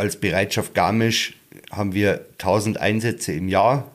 als 0.00 0.16
Bereitschaft 0.16 0.74
Garmisch 0.74 1.34
haben 1.70 1.92
wir 1.92 2.26
1000 2.38 2.80
Einsätze 2.80 3.32
im 3.32 3.48
Jahr. 3.48 3.90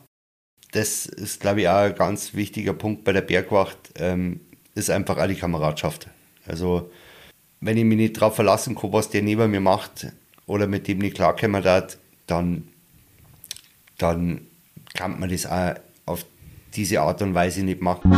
Das 0.71 1.07
ist, 1.07 1.41
glaube 1.41 1.61
ich, 1.61 1.67
auch 1.67 1.77
ein 1.77 1.95
ganz 1.95 2.35
wichtiger 2.35 2.73
Punkt 2.73 3.03
bei 3.03 3.11
der 3.11 3.21
Bergwacht, 3.21 3.77
ähm, 3.97 4.41
ist 4.75 4.91
einfach 4.91 5.17
auch 5.17 5.27
die 5.27 5.35
Kameradschaft. 5.35 6.07
Also, 6.45 6.91
wenn 7.59 7.77
ich 7.77 7.85
mich 7.85 7.97
nicht 7.97 8.17
darauf 8.17 8.35
verlassen 8.35 8.75
kann, 8.75 8.93
was 8.93 9.09
der 9.09 9.23
neben 9.23 9.49
mir 9.49 9.61
macht 9.61 10.07
oder 10.45 10.67
mit 10.67 10.87
dem 10.87 10.99
nicht 10.99 11.15
klarkommen 11.15 11.63
darf, 11.63 11.97
dann, 12.27 12.67
dann 13.97 14.41
kann 14.93 15.19
man 15.19 15.29
das 15.29 15.47
auch 15.47 15.73
auf 16.05 16.25
diese 16.75 17.01
Art 17.01 17.21
und 17.23 17.33
Weise 17.33 17.63
nicht 17.63 17.81
machen. 17.81 18.11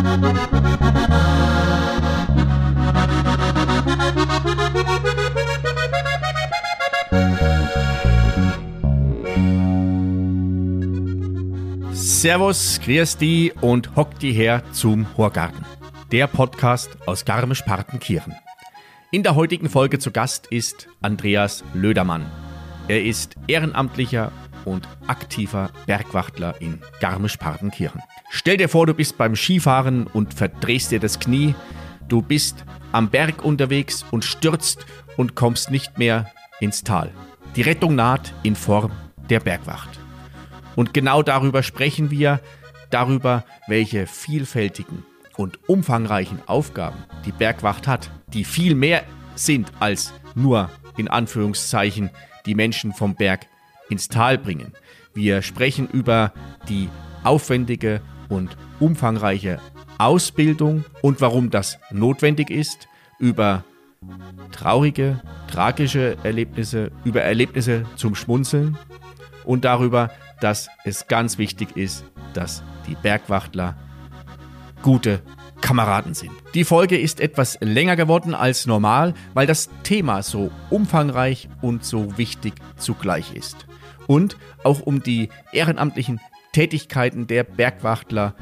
Servus, 12.28 12.82
grüß 12.84 13.16
die 13.16 13.54
und 13.62 13.96
hock 13.96 14.20
die 14.20 14.34
her 14.34 14.62
zum 14.74 15.08
Horgarten. 15.16 15.64
Der 16.12 16.28
Podcast 16.28 16.90
aus 17.06 17.24
Garmisch-Partenkirchen. 17.24 18.36
In 19.12 19.24
der 19.24 19.36
heutigen 19.36 19.70
Folge 19.70 19.98
zu 19.98 20.12
Gast 20.12 20.48
ist 20.48 20.90
Andreas 21.02 21.64
Lödermann. 21.74 22.30
Er 22.90 23.02
ist 23.02 23.36
ehrenamtlicher 23.48 24.34
und 24.66 24.90
aktiver 25.08 25.72
Bergwachtler 25.86 26.60
in 26.60 26.82
Garmisch-Partenkirchen. 27.00 28.02
Stell 28.30 28.58
dir 28.58 28.68
vor, 28.68 28.86
du 28.86 28.94
bist 28.94 29.18
beim 29.18 29.38
Skifahren 29.38 30.06
und 30.08 30.34
verdrehst 30.34 30.92
dir 30.92 31.00
das 31.00 31.22
Knie. 31.22 31.56
Du 32.10 32.22
bist 32.22 32.66
am 32.92 33.10
Berg 33.10 33.46
unterwegs 33.46 34.04
und 34.12 34.26
stürzt 34.26 34.86
und 35.16 35.36
kommst 35.36 35.72
nicht 35.72 35.98
mehr 35.98 36.30
ins 36.60 36.84
Tal. 36.84 37.10
Die 37.56 37.62
Rettung 37.62 37.96
naht 37.96 38.34
in 38.44 38.58
Form 38.58 38.92
der 39.30 39.40
Bergwacht. 39.40 39.97
Und 40.78 40.94
genau 40.94 41.24
darüber 41.24 41.64
sprechen 41.64 42.12
wir, 42.12 42.40
darüber, 42.92 43.44
welche 43.66 44.06
vielfältigen 44.06 45.04
und 45.36 45.68
umfangreichen 45.68 46.40
Aufgaben 46.46 47.04
die 47.26 47.32
Bergwacht 47.32 47.88
hat, 47.88 48.12
die 48.28 48.44
viel 48.44 48.76
mehr 48.76 49.04
sind 49.34 49.72
als 49.80 50.14
nur 50.36 50.70
in 50.96 51.08
Anführungszeichen 51.08 52.12
die 52.46 52.54
Menschen 52.54 52.94
vom 52.94 53.16
Berg 53.16 53.48
ins 53.90 54.08
Tal 54.08 54.38
bringen. 54.38 54.74
Wir 55.16 55.42
sprechen 55.42 55.90
über 55.90 56.32
die 56.70 56.90
aufwendige 57.24 58.00
und 58.30 58.56
umfangreiche 58.80 59.60
Ausbildung 59.98 60.86
und 61.02 61.22
warum 61.22 61.50
das 61.50 61.80
notwendig 61.90 62.52
ist, 62.52 62.88
über 63.18 63.64
traurige, 64.52 65.24
tragische 65.52 66.18
Erlebnisse, 66.22 66.92
über 67.04 67.24
Erlebnisse 67.24 67.84
zum 67.96 68.14
Schmunzeln 68.14 68.78
und 69.44 69.66
darüber, 69.66 70.12
dass 70.40 70.70
es 70.86 71.08
ganz 71.08 71.38
wichtig 71.38 71.76
ist, 71.76 72.06
dass 72.34 72.64
die 72.88 72.96
Bergwachtler 72.96 73.76
gute 74.82 75.22
Kameraden 75.62 76.14
sind. 76.14 76.32
Die 76.54 76.64
Folge 76.64 76.98
ist 76.98 77.20
etwas 77.20 77.58
länger 77.62 77.96
geworden 77.96 78.36
als 78.36 78.68
normal, 78.68 79.14
weil 79.34 79.48
das 79.48 79.70
Thema 79.84 80.22
so 80.22 80.52
umfangreich 80.70 81.50
und 81.62 81.84
so 81.84 82.18
wichtig 82.18 82.54
zugleich 82.78 83.34
ist. 83.34 83.66
Und 84.06 84.38
auch 84.64 84.82
um 84.82 85.04
die 85.04 85.30
ehrenamtlichen 85.52 86.22
Tätigkeiten 86.54 87.28
der 87.28 87.44
Bergwachtler 87.44 88.36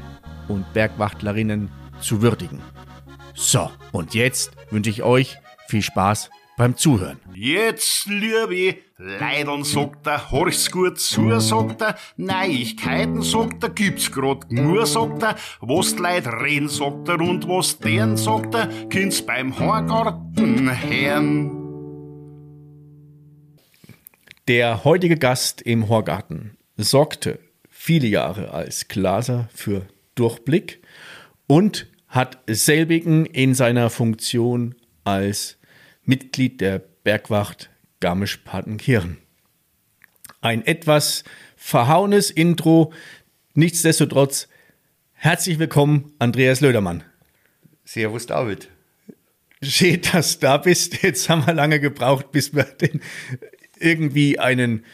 und 0.48 0.72
Bergwachtlerinnen 0.72 1.70
zu 2.00 2.22
würdigen. 2.22 2.60
So, 3.34 3.70
und 3.92 4.14
jetzt 4.14 4.52
wünsche 4.70 4.90
ich 4.90 5.02
euch 5.02 5.36
viel 5.68 5.82
Spaß 5.82 6.30
beim 6.56 6.76
Zuhören. 6.76 7.20
Jetzt, 7.34 8.06
liebe 8.06 8.78
Leidern, 8.96 9.62
sagt 9.62 10.06
er, 10.06 10.30
horch's 10.30 10.70
gut 10.70 10.98
zu, 10.98 11.38
sagt 11.38 11.82
er, 11.82 11.96
Neuigkeiten, 12.16 13.22
sagt 13.22 13.62
er, 13.62 13.70
gibt's 13.70 14.10
grad 14.10 14.50
nur, 14.50 14.86
sagt 14.86 15.22
er, 15.22 15.36
was 15.60 15.94
die 15.94 16.02
Leute 16.02 16.32
reden, 16.32 16.68
sagt 16.68 17.08
er, 17.08 17.20
und 17.20 17.46
was 17.46 17.78
deren, 17.78 18.16
sagt 18.16 18.54
er, 18.54 18.68
kind's 18.88 19.20
beim 19.20 19.58
Horgarten 19.58 20.70
hören. 20.82 21.62
Der 24.48 24.84
heutige 24.84 25.16
Gast 25.16 25.60
im 25.60 25.88
Horgarten 25.88 26.56
sorgte 26.76 27.38
viele 27.68 28.06
Jahre 28.06 28.52
als 28.52 28.88
Glaser 28.88 29.48
für 29.52 29.82
Durchblick 30.14 30.80
und 31.46 31.86
hat 32.08 32.38
selbigen 32.46 33.26
in 33.26 33.54
seiner 33.54 33.90
Funktion 33.90 34.74
als 35.04 35.58
Mitglied 36.06 36.60
der 36.60 36.78
Bergwacht 36.78 37.68
Garmisch-Partenkirchen. 37.98 39.18
Ein 40.40 40.64
etwas 40.64 41.24
verhauenes 41.56 42.30
Intro, 42.30 42.92
nichtsdestotrotz 43.54 44.48
herzlich 45.14 45.58
willkommen, 45.58 46.12
Andreas 46.20 46.60
Lödermann. 46.60 47.02
Servus, 47.84 48.26
David. 48.26 48.68
Schön, 49.62 50.00
dass 50.12 50.38
du 50.38 50.46
da 50.46 50.58
bist. 50.58 51.02
Jetzt 51.02 51.28
haben 51.28 51.44
wir 51.44 51.54
lange 51.54 51.80
gebraucht, 51.80 52.30
bis 52.30 52.54
wir 52.54 52.64
den 52.64 53.00
irgendwie 53.78 54.38
einen 54.38 54.84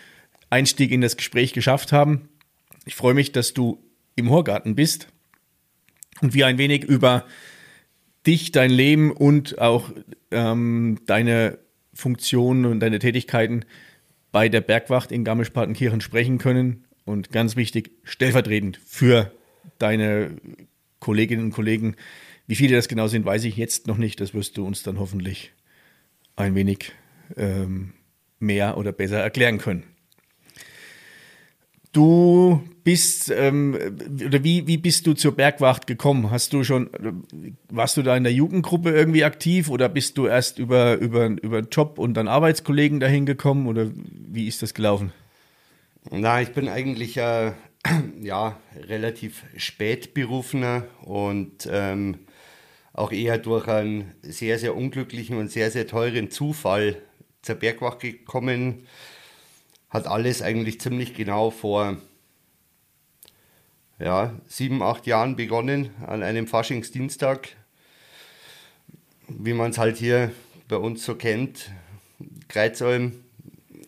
Einstieg 0.48 0.92
in 0.92 1.02
das 1.02 1.18
Gespräch 1.18 1.52
geschafft 1.52 1.92
haben. 1.92 2.30
Ich 2.86 2.94
freue 2.94 3.14
mich, 3.14 3.32
dass 3.32 3.52
du 3.52 3.84
im 4.16 4.30
Horgarten 4.30 4.74
bist 4.74 5.08
und 6.22 6.32
wir 6.32 6.46
ein 6.46 6.56
wenig 6.56 6.84
über 6.84 7.26
dich, 8.26 8.52
dein 8.52 8.70
Leben 8.70 9.10
und 9.10 9.58
auch 9.58 9.90
ähm, 10.30 10.98
deine 11.06 11.58
Funktionen 11.94 12.64
und 12.64 12.80
deine 12.80 12.98
Tätigkeiten 12.98 13.64
bei 14.30 14.48
der 14.48 14.60
Bergwacht 14.60 15.12
in 15.12 15.24
Garmisch-Partenkirchen 15.24 16.00
sprechen 16.00 16.38
können. 16.38 16.84
Und 17.04 17.32
ganz 17.32 17.56
wichtig, 17.56 17.90
stellvertretend 18.04 18.78
für 18.84 19.32
deine 19.78 20.36
Kolleginnen 21.00 21.46
und 21.46 21.52
Kollegen. 21.52 21.96
Wie 22.46 22.54
viele 22.54 22.76
das 22.76 22.88
genau 22.88 23.08
sind, 23.08 23.24
weiß 23.24 23.44
ich 23.44 23.56
jetzt 23.56 23.86
noch 23.86 23.98
nicht. 23.98 24.20
Das 24.20 24.34
wirst 24.34 24.56
du 24.56 24.66
uns 24.66 24.82
dann 24.82 24.98
hoffentlich 24.98 25.52
ein 26.36 26.54
wenig 26.54 26.92
ähm, 27.36 27.92
mehr 28.38 28.76
oder 28.76 28.92
besser 28.92 29.18
erklären 29.18 29.58
können. 29.58 29.84
Du 31.92 32.62
bist, 32.84 33.30
ähm, 33.30 33.76
oder 34.26 34.42
wie, 34.42 34.66
wie 34.66 34.78
bist 34.78 35.06
du 35.06 35.12
zur 35.12 35.36
Bergwacht 35.36 35.86
gekommen? 35.86 36.30
Hast 36.30 36.54
du 36.54 36.64
schon, 36.64 36.88
warst 37.68 37.98
du 37.98 38.02
da 38.02 38.16
in 38.16 38.24
der 38.24 38.32
Jugendgruppe 38.32 38.90
irgendwie 38.90 39.24
aktiv 39.24 39.68
oder 39.68 39.90
bist 39.90 40.16
du 40.16 40.26
erst 40.26 40.58
über, 40.58 40.94
über, 40.96 41.26
über 41.26 41.60
Job 41.60 41.98
und 41.98 42.14
dann 42.14 42.28
Arbeitskollegen 42.28 42.98
dahin 42.98 43.26
gekommen 43.26 43.66
oder 43.66 43.90
wie 43.94 44.48
ist 44.48 44.62
das 44.62 44.72
gelaufen? 44.72 45.12
Na, 46.10 46.40
ich 46.40 46.52
bin 46.52 46.68
eigentlich 46.68 47.18
äh, 47.18 47.52
ja, 48.22 48.58
relativ 48.88 49.44
spät 49.58 50.14
berufener 50.14 50.86
und 51.02 51.68
ähm, 51.70 52.20
auch 52.94 53.12
eher 53.12 53.36
durch 53.36 53.68
einen 53.68 54.12
sehr, 54.22 54.58
sehr 54.58 54.74
unglücklichen 54.76 55.36
und 55.36 55.50
sehr, 55.50 55.70
sehr 55.70 55.86
teuren 55.86 56.30
Zufall 56.30 56.96
zur 57.42 57.56
Bergwacht 57.56 58.00
gekommen 58.00 58.86
hat 59.92 60.06
alles 60.06 60.40
eigentlich 60.40 60.80
ziemlich 60.80 61.14
genau 61.14 61.50
vor 61.50 61.98
ja, 63.98 64.34
sieben, 64.46 64.82
acht 64.82 65.06
Jahren 65.06 65.36
begonnen, 65.36 65.90
an 66.06 66.22
einem 66.22 66.46
Faschingsdienstag, 66.46 67.50
wie 69.28 69.52
man 69.52 69.70
es 69.70 69.78
halt 69.78 69.98
hier 69.98 70.32
bei 70.66 70.76
uns 70.76 71.04
so 71.04 71.14
kennt, 71.14 71.70
Kreuzalm 72.48 73.22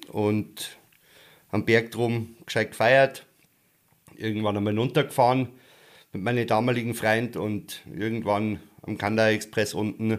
und 0.08 0.76
am 1.50 1.64
Berg 1.64 1.90
drum 1.90 2.36
gescheit 2.44 2.72
gefeiert, 2.72 3.26
irgendwann 4.16 4.58
einmal 4.58 4.78
runtergefahren 4.78 5.48
mit 6.12 6.22
meinem 6.22 6.46
damaligen 6.46 6.94
Freund 6.94 7.36
und 7.36 7.80
irgendwann 7.92 8.60
am 8.82 8.98
Kanda 8.98 9.30
Express 9.30 9.72
unten 9.72 10.18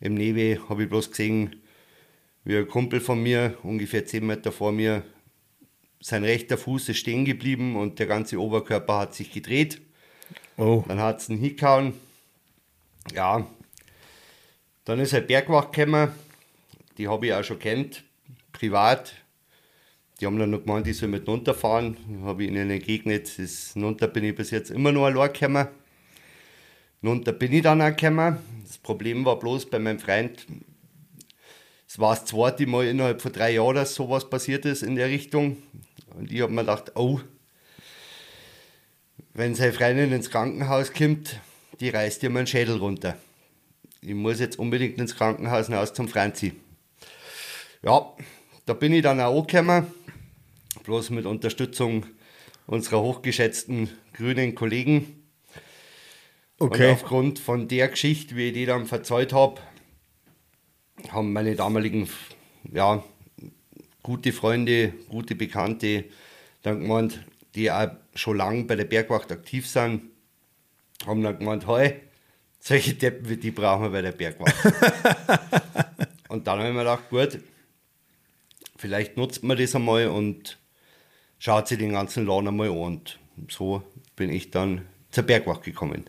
im 0.00 0.14
Newe 0.14 0.68
habe 0.68 0.82
ich 0.82 0.88
bloß 0.88 1.10
gesehen, 1.10 1.62
wie 2.44 2.56
ein 2.56 2.68
Kumpel 2.68 3.00
von 3.00 3.22
mir, 3.22 3.56
ungefähr 3.62 4.04
10 4.04 4.26
Meter 4.26 4.52
vor 4.52 4.72
mir, 4.72 5.02
sein 6.00 6.24
rechter 6.24 6.58
Fuß 6.58 6.90
ist 6.90 6.98
stehen 6.98 7.24
geblieben 7.24 7.76
und 7.76 7.98
der 7.98 8.06
ganze 8.06 8.38
Oberkörper 8.38 8.98
hat 8.98 9.14
sich 9.14 9.32
gedreht. 9.32 9.80
Oh. 10.58 10.84
Dann 10.86 11.00
hat 11.00 11.20
es 11.20 11.30
einen 11.30 11.38
hingehauen. 11.38 11.94
Ja, 13.14 13.46
dann 14.84 15.00
ist 15.00 15.14
halt 15.14 15.26
Bergwacht 15.26 15.72
gekommen. 15.72 16.10
Die 16.98 17.08
habe 17.08 17.26
ich 17.26 17.32
auch 17.32 17.42
schon 17.42 17.58
kennt, 17.58 18.04
privat. 18.52 19.14
Die 20.20 20.26
haben 20.26 20.38
dann 20.38 20.50
noch 20.50 20.60
gemeint, 20.60 20.86
ich 20.86 20.98
soll 20.98 21.08
mit 21.08 21.26
runterfahren. 21.26 21.96
Habe 22.22 22.44
ich 22.44 22.50
ihnen 22.50 22.70
entgegnet, 22.70 23.38
das 23.38 23.72
runter 23.74 24.06
bin 24.06 24.24
ich 24.24 24.34
bis 24.34 24.50
jetzt 24.50 24.70
immer 24.70 24.92
nur 24.92 25.06
allein 25.06 25.32
gekommen. 25.32 25.68
Runter 27.02 27.32
bin 27.32 27.52
ich 27.52 27.62
dann 27.62 27.82
auch 27.82 27.96
gekommen. 27.96 28.36
Das 28.62 28.78
Problem 28.78 29.24
war 29.24 29.38
bloß 29.38 29.66
bei 29.66 29.78
meinem 29.78 29.98
Freund, 29.98 30.46
es 31.94 32.00
war 32.00 32.16
das 32.16 32.24
zweite 32.24 32.66
Mal 32.66 32.88
innerhalb 32.88 33.22
von 33.22 33.30
drei 33.30 33.52
Jahren, 33.52 33.76
dass 33.76 33.94
sowas 33.94 34.28
passiert 34.28 34.64
ist 34.64 34.82
in 34.82 34.96
der 34.96 35.06
Richtung. 35.06 35.58
Und 36.16 36.32
ich 36.32 36.40
habe 36.40 36.52
mir 36.52 36.62
gedacht, 36.62 36.90
oh, 36.96 37.20
wenn 39.32 39.54
seine 39.54 39.72
Freundin 39.72 40.10
ins 40.10 40.28
Krankenhaus 40.28 40.92
kommt, 40.92 41.38
die 41.78 41.90
reißt 41.90 42.20
dir 42.20 42.30
meinen 42.30 42.48
Schädel 42.48 42.78
runter. 42.78 43.16
Ich 44.00 44.12
muss 44.12 44.40
jetzt 44.40 44.58
unbedingt 44.58 44.98
ins 44.98 45.14
Krankenhaus 45.14 45.66
hinaus 45.66 45.94
zum 45.94 46.08
Franzi. 46.08 46.54
Ja, 47.84 48.12
da 48.66 48.72
bin 48.72 48.92
ich 48.92 49.02
dann 49.02 49.20
auch 49.20 49.46
gekommen, 49.46 49.86
bloß 50.82 51.10
mit 51.10 51.26
Unterstützung 51.26 52.06
unserer 52.66 53.02
hochgeschätzten 53.02 53.88
grünen 54.14 54.56
Kollegen. 54.56 55.22
Okay. 56.58 56.88
Und 56.88 56.92
aufgrund 56.94 57.38
von 57.38 57.68
der 57.68 57.86
Geschichte, 57.86 58.34
wie 58.34 58.48
ich 58.48 58.54
die 58.54 58.66
dann 58.66 58.86
verzeiht 58.86 59.32
habe, 59.32 59.60
haben 61.10 61.32
meine 61.32 61.54
damaligen 61.54 62.08
ja, 62.72 63.02
gute 64.02 64.32
Freunde, 64.32 64.94
gute 65.08 65.34
Bekannte 65.34 66.04
dann 66.62 66.80
gemeint, 66.80 67.20
die 67.54 67.70
auch 67.70 67.90
schon 68.14 68.36
lange 68.38 68.64
bei 68.64 68.76
der 68.76 68.84
Bergwacht 68.84 69.30
aktiv 69.30 69.68
sind, 69.68 70.02
haben 71.06 71.22
dann 71.22 71.38
gemeint, 71.38 71.66
hey, 71.66 72.00
solche 72.58 72.94
Deppen 72.94 73.28
wie 73.28 73.36
die 73.36 73.50
brauchen 73.50 73.84
wir 73.84 73.90
bei 73.90 74.02
der 74.02 74.12
Bergwacht. 74.12 74.54
und 76.28 76.46
dann 76.46 76.58
habe 76.58 76.68
ich 76.68 76.74
mir 76.74 76.80
gedacht, 76.80 77.10
gut, 77.10 77.38
vielleicht 78.76 79.16
nutzt 79.16 79.42
man 79.42 79.58
das 79.58 79.74
einmal 79.74 80.08
und 80.08 80.58
schaut 81.38 81.68
sich 81.68 81.78
den 81.78 81.92
ganzen 81.92 82.26
Laden 82.26 82.48
einmal 82.48 82.68
an. 82.68 83.02
Und 83.36 83.52
so 83.52 83.82
bin 84.16 84.30
ich 84.30 84.50
dann 84.50 84.86
zur 85.10 85.24
Bergwacht 85.24 85.62
gekommen. 85.62 86.04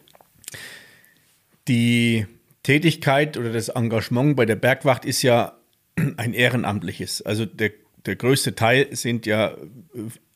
Die 1.67 2.25
Tätigkeit 2.65 3.37
oder 3.37 3.53
das 3.53 3.69
Engagement 3.69 4.35
bei 4.35 4.47
der 4.47 4.55
Bergwacht 4.55 5.05
ist 5.05 5.21
ja 5.21 5.53
ein 6.17 6.33
ehrenamtliches. 6.33 7.21
Also 7.21 7.45
der, 7.45 7.69
der 8.07 8.15
größte 8.15 8.55
Teil 8.55 8.87
sind 8.95 9.27
ja 9.27 9.55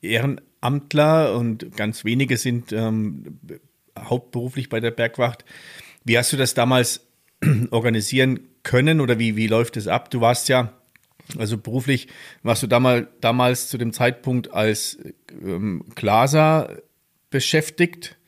Ehrenamtler 0.04 1.36
und 1.36 1.76
ganz 1.76 2.06
wenige 2.06 2.38
sind 2.38 2.72
ähm, 2.72 3.40
hauptberuflich 3.98 4.70
bei 4.70 4.80
der 4.80 4.92
Bergwacht. 4.92 5.44
Wie 6.04 6.20
hast 6.20 6.32
du 6.32 6.38
das 6.38 6.54
damals 6.54 7.08
organisieren 7.72 8.42
können 8.62 9.02
oder 9.02 9.18
wie, 9.18 9.36
wie 9.36 9.48
läuft 9.48 9.76
es 9.76 9.88
ab? 9.88 10.12
Du 10.12 10.22
warst 10.22 10.50
ja, 10.50 10.72
also 11.36 11.58
beruflich, 11.58 12.10
warst 12.44 12.62
du 12.62 12.68
damals, 12.68 13.08
damals 13.22 13.70
zu 13.70 13.80
dem 13.80 13.92
Zeitpunkt 13.92 14.54
als 14.54 15.00
ähm, 15.44 15.84
Glaser 15.96 16.78
beschäftigt. 17.32 18.19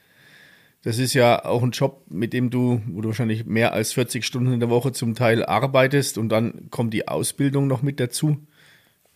Das 0.83 0.97
ist 0.97 1.13
ja 1.13 1.45
auch 1.45 1.61
ein 1.61 1.71
Job, 1.71 2.05
mit 2.09 2.33
dem 2.33 2.49
du, 2.49 2.81
wo 2.87 3.01
du 3.01 3.09
wahrscheinlich 3.09 3.45
mehr 3.45 3.73
als 3.73 3.93
40 3.93 4.25
Stunden 4.25 4.53
in 4.53 4.59
der 4.59 4.69
Woche 4.69 4.91
zum 4.91 5.13
Teil 5.13 5.45
arbeitest 5.45 6.17
und 6.17 6.29
dann 6.29 6.69
kommt 6.71 6.93
die 6.93 7.07
Ausbildung 7.07 7.67
noch 7.67 7.83
mit 7.83 7.99
dazu. 7.99 8.37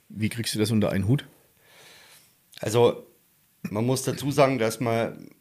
Wie 0.09 0.29
kriegst 0.29 0.53
du 0.53 0.59
das 0.59 0.69
unter 0.69 0.91
einen 0.91 1.07
Hut? 1.07 1.25
Also 2.59 3.07
man 3.63 3.85
muss 3.85 4.03
dazu 4.03 4.29
sagen, 4.29 4.59
dass 4.59 4.79
man 4.79 5.31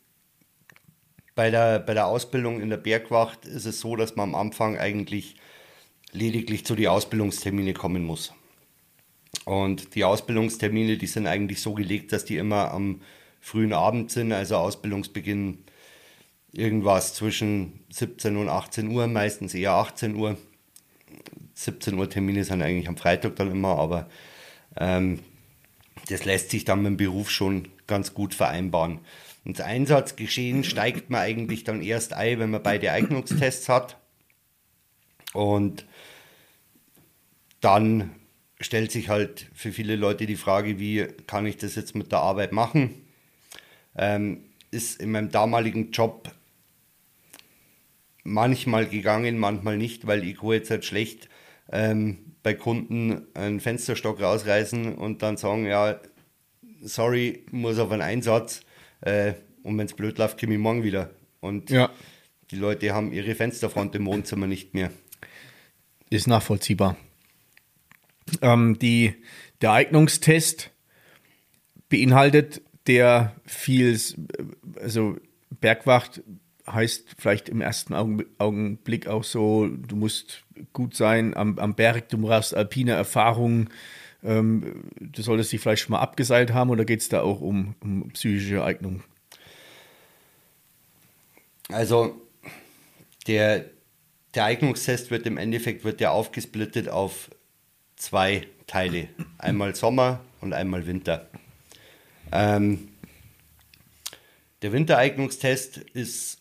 bei 1.34 1.50
der, 1.50 1.78
bei 1.80 1.92
der 1.92 2.06
Ausbildung 2.06 2.60
in 2.60 2.70
der 2.70 2.78
Bergwacht 2.78 3.44
ist 3.44 3.66
es 3.66 3.80
so, 3.80 3.96
dass 3.96 4.16
man 4.16 4.30
am 4.30 4.34
Anfang 4.34 4.78
eigentlich 4.78 5.36
lediglich 6.12 6.64
zu 6.64 6.74
den 6.74 6.86
Ausbildungstermine 6.86 7.74
kommen 7.74 8.04
muss. 8.04 8.32
Und 9.44 9.94
die 9.94 10.04
Ausbildungstermine, 10.04 10.96
die 10.96 11.06
sind 11.06 11.26
eigentlich 11.26 11.60
so 11.60 11.74
gelegt, 11.74 12.12
dass 12.12 12.24
die 12.24 12.36
immer 12.36 12.70
am 12.70 13.02
frühen 13.40 13.72
Abend 13.72 14.10
sind, 14.10 14.32
also 14.32 14.56
Ausbildungsbeginn 14.56 15.64
irgendwas 16.56 17.14
zwischen 17.14 17.80
17 17.90 18.36
und 18.36 18.48
18 18.48 18.88
Uhr, 18.88 19.06
meistens 19.06 19.54
eher 19.54 19.72
18 19.72 20.14
Uhr. 20.14 20.36
17 21.54 21.94
Uhr 21.94 22.08
Termine 22.08 22.44
sind 22.44 22.62
eigentlich 22.62 22.88
am 22.88 22.96
Freitag 22.96 23.36
dann 23.36 23.50
immer, 23.50 23.78
aber 23.78 24.08
ähm, 24.76 25.20
das 26.08 26.24
lässt 26.24 26.50
sich 26.50 26.64
dann 26.64 26.82
mit 26.82 26.90
dem 26.90 26.96
Beruf 26.96 27.30
schon 27.30 27.68
ganz 27.86 28.14
gut 28.14 28.34
vereinbaren. 28.34 29.00
Das 29.44 29.60
Einsatzgeschehen 29.60 30.64
steigt 30.64 31.10
man 31.10 31.20
eigentlich 31.20 31.64
dann 31.64 31.82
erst 31.82 32.14
ein, 32.14 32.38
wenn 32.38 32.50
man 32.50 32.62
beide 32.62 32.90
Eignungstests 32.90 33.68
hat. 33.68 33.98
Und 35.34 35.84
dann 37.60 38.14
stellt 38.60 38.90
sich 38.90 39.08
halt 39.08 39.50
für 39.54 39.72
viele 39.72 39.96
Leute 39.96 40.26
die 40.26 40.36
Frage, 40.36 40.78
wie 40.78 41.06
kann 41.26 41.44
ich 41.44 41.58
das 41.58 41.74
jetzt 41.74 41.94
mit 41.94 42.12
der 42.12 42.20
Arbeit 42.20 42.52
machen? 42.52 42.94
Ähm, 43.96 44.44
ist 44.70 45.00
in 45.00 45.12
meinem 45.12 45.30
damaligen 45.30 45.90
Job 45.90 46.32
manchmal 48.24 48.86
gegangen, 48.86 49.38
manchmal 49.38 49.76
nicht, 49.76 50.06
weil 50.06 50.24
ich 50.24 50.42
jetzt 50.42 50.70
halt 50.70 50.84
schlecht 50.84 51.28
ähm, 51.70 52.34
bei 52.42 52.54
Kunden 52.54 53.26
einen 53.34 53.60
Fensterstock 53.60 54.20
rausreißen 54.20 54.94
und 54.94 55.22
dann 55.22 55.36
sagen, 55.36 55.66
ja, 55.66 56.00
sorry, 56.82 57.44
muss 57.50 57.78
auf 57.78 57.90
einen 57.90 58.02
Einsatz 58.02 58.62
äh, 59.02 59.34
und 59.62 59.78
wenn 59.78 59.86
es 59.86 59.94
blöd 59.94 60.18
läuft, 60.18 60.40
komme 60.40 60.54
ich 60.54 60.58
morgen 60.58 60.82
wieder. 60.82 61.10
Und 61.40 61.70
Ja. 61.70 61.90
die 62.50 62.56
Leute 62.56 62.92
haben 62.92 63.12
ihre 63.12 63.34
Fensterfront 63.34 63.94
im 63.94 64.06
Wohnzimmer 64.06 64.46
nicht 64.46 64.74
mehr. 64.74 64.90
Ist 66.10 66.26
nachvollziehbar. 66.26 66.96
Ähm, 68.42 68.78
die, 68.78 69.14
der 69.60 69.72
Eignungstest 69.72 70.70
beinhaltet 71.88 72.62
der 72.86 73.34
viel, 73.46 73.98
also 74.80 75.16
Bergwacht 75.60 76.22
heißt 76.66 77.16
vielleicht 77.18 77.48
im 77.48 77.60
ersten 77.60 77.94
Augen- 77.94 78.24
Augenblick 78.38 79.06
auch 79.06 79.24
so, 79.24 79.66
du 79.68 79.96
musst 79.96 80.44
gut 80.72 80.94
sein 80.96 81.36
am, 81.36 81.58
am 81.58 81.74
Berg, 81.74 82.08
du 82.08 82.18
brauchst 82.18 82.54
alpine 82.54 82.92
Erfahrung, 82.92 83.70
ähm, 84.22 84.84
du 84.98 85.22
solltest 85.22 85.52
dich 85.52 85.60
vielleicht 85.60 85.82
schon 85.82 85.92
mal 85.92 86.00
abgeseilt 86.00 86.52
haben 86.52 86.70
oder 86.70 86.84
geht 86.84 87.00
es 87.00 87.08
da 87.08 87.20
auch 87.20 87.40
um, 87.40 87.74
um 87.80 88.08
psychische 88.10 88.64
Eignung? 88.64 89.02
Also 91.68 92.20
der, 93.26 93.66
der 94.34 94.44
Eignungstest 94.44 95.10
wird 95.10 95.26
im 95.26 95.38
Endeffekt 95.38 95.84
wird 95.84 96.00
der 96.00 96.12
aufgesplittet 96.12 96.88
auf 96.88 97.30
zwei 97.96 98.46
Teile. 98.66 99.08
Einmal 99.38 99.74
Sommer 99.74 100.20
und 100.40 100.52
einmal 100.52 100.86
Winter. 100.86 101.28
Ähm, 102.32 102.88
der 104.62 104.72
Wintereignungstest 104.72 105.78
ist, 105.78 106.40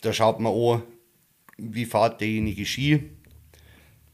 da 0.00 0.12
schaut 0.12 0.40
man 0.40 0.52
an, 0.52 0.82
wie 1.56 1.84
fährt 1.84 2.20
derjenige 2.20 2.64
Ski. 2.64 3.02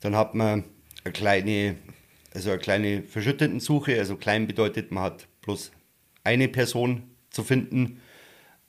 Dann 0.00 0.16
hat 0.16 0.34
man 0.34 0.64
eine 1.04 1.12
kleine, 1.12 1.76
also 2.32 2.50
eine 2.50 2.58
kleine 2.58 3.02
Verschüttendensuche. 3.02 3.98
Also 3.98 4.16
klein 4.16 4.46
bedeutet, 4.46 4.90
man 4.90 5.04
hat 5.04 5.28
bloß 5.42 5.72
eine 6.24 6.48
Person 6.48 7.02
zu 7.30 7.44
finden. 7.44 8.00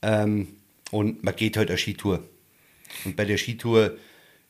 Ähm, 0.01 0.47
und 0.91 1.23
man 1.23 1.35
geht 1.35 1.57
halt 1.57 1.69
eine 1.69 1.77
Skitour. 1.77 2.23
Und 3.05 3.15
bei 3.15 3.25
der 3.25 3.37
Skitour 3.37 3.97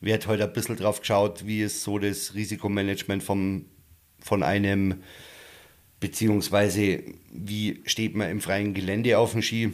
wird 0.02 0.28
halt 0.28 0.42
ein 0.42 0.54
bisschen 0.54 0.76
drauf 0.76 1.00
geschaut, 1.00 1.48
wie 1.48 1.62
ist 1.62 1.84
so 1.84 1.98
das 1.98 2.36
Risikomanagement 2.36 3.24
vom, 3.24 3.66
von 4.20 4.44
einem, 4.44 5.02
beziehungsweise 6.00 7.04
wie 7.32 7.82
steht 7.86 8.16
man 8.16 8.30
im 8.30 8.42
freien 8.42 8.74
Gelände 8.74 9.18
auf 9.18 9.32
dem 9.32 9.42
Ski. 9.42 9.74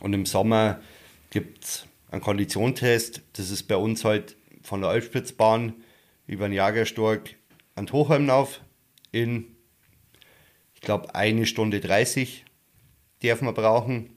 Und 0.00 0.12
im 0.12 0.26
Sommer 0.26 0.80
gibt 1.32 1.64
es 1.64 1.86
einen 2.10 2.20
Konditionstest. 2.20 3.22
Das 3.32 3.50
ist 3.50 3.64
bei 3.64 3.76
uns 3.76 4.04
halt 4.04 4.36
von 4.62 4.82
der 4.82 4.90
Alpspitzbahn 4.90 5.74
über 6.28 6.48
den 6.48 6.54
Jagerstorg 6.54 7.34
an 7.74 7.86
die 7.86 7.92
Hochheimlauf 7.92 8.60
in, 9.10 9.56
ich 10.74 10.82
glaube, 10.82 11.14
eine 11.16 11.46
Stunde 11.46 11.80
30 11.80 12.44
darf 13.22 13.40
man 13.40 13.54
brauchen 13.54 14.10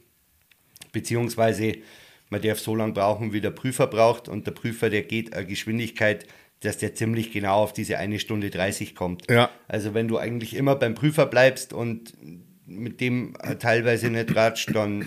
beziehungsweise 0.96 1.76
man 2.30 2.42
darf 2.42 2.60
so 2.60 2.74
lange 2.74 2.94
brauchen, 2.94 3.34
wie 3.34 3.42
der 3.42 3.52
Prüfer 3.52 3.86
braucht 3.86 4.30
und 4.30 4.48
der 4.48 4.52
Prüfer, 4.54 4.90
der 4.90 5.04
geht 5.04 5.34
eine 5.36 5.46
Geschwindigkeit, 5.46 6.26
dass 6.62 6.78
der 6.78 6.96
ziemlich 6.96 7.32
genau 7.32 7.62
auf 7.62 7.74
diese 7.74 8.00
eine 8.00 8.18
Stunde 8.18 8.50
30 8.50 8.96
kommt. 8.96 9.30
Ja. 9.30 9.52
Also 9.68 9.94
wenn 9.94 10.08
du 10.08 10.18
eigentlich 10.18 10.56
immer 10.56 10.76
beim 10.76 10.96
Prüfer 10.96 11.28
bleibst 11.28 11.74
und 11.74 12.14
mit 12.66 13.00
dem 13.02 13.36
teilweise 13.60 14.10
nicht 14.10 14.36
ratscht, 14.36 14.74
dann 14.74 15.06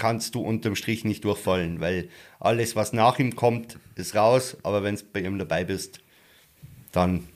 kannst 0.00 0.34
du 0.34 0.40
unterm 0.40 0.74
Strich 0.74 1.04
nicht 1.04 1.24
durchfallen, 1.24 1.80
weil 1.80 2.08
alles, 2.40 2.74
was 2.74 2.92
nach 2.92 3.18
ihm 3.18 3.36
kommt, 3.36 3.78
ist 3.94 4.16
raus, 4.16 4.56
aber 4.62 4.82
wenn 4.82 4.96
du 4.96 5.02
bei 5.12 5.20
ihm 5.20 5.38
dabei 5.38 5.62
bist, 5.62 6.00
dann 6.90 7.28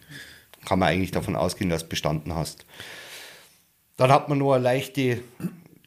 kann 0.65 0.79
man 0.79 0.89
eigentlich 0.89 1.11
davon 1.11 1.37
ausgehen, 1.37 1.69
dass 1.71 1.83
du 1.83 1.91
bestanden 1.91 2.35
hast. 2.35 2.65
Dann 3.97 4.11
hat 4.11 4.29
man 4.29 4.39
nur 4.39 4.55
eine 4.55 4.65
leichte 4.65 5.23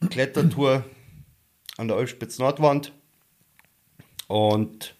Klettertour 0.10 0.86
an 1.78 1.88
der 1.88 1.98
Alpspitz 1.98 2.38
Nordwand. 2.38 2.94
Und 4.28 4.96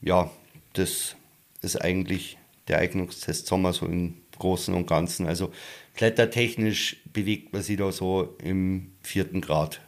ja, 0.00 0.30
das 0.74 1.16
ist 1.60 1.82
eigentlich 1.82 2.38
der 2.68 2.78
Eignungstest 2.78 3.46
Sommer 3.46 3.72
so 3.72 3.86
im 3.86 4.22
Großen 4.38 4.72
und 4.74 4.86
Ganzen. 4.86 5.26
Also 5.26 5.52
klettertechnisch 5.94 6.98
bewegt 7.12 7.52
man 7.52 7.62
sich 7.62 7.76
da 7.76 7.90
so 7.90 8.36
im 8.42 8.92
vierten 9.02 9.40
Grad. 9.40 9.80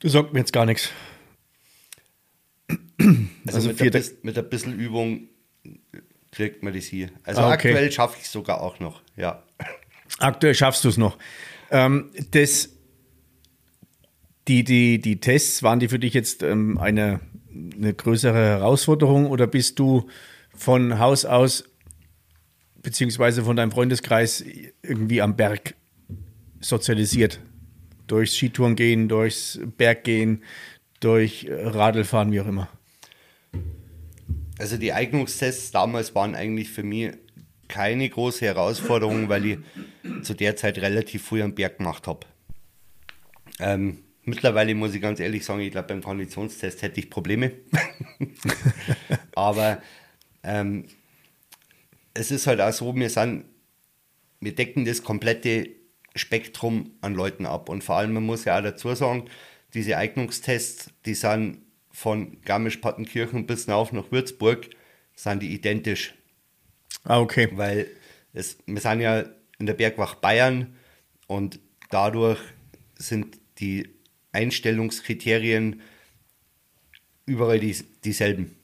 Du 0.00 0.08
sagst 0.08 0.32
mir 0.32 0.40
jetzt 0.40 0.52
gar 0.52 0.66
nichts. 0.66 0.90
Also, 3.46 3.70
Also 3.70 3.84
mit, 3.84 3.92
bisschen, 3.92 4.18
mit 4.22 4.38
ein 4.38 4.48
bisschen 4.50 4.78
Übung 4.78 5.28
kriegt 6.30 6.62
man 6.62 6.74
das 6.74 6.84
hier. 6.84 7.08
Also 7.24 7.40
Ah, 7.40 7.46
okay. 7.54 7.70
aktuell 7.70 7.90
schaffe 7.90 8.16
ich 8.18 8.26
es 8.26 8.32
sogar 8.32 8.60
auch 8.60 8.78
noch, 8.78 9.00
ja. 9.16 9.42
Aktuell 10.18 10.54
schaffst 10.54 10.84
du 10.84 10.90
es 10.90 10.98
noch. 10.98 11.16
Ähm, 11.70 12.10
das, 12.32 12.68
die, 14.48 14.62
die, 14.64 15.00
die 15.00 15.18
Tests, 15.20 15.62
waren 15.62 15.80
die 15.80 15.88
für 15.88 15.98
dich 15.98 16.12
jetzt 16.12 16.42
ähm, 16.42 16.76
eine, 16.78 17.20
eine 17.74 17.94
größere 17.94 18.36
Herausforderung 18.38 19.26
oder 19.26 19.46
bist 19.46 19.78
du 19.78 20.08
von 20.54 20.98
Haus 20.98 21.24
aus 21.24 21.64
beziehungsweise 22.82 23.44
von 23.44 23.56
deinem 23.56 23.70
Freundeskreis 23.72 24.44
irgendwie 24.82 25.22
am 25.22 25.36
Berg 25.36 25.74
sozialisiert? 26.60 27.40
Durchs 28.10 28.36
Skitouren 28.36 28.74
gehen, 28.74 29.08
durchs 29.08 29.60
Berggehen, 29.78 30.42
durch 30.98 31.46
Radlfahren, 31.48 32.32
wie 32.32 32.40
auch 32.40 32.48
immer. 32.48 32.68
Also 34.58 34.76
die 34.76 34.92
Eignungstests 34.92 35.70
damals 35.70 36.12
waren 36.16 36.34
eigentlich 36.34 36.70
für 36.70 36.82
mich 36.82 37.12
keine 37.68 38.08
große 38.08 38.44
Herausforderung, 38.44 39.28
weil 39.28 39.46
ich 39.46 39.58
zu 40.22 40.34
der 40.34 40.56
Zeit 40.56 40.78
relativ 40.78 41.24
früh 41.24 41.40
am 41.40 41.54
Berg 41.54 41.78
gemacht 41.78 42.08
habe. 42.08 42.26
Ähm, 43.60 43.98
mittlerweile 44.24 44.74
muss 44.74 44.92
ich 44.92 45.00
ganz 45.00 45.20
ehrlich 45.20 45.44
sagen, 45.44 45.60
ich 45.60 45.70
glaube, 45.70 45.88
beim 45.88 46.02
Konditionstest 46.02 46.82
hätte 46.82 46.98
ich 46.98 47.10
Probleme. 47.10 47.52
Aber 49.36 49.80
ähm, 50.42 50.86
es 52.12 52.32
ist 52.32 52.48
halt 52.48 52.60
auch 52.60 52.72
so, 52.72 52.94
wir 52.96 53.08
sind, 53.08 53.44
wir 54.40 54.54
decken 54.54 54.84
das 54.84 55.04
komplette 55.04 55.79
Spektrum 56.14 56.92
an 57.00 57.14
Leuten 57.14 57.46
ab. 57.46 57.68
Und 57.68 57.84
vor 57.84 57.96
allem, 57.96 58.12
man 58.14 58.24
muss 58.24 58.44
ja 58.44 58.58
auch 58.58 58.62
dazu 58.62 58.94
sagen, 58.94 59.24
diese 59.74 59.96
Eignungstests, 59.96 60.90
die 61.06 61.14
sind 61.14 61.58
von 61.90 62.40
Garmisch-Partenkirchen 62.42 63.46
bis 63.46 63.66
nach 63.66 63.90
Würzburg, 64.10 64.70
sind 65.14 65.42
die 65.42 65.54
identisch. 65.54 66.14
Ah, 67.04 67.20
okay. 67.20 67.48
Weil 67.52 67.88
es, 68.32 68.58
wir 68.66 68.80
sind 68.80 69.00
ja 69.00 69.24
in 69.58 69.66
der 69.66 69.74
Bergwacht 69.74 70.20
Bayern 70.20 70.74
und 71.26 71.60
dadurch 71.90 72.40
sind 72.96 73.38
die 73.58 73.90
Einstellungskriterien 74.32 75.82
überall 77.26 77.60
die, 77.60 77.76
dieselben. 78.04 78.56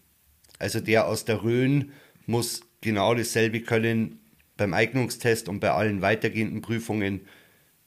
Also 0.58 0.80
der 0.80 1.06
aus 1.06 1.24
der 1.24 1.42
Rhön 1.42 1.92
muss 2.26 2.62
genau 2.80 3.14
dasselbe 3.14 3.60
können 3.60 4.20
beim 4.56 4.74
Eignungstest 4.74 5.48
und 5.48 5.60
bei 5.60 5.70
allen 5.70 6.00
weitergehenden 6.02 6.62
Prüfungen 6.62 7.26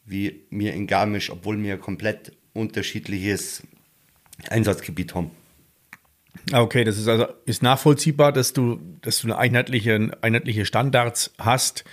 wie 0.10 0.44
mir 0.50 0.74
in 0.74 0.88
Garmisch, 0.88 1.30
obwohl 1.30 1.56
ein 1.56 1.80
komplett 1.80 2.34
unterschiedliches 2.54 3.64
Einsatzgebiet 4.50 5.14
haben. 5.16 5.32
Ah, 6.52 6.62
okay, 6.62 6.84
das 6.84 6.98
ist 6.98 7.08
also 7.08 7.28
ist 7.46 7.62
nachvollziehbar, 7.62 8.32
dass 8.32 8.54
du, 8.54 8.80
dass 9.02 9.20
du 9.20 9.28
eine 9.28 9.38
einheitliche, 9.38 10.12
einheitliche 10.22 10.66
Standards 10.66 11.34
hast. 11.38 11.84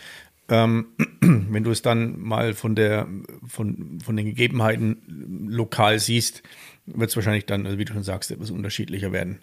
Ähm, 0.49 0.87
wenn 1.21 1.65
du 1.65 1.71
es 1.71 1.83
dann 1.83 2.19
mal 2.21 2.55
von, 2.55 2.75
der, 2.75 3.07
von, 3.47 3.99
von 4.03 4.17
den 4.17 4.27
Gegebenheiten 4.27 5.47
lokal 5.49 5.99
siehst, 5.99 6.43
wird 6.87 7.11
es 7.11 7.17
wahrscheinlich 7.17 7.47
dann, 7.47 7.67
also 7.67 7.79
wie 7.79 7.85
du 7.85 7.93
schon 7.93 8.05
sagst, 8.05 8.31
etwas 8.31 8.51
unterschiedlicher 8.51 9.13
werden. 9.13 9.41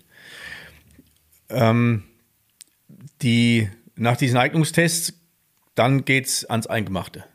Ähm, 1.50 2.04
die, 3.22 3.70
nach 3.96 4.18
diesen 4.18 4.38
Eignungstests, 4.38 5.14
dann 5.76 6.06
geht 6.06 6.26
es 6.26 6.46
ans 6.46 6.68
Eingemachte. 6.68 7.26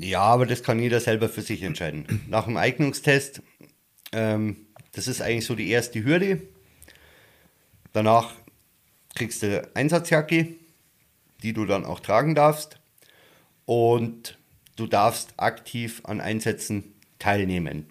Ja, 0.00 0.22
aber 0.22 0.46
das 0.46 0.62
kann 0.62 0.78
jeder 0.78 1.00
selber 1.00 1.28
für 1.28 1.42
sich 1.42 1.62
entscheiden. 1.62 2.22
Nach 2.28 2.44
dem 2.44 2.56
Eignungstest, 2.56 3.42
ähm, 4.12 4.56
das 4.92 5.08
ist 5.08 5.20
eigentlich 5.20 5.46
so 5.46 5.54
die 5.54 5.70
erste 5.70 6.04
Hürde. 6.04 6.42
Danach 7.92 8.34
kriegst 9.14 9.42
du 9.42 9.68
Einsatzjacke, 9.74 10.48
die 11.42 11.52
du 11.52 11.64
dann 11.64 11.84
auch 11.84 12.00
tragen 12.00 12.34
darfst. 12.34 12.78
Und 13.64 14.38
du 14.76 14.86
darfst 14.86 15.34
aktiv 15.36 16.02
an 16.04 16.20
Einsätzen 16.20 16.94
teilnehmen. 17.18 17.86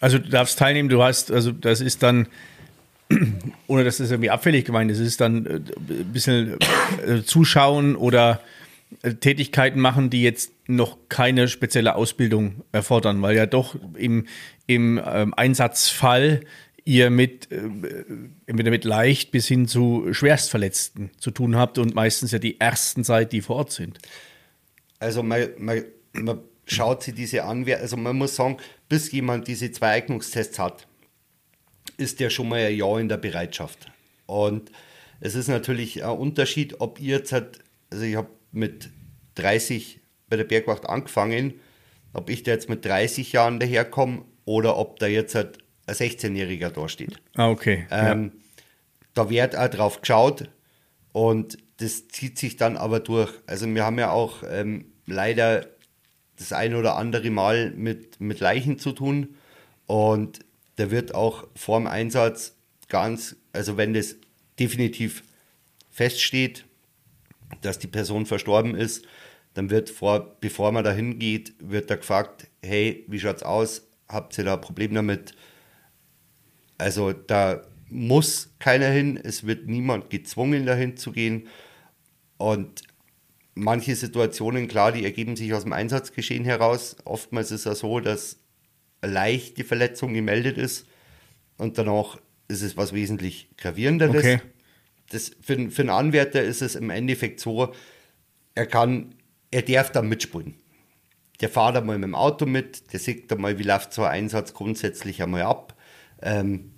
Also 0.00 0.18
du 0.18 0.28
darfst 0.28 0.58
teilnehmen, 0.58 0.88
du 0.88 1.02
hast, 1.02 1.30
also 1.30 1.52
das 1.52 1.80
ist 1.80 2.02
dann, 2.02 2.28
ohne 3.66 3.84
dass 3.84 3.96
das 3.96 4.10
irgendwie 4.10 4.30
abfällig 4.30 4.64
gemeint 4.64 4.90
ist, 4.90 4.98
ist 4.98 5.20
dann 5.20 5.46
ein 5.46 5.66
äh, 5.88 6.04
bisschen 6.04 6.58
äh, 7.06 7.22
zuschauen 7.22 7.96
oder 7.96 8.40
Tätigkeiten 9.20 9.80
machen, 9.80 10.10
die 10.10 10.22
jetzt 10.22 10.52
noch 10.68 10.96
keine 11.08 11.48
spezielle 11.48 11.96
Ausbildung 11.96 12.62
erfordern, 12.72 13.20
weil 13.22 13.36
ja 13.36 13.46
doch 13.46 13.76
im, 13.96 14.26
im 14.66 15.00
ähm, 15.04 15.34
Einsatzfall 15.34 16.40
ihr 16.84 17.10
mit 17.10 17.50
äh, 17.50 18.52
mit 18.52 18.84
leicht 18.84 19.32
bis 19.32 19.48
hin 19.48 19.66
zu 19.66 20.12
Schwerstverletzten 20.12 21.10
zu 21.18 21.32
tun 21.32 21.56
habt 21.56 21.78
und 21.78 21.94
meistens 21.94 22.30
ja 22.30 22.38
die 22.38 22.60
ersten 22.60 23.02
seid, 23.02 23.32
die 23.32 23.42
vor 23.42 23.56
Ort 23.56 23.72
sind. 23.72 23.98
Also 25.00 25.22
man, 25.22 25.48
man, 25.58 25.84
man 26.12 26.40
schaut 26.64 27.02
sich 27.02 27.14
diese 27.14 27.44
an, 27.44 27.68
also 27.68 27.96
man 27.96 28.16
muss 28.16 28.36
sagen, 28.36 28.56
bis 28.88 29.10
jemand 29.12 29.48
diese 29.48 29.70
zwei 29.72 29.90
Eignungstests 29.90 30.58
hat, 30.58 30.86
ist 31.96 32.20
der 32.20 32.30
schon 32.30 32.48
mal 32.48 32.60
ein 32.60 32.76
Jahr 32.76 33.00
in 33.00 33.08
der 33.08 33.16
Bereitschaft. 33.16 33.90
Und 34.26 34.70
es 35.20 35.34
ist 35.34 35.48
natürlich 35.48 36.04
ein 36.04 36.16
Unterschied, 36.16 36.80
ob 36.80 37.00
ihr 37.00 37.18
jetzt, 37.18 37.32
also 37.32 38.04
ich 38.04 38.16
habe 38.16 38.28
mit 38.56 38.90
30 39.36 40.00
bei 40.28 40.36
der 40.36 40.44
Bergwacht 40.44 40.88
angefangen, 40.88 41.54
ob 42.12 42.30
ich 42.30 42.42
da 42.42 42.52
jetzt 42.52 42.68
mit 42.68 42.84
30 42.84 43.32
Jahren 43.32 43.60
daherkomme 43.60 44.24
oder 44.44 44.76
ob 44.76 44.98
da 44.98 45.06
jetzt 45.06 45.34
halt 45.34 45.58
ein 45.86 45.94
16-Jähriger 45.94 46.70
da 46.70 46.88
steht. 46.88 47.20
Ah, 47.34 47.50
okay. 47.50 47.86
Ähm, 47.90 48.32
ja. 48.34 48.40
Da 49.14 49.30
wird 49.30 49.56
auch 49.56 49.68
drauf 49.68 50.00
geschaut 50.00 50.50
und 51.12 51.58
das 51.76 52.08
zieht 52.08 52.38
sich 52.38 52.56
dann 52.56 52.76
aber 52.76 53.00
durch. 53.00 53.32
Also 53.46 53.66
wir 53.72 53.84
haben 53.84 53.98
ja 53.98 54.10
auch 54.10 54.42
ähm, 54.48 54.86
leider 55.06 55.66
das 56.36 56.52
ein 56.52 56.74
oder 56.74 56.96
andere 56.96 57.30
Mal 57.30 57.70
mit, 57.70 58.20
mit 58.20 58.40
Leichen 58.40 58.78
zu 58.78 58.92
tun 58.92 59.36
und 59.86 60.40
da 60.76 60.90
wird 60.90 61.14
auch 61.14 61.46
vorm 61.54 61.86
Einsatz 61.86 62.56
ganz, 62.88 63.36
also 63.52 63.76
wenn 63.76 63.94
das 63.94 64.16
definitiv 64.58 65.22
feststeht, 65.90 66.66
dass 67.62 67.78
die 67.78 67.86
Person 67.86 68.26
verstorben 68.26 68.74
ist, 68.74 69.06
dann 69.54 69.70
wird 69.70 69.88
vor, 69.88 70.36
bevor 70.40 70.70
man 70.72 70.84
da 70.84 70.92
hingeht, 70.92 71.54
wird 71.58 71.90
da 71.90 71.96
gefragt, 71.96 72.48
hey, 72.62 73.04
wie 73.08 73.18
schaut's 73.18 73.42
aus? 73.42 73.88
Habt 74.08 74.36
ihr 74.38 74.44
da 74.44 74.54
ein 74.54 74.60
Problem 74.60 74.94
damit? 74.94 75.32
Also 76.78 77.12
da 77.12 77.62
muss 77.88 78.50
keiner 78.58 78.88
hin, 78.88 79.18
es 79.22 79.46
wird 79.46 79.66
niemand 79.66 80.10
gezwungen, 80.10 80.66
dahin 80.66 80.96
zu 80.96 81.10
gehen. 81.10 81.48
Und 82.36 82.82
manche 83.54 83.96
Situationen, 83.96 84.68
klar, 84.68 84.92
die 84.92 85.04
ergeben 85.04 85.36
sich 85.36 85.54
aus 85.54 85.62
dem 85.62 85.72
Einsatzgeschehen 85.72 86.44
heraus. 86.44 86.96
Oftmals 87.04 87.50
ist 87.50 87.64
es 87.64 87.78
so, 87.78 88.00
dass 88.00 88.38
eine 89.00 89.12
leichte 89.14 89.64
Verletzung 89.64 90.12
gemeldet 90.12 90.58
ist 90.58 90.86
und 91.56 91.78
danach 91.78 92.18
ist 92.48 92.62
es 92.62 92.76
was 92.76 92.92
wesentlich 92.92 93.48
gravierenderes. 93.56 94.16
Okay 94.16 94.40
das, 95.10 95.32
für, 95.40 95.70
für 95.70 95.82
einen 95.82 95.90
Anwärter 95.90 96.42
ist 96.42 96.62
es 96.62 96.74
im 96.74 96.90
Endeffekt 96.90 97.40
so, 97.40 97.74
er 98.54 98.66
kann, 98.66 99.14
er 99.50 99.62
darf 99.62 99.92
da 99.92 100.02
mitspielen. 100.02 100.54
Der 101.40 101.48
fährt 101.48 101.76
einmal 101.76 101.98
mit 101.98 102.08
dem 102.08 102.14
Auto 102.14 102.46
mit, 102.46 102.92
der 102.92 103.00
sieht 103.00 103.30
einmal, 103.30 103.58
wie 103.58 103.64
läuft 103.64 103.92
so 103.92 104.02
ein 104.02 104.12
Einsatz 104.12 104.54
grundsätzlich 104.54 105.22
einmal 105.22 105.42
ab. 105.42 105.76
Ähm, 106.22 106.72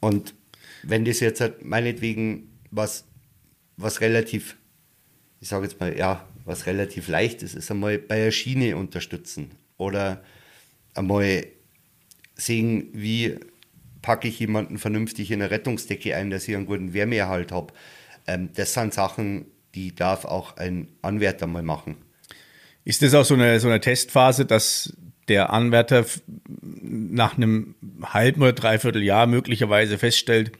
und 0.00 0.34
wenn 0.82 1.04
das 1.04 1.20
jetzt 1.20 1.40
halt 1.40 1.64
meinetwegen 1.64 2.58
was, 2.70 3.04
was 3.76 4.00
relativ, 4.00 4.56
ich 5.40 5.48
sage 5.48 5.66
jetzt 5.66 5.78
mal, 5.78 5.96
ja, 5.96 6.26
was 6.44 6.66
relativ 6.66 7.06
leicht 7.08 7.42
ist, 7.42 7.54
ist 7.54 7.70
einmal 7.70 7.98
bei 7.98 8.16
der 8.16 8.32
Schiene 8.32 8.76
unterstützen 8.76 9.52
oder 9.76 10.24
einmal 10.94 11.46
sehen, 12.34 12.88
wie 12.92 13.38
packe 14.02 14.28
ich 14.28 14.38
jemanden 14.38 14.78
vernünftig 14.78 15.30
in 15.30 15.40
eine 15.40 15.50
Rettungsdecke 15.50 16.14
ein, 16.14 16.30
dass 16.30 16.46
ich 16.46 16.54
einen 16.54 16.66
guten 16.66 16.92
Wärmeerhalt 16.92 17.52
habe. 17.52 17.72
Ähm, 18.26 18.50
das 18.54 18.74
sind 18.74 18.92
Sachen, 18.92 19.46
die 19.74 19.94
darf 19.94 20.24
auch 20.24 20.56
ein 20.56 20.88
Anwärter 21.00 21.46
mal 21.46 21.62
machen. 21.62 21.96
Ist 22.84 23.02
das 23.02 23.14
auch 23.14 23.24
so 23.24 23.34
eine, 23.34 23.60
so 23.60 23.68
eine 23.68 23.80
Testphase, 23.80 24.44
dass 24.44 24.92
der 25.28 25.50
Anwärter 25.50 26.04
nach 26.60 27.36
einem 27.36 27.76
halben 28.02 28.42
oder 28.42 28.52
dreiviertel 28.52 29.02
Jahr 29.02 29.26
möglicherweise 29.26 29.98
feststellt, 29.98 30.52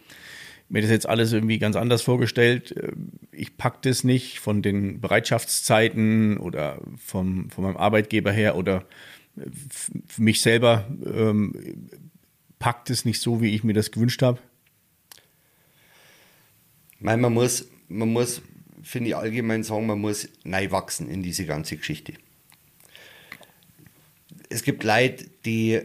mir 0.68 0.80
das 0.80 0.90
jetzt 0.90 1.08
alles 1.08 1.32
irgendwie 1.32 1.58
ganz 1.58 1.76
anders 1.76 2.02
vorgestellt. 2.02 2.74
Äh, 2.76 2.92
ich 3.32 3.56
packe 3.56 3.78
das 3.82 4.04
nicht 4.04 4.38
von 4.38 4.62
den 4.62 5.00
Bereitschaftszeiten 5.00 6.38
oder 6.38 6.80
vom, 6.96 7.50
von 7.50 7.64
meinem 7.64 7.76
Arbeitgeber 7.76 8.32
her 8.32 8.56
oder 8.56 8.84
äh, 9.36 9.42
für 10.06 10.22
mich 10.22 10.40
selber 10.40 10.86
ähm, 11.04 11.90
packt 12.62 12.90
es 12.90 13.04
nicht 13.04 13.20
so, 13.20 13.42
wie 13.42 13.56
ich 13.56 13.64
mir 13.64 13.72
das 13.72 13.90
gewünscht 13.90 14.22
habe? 14.22 14.38
Nein, 17.00 17.20
man 17.20 17.34
muss, 17.34 17.66
man 17.88 18.12
muss, 18.12 18.40
finde 18.84 19.08
ich 19.08 19.16
allgemein 19.16 19.64
sagen, 19.64 19.86
man 19.86 19.98
muss 19.98 20.28
neu 20.44 20.70
wachsen 20.70 21.10
in 21.10 21.24
diese 21.24 21.44
ganze 21.44 21.76
Geschichte. 21.76 22.14
Es 24.48 24.62
gibt 24.62 24.84
Leute, 24.84 25.26
die 25.44 25.80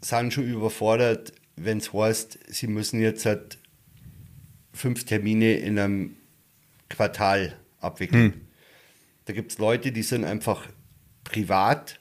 sind 0.00 0.32
schon 0.32 0.48
überfordert, 0.48 1.32
wenn 1.54 1.78
es 1.78 1.92
heißt, 1.92 2.40
sie 2.48 2.66
müssen 2.66 3.00
jetzt 3.00 3.24
halt 3.24 3.58
fünf 4.72 5.04
Termine 5.04 5.54
in 5.58 5.78
einem 5.78 6.16
Quartal 6.88 7.56
abwickeln. 7.78 8.32
Hm. 8.32 8.40
Da 9.26 9.32
gibt 9.32 9.52
es 9.52 9.58
Leute, 9.58 9.92
die 9.92 10.02
sind 10.02 10.24
einfach 10.24 10.66
privat 11.22 12.00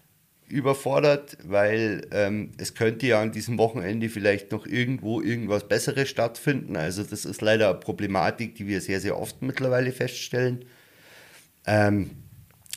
überfordert, 0.53 1.37
weil 1.43 2.07
ähm, 2.11 2.51
es 2.57 2.75
könnte 2.75 3.07
ja 3.07 3.21
an 3.21 3.31
diesem 3.31 3.57
Wochenende 3.57 4.07
vielleicht 4.07 4.51
noch 4.51 4.67
irgendwo 4.67 5.19
irgendwas 5.19 5.67
Besseres 5.67 6.09
stattfinden. 6.09 6.77
Also 6.77 7.03
das 7.03 7.25
ist 7.25 7.41
leider 7.41 7.71
eine 7.71 7.79
Problematik, 7.79 8.55
die 8.55 8.67
wir 8.67 8.79
sehr, 8.79 8.99
sehr 9.01 9.19
oft 9.19 9.41
mittlerweile 9.41 9.91
feststellen. 9.91 10.65
Ähm, 11.65 12.11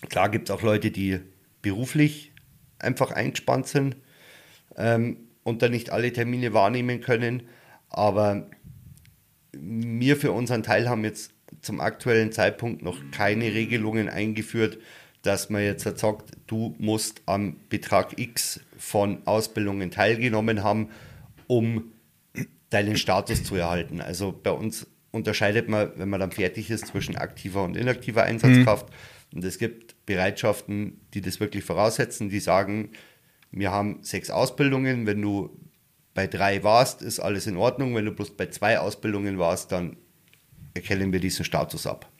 klar 0.08 0.30
gibt 0.30 0.48
es 0.48 0.54
auch 0.54 0.62
Leute, 0.62 0.90
die 0.90 1.20
beruflich 1.60 2.32
einfach 2.78 3.10
eingespannt 3.10 3.66
sind 3.66 3.96
ähm, 4.76 5.18
und 5.42 5.60
dann 5.60 5.72
nicht 5.72 5.90
alle 5.90 6.12
Termine 6.12 6.54
wahrnehmen 6.54 7.02
können. 7.02 7.42
Aber 7.90 8.48
wir 9.52 10.16
für 10.16 10.32
unseren 10.32 10.62
Teil 10.62 10.88
haben 10.88 11.04
jetzt 11.04 11.32
zum 11.60 11.80
aktuellen 11.80 12.32
Zeitpunkt 12.32 12.82
noch 12.82 12.98
keine 13.10 13.52
Regelungen 13.52 14.08
eingeführt, 14.08 14.78
dass 15.26 15.50
man 15.50 15.62
jetzt 15.62 15.84
sagt, 15.98 16.32
du 16.46 16.74
musst 16.78 17.22
am 17.26 17.56
Betrag 17.68 18.18
X 18.18 18.60
von 18.78 19.26
Ausbildungen 19.26 19.90
teilgenommen 19.90 20.62
haben, 20.62 20.90
um 21.46 21.92
deinen 22.70 22.96
Status 22.96 23.42
zu 23.44 23.56
erhalten. 23.56 24.00
Also 24.00 24.32
bei 24.32 24.50
uns 24.50 24.86
unterscheidet 25.10 25.68
man, 25.68 25.92
wenn 25.96 26.08
man 26.08 26.20
dann 26.20 26.32
fertig 26.32 26.70
ist, 26.70 26.86
zwischen 26.88 27.16
aktiver 27.16 27.64
und 27.64 27.76
inaktiver 27.76 28.22
Einsatzkraft. 28.22 28.88
Mhm. 28.88 29.36
Und 29.38 29.44
es 29.44 29.58
gibt 29.58 30.06
Bereitschaften, 30.06 31.00
die 31.14 31.20
das 31.20 31.40
wirklich 31.40 31.64
voraussetzen, 31.64 32.28
die 32.28 32.40
sagen, 32.40 32.90
wir 33.50 33.70
haben 33.70 33.98
sechs 34.02 34.30
Ausbildungen, 34.30 35.06
wenn 35.06 35.22
du 35.22 35.58
bei 36.14 36.26
drei 36.26 36.62
warst, 36.62 37.02
ist 37.02 37.20
alles 37.20 37.46
in 37.46 37.56
Ordnung. 37.56 37.94
Wenn 37.94 38.04
du 38.04 38.12
bloß 38.12 38.36
bei 38.36 38.46
zwei 38.46 38.78
Ausbildungen 38.78 39.38
warst, 39.38 39.72
dann 39.72 39.96
erkennen 40.74 41.12
wir 41.12 41.20
diesen 41.20 41.44
Status 41.44 41.86
ab. 41.86 42.10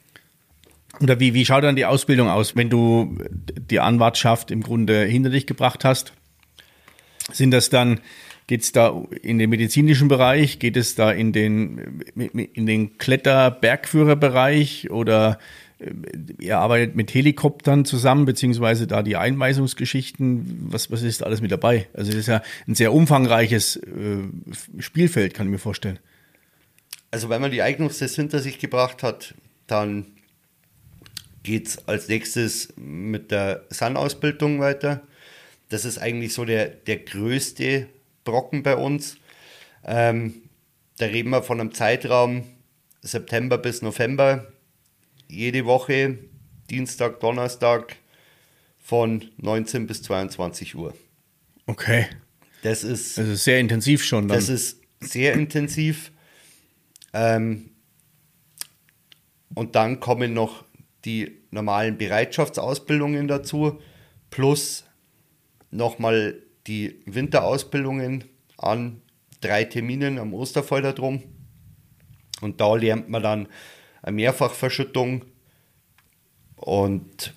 Oder 1.01 1.21
wie, 1.21 1.35
wie 1.35 1.45
schaut 1.45 1.65
dann 1.65 1.77
die 1.77 1.85
Ausbildung 1.85 2.29
aus, 2.29 2.57
wenn 2.57 2.71
du 2.71 3.19
die 3.71 3.81
Anwartschaft 3.81 4.51
im 4.51 4.63
Grunde 4.63 5.05
hinter 5.05 5.31
dich 5.31 5.47
gebracht 5.47 5.85
hast? 5.85 6.13
Sind 7.33 7.51
das 7.51 7.71
dann, 7.71 8.01
geht 8.47 8.63
es 8.63 8.73
da 8.73 9.03
in 9.23 9.39
den 9.39 9.51
medizinischen 9.51 10.09
Bereich, 10.09 10.59
geht 10.59 10.77
es 10.77 10.95
da 10.95 11.11
in 11.11 11.33
den, 11.33 12.03
in 12.15 12.67
den 12.67 12.99
Kletter-Bergführerbereich 12.99 14.91
oder 14.91 15.39
äh, 15.79 15.91
ihr 16.39 16.59
arbeitet 16.59 16.97
mit 16.97 17.13
Helikoptern 17.13 17.85
zusammen, 17.85 18.25
beziehungsweise 18.25 18.87
da 18.87 19.03
die 19.03 19.17
Einweisungsgeschichten, 19.17 20.69
was, 20.71 20.91
was 20.91 21.03
ist 21.03 21.23
alles 21.23 21.41
mit 21.41 21.51
dabei? 21.51 21.89
Also 21.93 22.13
das 22.13 22.21
ist 22.21 22.29
ja 22.29 22.43
ein 22.67 22.75
sehr 22.75 22.93
umfangreiches 22.93 23.77
äh, 23.77 24.81
Spielfeld, 24.81 25.35
kann 25.35 25.49
ich 25.49 25.53
mir 25.53 25.59
vorstellen. 25.59 25.99
Also 27.11 27.29
wenn 27.29 27.41
man 27.41 27.51
die 27.51 27.63
Eignungstests 27.63 28.17
hinter 28.17 28.39
sich 28.39 28.59
gebracht 28.59 29.03
hat, 29.03 29.35
dann 29.67 30.07
geht 31.47 31.69
es 31.69 31.89
als 31.89 32.09
nächstes 32.09 32.75
mit 32.77 33.31
der 33.31 33.65
Sun-Ausbildung 33.71 34.59
weiter. 34.59 35.07
Das 35.69 35.85
ist 35.85 35.99
eigentlich 35.99 36.35
so 36.35 36.45
der, 36.45 36.67
der 36.67 36.99
größte 36.99 37.87
Brocken 38.25 38.65
bei 38.65 38.77
uns. 38.77 39.17
Ähm, 39.85 40.43
da 40.99 41.07
reden 41.07 41.31
wir 41.31 41.45
von 41.45 41.61
einem 41.61 41.73
Zeitraum 41.73 42.45
September 43.01 43.59
bis 43.59 43.81
November, 43.81 44.53
jede 45.29 45.65
Woche, 45.67 46.19
Dienstag, 46.69 47.21
Donnerstag 47.21 47.97
von 48.79 49.31
19 49.37 49.87
bis 49.87 50.03
22 50.03 50.75
Uhr. 50.75 50.95
Okay. 51.67 52.07
Das 52.63 52.83
ist, 52.83 53.19
also 53.21 53.37
sehr 53.37 53.61
intensiv 53.61 54.05
schon. 54.05 54.27
Dann. 54.27 54.37
Das 54.37 54.49
ist 54.49 54.81
sehr 55.01 55.35
intensiv. 55.35 56.11
Ähm, 57.13 57.71
und 59.55 59.77
dann 59.77 60.01
kommen 60.01 60.35
noch 60.35 60.66
die 61.07 61.39
normalen 61.51 61.97
Bereitschaftsausbildungen 61.97 63.29
dazu, 63.29 63.81
plus 64.31 64.85
nochmal 65.71 66.43
die 66.67 67.01
Winterausbildungen 67.07 68.25
an 68.59 69.01
drei 69.41 69.65
Terminen 69.65 70.19
am 70.19 70.35
Osterfeuerdrom. 70.35 71.23
Und 72.41 72.61
da 72.61 72.75
lernt 72.75 73.09
man 73.09 73.23
dann 73.23 73.49
eine 74.03 74.17
Mehrfachverschüttung 74.17 75.25
und 76.57 77.35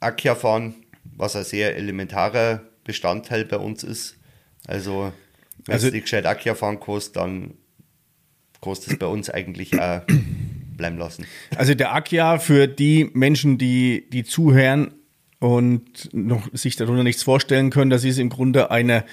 Akia 0.00 0.34
fahren, 0.34 0.74
was 1.16 1.34
ein 1.34 1.44
sehr 1.44 1.76
elementarer 1.76 2.62
Bestandteil 2.84 3.44
bei 3.44 3.56
uns 3.56 3.82
ist. 3.82 4.18
Also, 4.66 5.12
wenn 5.64 5.72
also, 5.72 5.90
du 5.90 6.00
gescheit 6.00 6.26
Akia 6.26 6.54
fahren 6.54 6.78
kannst, 6.78 7.16
dann 7.16 7.54
kostet 8.60 8.92
es 8.94 8.98
bei 8.98 9.06
uns 9.06 9.30
eigentlich 9.30 9.80
auch 9.80 10.02
bleiben 10.76 10.98
lassen. 10.98 11.26
Also 11.56 11.74
der 11.74 11.94
Akia 11.94 12.38
für 12.38 12.66
die 12.66 13.10
Menschen, 13.12 13.58
die, 13.58 14.06
die 14.10 14.24
zuhören 14.24 14.94
und 15.38 16.10
noch 16.12 16.48
sich 16.52 16.76
darunter 16.76 17.02
nichts 17.02 17.22
vorstellen 17.22 17.70
können, 17.70 17.90
das 17.90 18.04
ist 18.04 18.18
im 18.18 18.28
Grunde 18.28 18.70
eine, 18.70 19.04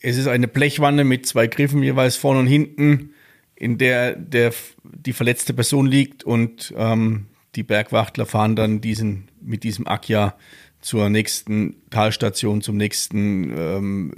es 0.00 0.16
ist 0.16 0.26
eine 0.26 0.48
Blechwanne 0.48 1.04
mit 1.04 1.26
zwei 1.26 1.46
Griffen 1.46 1.82
jeweils 1.82 2.16
vorne 2.16 2.40
und 2.40 2.46
hinten, 2.46 3.10
in 3.56 3.78
der, 3.78 4.16
der 4.16 4.52
die 4.82 5.12
verletzte 5.12 5.54
Person 5.54 5.86
liegt 5.86 6.24
und 6.24 6.74
ähm, 6.76 7.26
die 7.54 7.62
Bergwachtler 7.62 8.26
fahren 8.26 8.56
dann 8.56 8.80
diesen, 8.80 9.28
mit 9.40 9.62
diesem 9.62 9.86
Akia 9.86 10.34
zur 10.80 11.08
nächsten 11.08 11.76
Talstation, 11.90 12.60
zum 12.60 12.76
nächsten 12.76 13.50
ähm, 13.56 14.14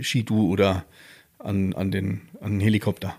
Skidu 0.00 0.50
oder 0.50 0.86
an, 1.38 1.74
an, 1.74 1.90
den, 1.90 2.22
an 2.40 2.52
den 2.52 2.60
Helikopter. 2.60 3.14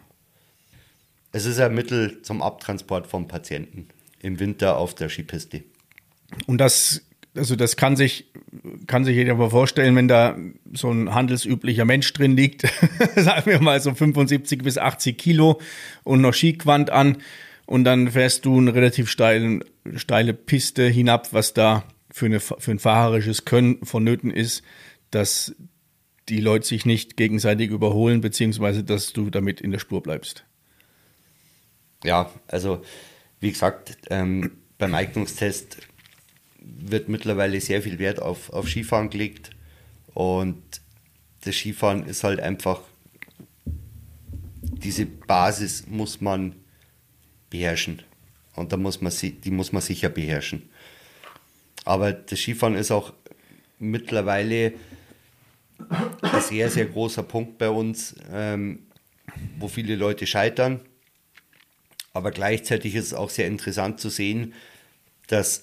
Es 1.36 1.48
ist 1.48 1.60
ein 1.60 1.74
Mittel 1.74 2.22
zum 2.22 2.44
Abtransport 2.44 3.08
vom 3.08 3.28
Patienten 3.28 3.88
im 4.22 4.40
Winter 4.40 4.78
auf 4.78 4.94
der 4.94 5.10
Skipiste. 5.10 5.64
Und 6.46 6.60
das, 6.60 7.02
also 7.36 7.56
das 7.56 7.76
kann 7.76 7.96
sich, 7.96 8.32
kann 8.86 9.04
sich 9.04 9.16
jeder 9.16 9.34
mal 9.34 9.50
vorstellen, 9.50 9.96
wenn 9.96 10.08
da 10.08 10.38
so 10.74 10.92
ein 10.92 11.14
handelsüblicher 11.14 11.86
Mensch 11.86 12.14
drin 12.14 12.38
liegt, 12.38 12.62
sagen 13.16 13.50
wir 13.50 13.60
mal 13.60 13.82
so 13.82 13.96
75 13.96 14.62
bis 14.62 14.78
80 14.78 15.18
Kilo 15.18 15.60
und 16.04 16.22
noch 16.22 16.36
Skiquant 16.36 16.92
an 16.92 17.18
und 17.66 17.84
dann 17.84 18.12
fährst 18.12 18.46
du 18.46 18.60
eine 18.60 18.76
relativ 18.76 19.10
steile, 19.10 19.62
steile 19.96 20.36
Piste 20.36 20.88
hinab, 20.88 21.34
was 21.34 21.56
da 21.56 21.84
für, 22.12 22.28
eine, 22.28 22.40
für 22.40 22.70
ein 22.70 22.80
fahrerisches 22.80 23.44
Können 23.44 23.84
vonnöten 23.84 24.30
ist, 24.30 24.62
dass 25.10 25.56
die 26.30 26.42
Leute 26.42 26.68
sich 26.68 26.86
nicht 26.86 27.18
gegenseitig 27.18 27.72
überholen, 27.72 28.22
beziehungsweise 28.22 28.84
dass 28.84 29.14
du 29.14 29.32
damit 29.32 29.62
in 29.62 29.72
der 29.72 29.80
Spur 29.80 30.04
bleibst 30.04 30.46
ja, 32.04 32.32
also 32.48 32.84
wie 33.40 33.52
gesagt, 33.52 33.98
ähm, 34.10 34.52
beim 34.78 34.94
Eignungstest 34.94 35.78
wird 36.60 37.10
mittlerweile 37.10 37.60
sehr 37.60 37.82
viel 37.82 38.00
Wert 38.00 38.22
auf, 38.22 38.52
auf 38.52 38.70
Skifahren 38.70 39.10
gelegt 39.10 39.50
und 40.14 40.62
das 41.44 41.56
Skifahren 41.56 42.06
ist 42.06 42.24
halt 42.24 42.40
einfach, 42.40 42.82
diese 44.62 45.06
Basis 45.06 45.88
muss 45.88 46.22
man 46.22 46.56
beherrschen 47.50 48.02
und 48.56 48.72
da 48.72 48.78
muss 48.78 49.02
man, 49.02 49.12
die 49.22 49.52
muss 49.52 49.72
man 49.72 49.82
sicher 49.82 50.10
beherrschen. 50.10 50.70
Aber 51.86 52.14
das 52.14 52.40
Skifahren 52.40 52.76
ist 52.76 52.92
auch 52.92 53.14
mittlerweile 53.80 54.74
ein 56.22 56.42
sehr, 56.42 56.70
sehr 56.70 56.86
großer 56.86 57.24
Punkt 57.24 57.58
bei 57.58 57.70
uns, 57.70 58.16
ähm, 58.32 58.88
wo 59.60 59.68
viele 59.68 59.96
Leute 59.96 60.26
scheitern 60.26 60.80
aber 62.14 62.32
gleichzeitig 62.32 62.96
ist 62.96 63.08
es 63.08 63.14
auch 63.14 63.30
sehr 63.30 63.48
interessant 63.48 64.00
zu 64.00 64.10
sehen, 64.10 64.54
dass 65.28 65.62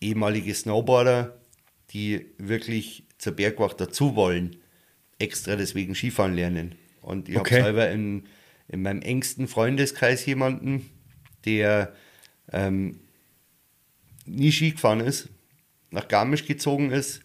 ehemalige 0.00 0.54
Snowboarder, 0.54 1.40
die 1.90 2.26
wirklich 2.36 3.04
zur 3.16 3.32
Bergwacht 3.32 3.80
dazu 3.80 4.14
wollen, 4.14 4.56
extra 5.18 5.56
deswegen 5.56 5.94
Skifahren 5.94 6.34
lernen. 6.34 6.74
Und 7.00 7.28
ich 7.28 7.38
okay. 7.38 7.56
habe 7.56 7.64
selber 7.64 7.90
in, 7.90 8.24
in 8.68 8.82
meinem 8.82 9.02
engsten 9.02 9.48
Freundeskreis 9.48 10.24
jemanden, 10.26 10.90
der 11.44 11.94
ähm, 12.52 13.00
nie 14.26 14.52
Ski 14.52 14.72
gefahren 14.72 15.00
ist, 15.00 15.30
nach 15.90 16.08
Garmisch 16.08 16.46
gezogen 16.46 16.90
ist, 16.90 17.22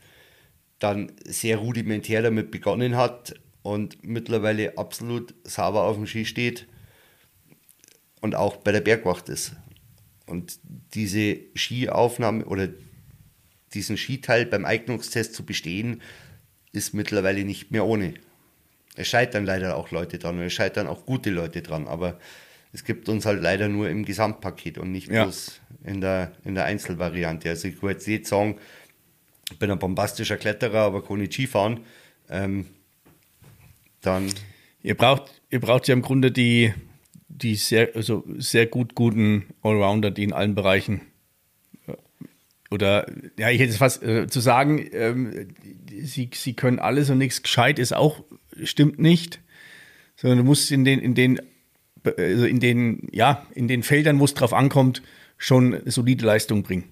dann 0.79 1.11
sehr 1.25 1.57
rudimentär 1.57 2.21
damit 2.21 2.51
begonnen 2.51 2.95
hat 2.95 3.35
und 3.61 4.03
mittlerweile 4.03 4.77
absolut 4.77 5.35
sauber 5.43 5.83
auf 5.83 5.97
dem 5.97 6.07
Ski 6.07 6.25
steht 6.25 6.67
und 8.23 8.35
auch 8.35 8.55
bei 8.55 8.71
der 8.71 8.79
Bergwacht 8.79 9.27
ist. 9.27 9.51
Und 10.25 10.57
diese 10.93 11.39
Skiaufnahme 11.55 12.45
oder 12.45 12.69
diesen 13.73 13.97
Skiteil 13.97 14.45
beim 14.45 14.63
Eignungstest 14.63 15.35
zu 15.35 15.45
bestehen, 15.45 16.01
ist 16.71 16.93
mittlerweile 16.93 17.43
nicht 17.43 17.71
mehr 17.71 17.85
ohne. 17.85 18.13
Es 18.95 19.09
scheitern 19.09 19.45
leider 19.45 19.75
auch 19.75 19.91
Leute 19.91 20.19
dran 20.19 20.37
und 20.37 20.45
es 20.45 20.53
scheitern 20.53 20.87
auch 20.87 21.05
gute 21.05 21.31
Leute 21.31 21.61
dran, 21.61 21.85
aber 21.85 22.17
es 22.71 22.85
gibt 22.85 23.09
uns 23.09 23.25
halt 23.25 23.41
leider 23.41 23.67
nur 23.67 23.89
im 23.89 24.05
Gesamtpaket 24.05 24.77
und 24.77 24.93
nicht 24.93 25.09
ja. 25.09 25.23
bloß 25.23 25.59
in 25.83 25.99
der, 25.99 26.31
in 26.45 26.55
der 26.55 26.63
Einzelvariante. 26.63 27.49
Also 27.49 27.67
ich 27.67 27.81
würde 27.81 27.95
jetzt 27.95 28.07
nicht 28.07 28.25
sagen, 28.25 28.57
ich 29.51 29.59
bin 29.59 29.69
ein 29.69 29.79
bombastischer 29.79 30.37
Kletterer, 30.37 30.79
aber 30.79 31.03
kann 31.03 31.17
nicht 31.17 31.33
Skifahren. 31.33 31.81
Ähm, 32.29 32.67
dann. 33.99 34.33
Ihr 34.81 34.95
braucht, 34.95 35.41
ihr 35.49 35.59
braucht 35.59 35.89
ja 35.89 35.93
im 35.93 36.01
Grunde 36.01 36.31
die, 36.31 36.73
die 37.37 37.55
sehr, 37.55 37.95
also 37.95 38.23
sehr 38.37 38.67
gut 38.67 38.95
guten 38.95 39.45
Allrounder, 39.61 40.11
die 40.11 40.23
in 40.23 40.33
allen 40.33 40.55
Bereichen 40.55 41.01
äh, 41.87 41.93
oder 42.69 43.07
ja, 43.37 43.49
ich 43.49 43.59
hätte 43.59 43.71
es 43.71 43.77
fast 43.77 44.03
äh, 44.03 44.27
zu 44.27 44.39
sagen, 44.39 44.85
ähm, 44.91 45.49
sie, 46.01 46.29
sie 46.33 46.53
können 46.53 46.79
alles 46.79 47.09
und 47.09 47.17
nichts 47.17 47.41
gescheit 47.43 47.79
ist 47.79 47.93
auch, 47.93 48.23
stimmt 48.63 48.99
nicht. 48.99 49.39
Sondern 50.15 50.39
du 50.39 50.43
musst 50.43 50.71
in 50.71 50.85
den, 50.85 50.99
in 50.99 51.15
den, 51.15 51.41
also 52.03 52.45
in 52.45 52.59
den, 52.59 53.07
ja, 53.11 53.47
in 53.55 53.67
den 53.67 53.83
Feldern, 53.83 54.19
wo 54.19 54.25
es 54.25 54.33
drauf 54.33 54.53
ankommt, 54.53 55.01
schon 55.37 55.81
solide 55.85 56.25
Leistung 56.25 56.63
bringen. 56.63 56.85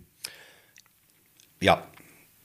Ja, 1.61 1.87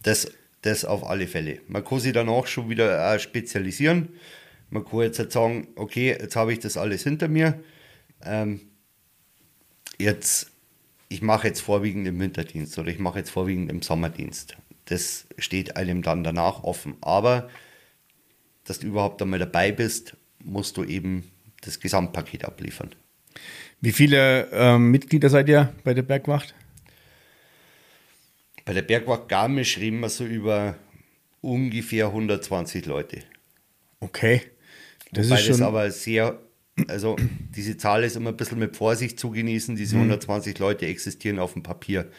das, 0.02 0.30
das 0.62 0.84
auf 0.84 1.08
alle 1.08 1.26
Fälle. 1.26 1.60
Man 1.66 1.84
kann 1.84 2.00
sich 2.00 2.12
dann 2.12 2.28
auch 2.28 2.46
schon 2.46 2.68
wieder 2.68 3.14
äh, 3.14 3.18
spezialisieren. 3.18 4.10
Man 4.70 4.84
kann 4.84 5.00
jetzt 5.00 5.18
halt 5.18 5.32
sagen, 5.32 5.68
okay, 5.76 6.08
jetzt 6.08 6.36
habe 6.36 6.52
ich 6.52 6.58
das 6.58 6.76
alles 6.76 7.02
hinter 7.02 7.28
mir. 7.28 7.62
Ähm, 8.22 8.60
jetzt, 9.98 10.50
ich 11.08 11.22
mache 11.22 11.48
jetzt 11.48 11.60
vorwiegend 11.60 12.06
im 12.06 12.18
Winterdienst 12.18 12.78
oder 12.78 12.90
ich 12.90 12.98
mache 12.98 13.18
jetzt 13.18 13.30
vorwiegend 13.30 13.70
im 13.70 13.82
Sommerdienst. 13.82 14.56
Das 14.86 15.26
steht 15.38 15.76
einem 15.76 16.02
dann 16.02 16.24
danach 16.24 16.62
offen. 16.62 16.96
Aber, 17.00 17.48
dass 18.64 18.78
du 18.78 18.86
überhaupt 18.86 19.20
einmal 19.22 19.38
dabei 19.38 19.72
bist, 19.72 20.16
musst 20.42 20.76
du 20.76 20.84
eben 20.84 21.30
das 21.62 21.80
Gesamtpaket 21.80 22.44
abliefern. 22.44 22.94
Wie 23.80 23.92
viele 23.92 24.48
ähm, 24.52 24.90
Mitglieder 24.90 25.28
seid 25.28 25.48
ihr 25.48 25.72
bei 25.84 25.92
der 25.92 26.02
Bergwacht? 26.02 26.54
Bei 28.64 28.72
der 28.72 28.82
Bergwacht 28.82 29.28
Garmisch 29.28 29.78
reden 29.78 30.00
wir 30.00 30.08
so 30.08 30.24
über 30.24 30.76
ungefähr 31.40 32.06
120 32.06 32.86
Leute. 32.86 33.22
Okay. 34.00 34.42
Das 35.12 35.26
Wobei 35.26 35.36
ist 35.36 35.46
schon 35.46 35.58
das 35.58 35.62
aber 35.62 35.90
sehr, 35.90 36.38
also 36.88 37.16
diese 37.54 37.76
Zahl 37.76 38.04
ist 38.04 38.16
immer 38.16 38.30
ein 38.30 38.36
bisschen 38.36 38.58
mit 38.58 38.76
Vorsicht 38.76 39.18
zu 39.18 39.30
genießen. 39.30 39.76
Diese 39.76 39.96
120 39.96 40.54
mhm. 40.54 40.60
Leute 40.60 40.86
existieren 40.86 41.38
auf 41.38 41.54
dem 41.54 41.62
Papier. 41.62 42.10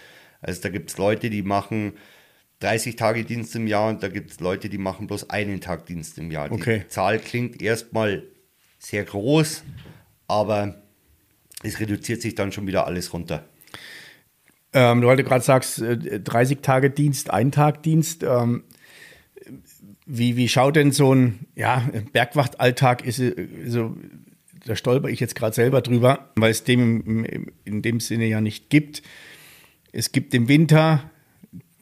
Also 0.42 0.62
da 0.62 0.70
gibt 0.70 0.90
es 0.90 0.98
Leute, 0.98 1.30
die 1.30 1.44
machen 1.44 1.94
30 2.60 2.96
Tage 2.96 3.24
Dienst 3.24 3.56
im 3.56 3.68
Jahr 3.68 3.90
und 3.90 4.02
da 4.02 4.08
gibt 4.08 4.32
es 4.32 4.40
Leute, 4.40 4.70
die 4.70 4.78
machen 4.78 5.08
bloß 5.08 5.30
einen 5.30 5.62
Tag 5.62 5.86
Dienst 5.86 6.18
im 6.18 6.32
Jahr. 6.32 6.52
Okay. 6.52 6.84
Die 6.86 6.88
Zahl 6.88 7.20
klingt 7.20 7.62
erstmal 7.62 8.24
sehr 8.80 9.04
groß, 9.04 9.64
aber 10.28 10.82
es 11.64 11.80
reduziert 11.80 12.22
sich 12.22 12.36
dann 12.36 12.52
schon 12.52 12.68
wieder 12.68 12.88
alles 12.88 13.14
runter. 13.14 13.46
Ähm, 14.74 15.02
du 15.02 15.08
gerade 15.08 15.44
sagst, 15.44 15.82
30 15.82 16.58
äh, 16.58 16.62
Tage 16.62 16.90
Dienst, 16.90 17.32
ein 17.32 17.52
Tag 17.52 17.84
Dienst. 17.84 18.24
Ähm, 18.24 18.64
wie, 20.06 20.38
wie 20.38 20.48
schaut 20.48 20.76
denn 20.76 20.92
so 20.92 21.14
ein 21.14 21.48
ja, 21.56 21.88
Bergwachtalltag? 22.14 23.06
Ist, 23.06 23.22
also, 23.64 23.96
da 24.68 24.76
stolper 24.76 25.10
ich 25.10 25.20
jetzt 25.20 25.36
gerade 25.36 25.56
selber 25.56 25.82
drüber, 25.82 26.30
weil 26.36 26.52
es 26.52 26.64
dem 26.64 27.26
in 27.64 27.82
dem 27.82 28.00
Sinne 28.00 28.26
ja 28.26 28.42
nicht 28.42 28.70
gibt. 28.70 29.02
Es 29.92 30.12
gibt 30.12 30.34
im 30.34 30.48
Winter 30.48 31.10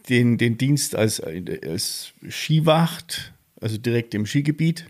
den, 0.10 0.38
den 0.38 0.58
Dienst 0.58 0.96
als, 0.96 1.20
als 1.20 2.14
Skiwacht, 2.30 3.34
also 3.60 3.78
direkt 3.78 4.14
im 4.14 4.26
Skigebiet, 4.26 4.88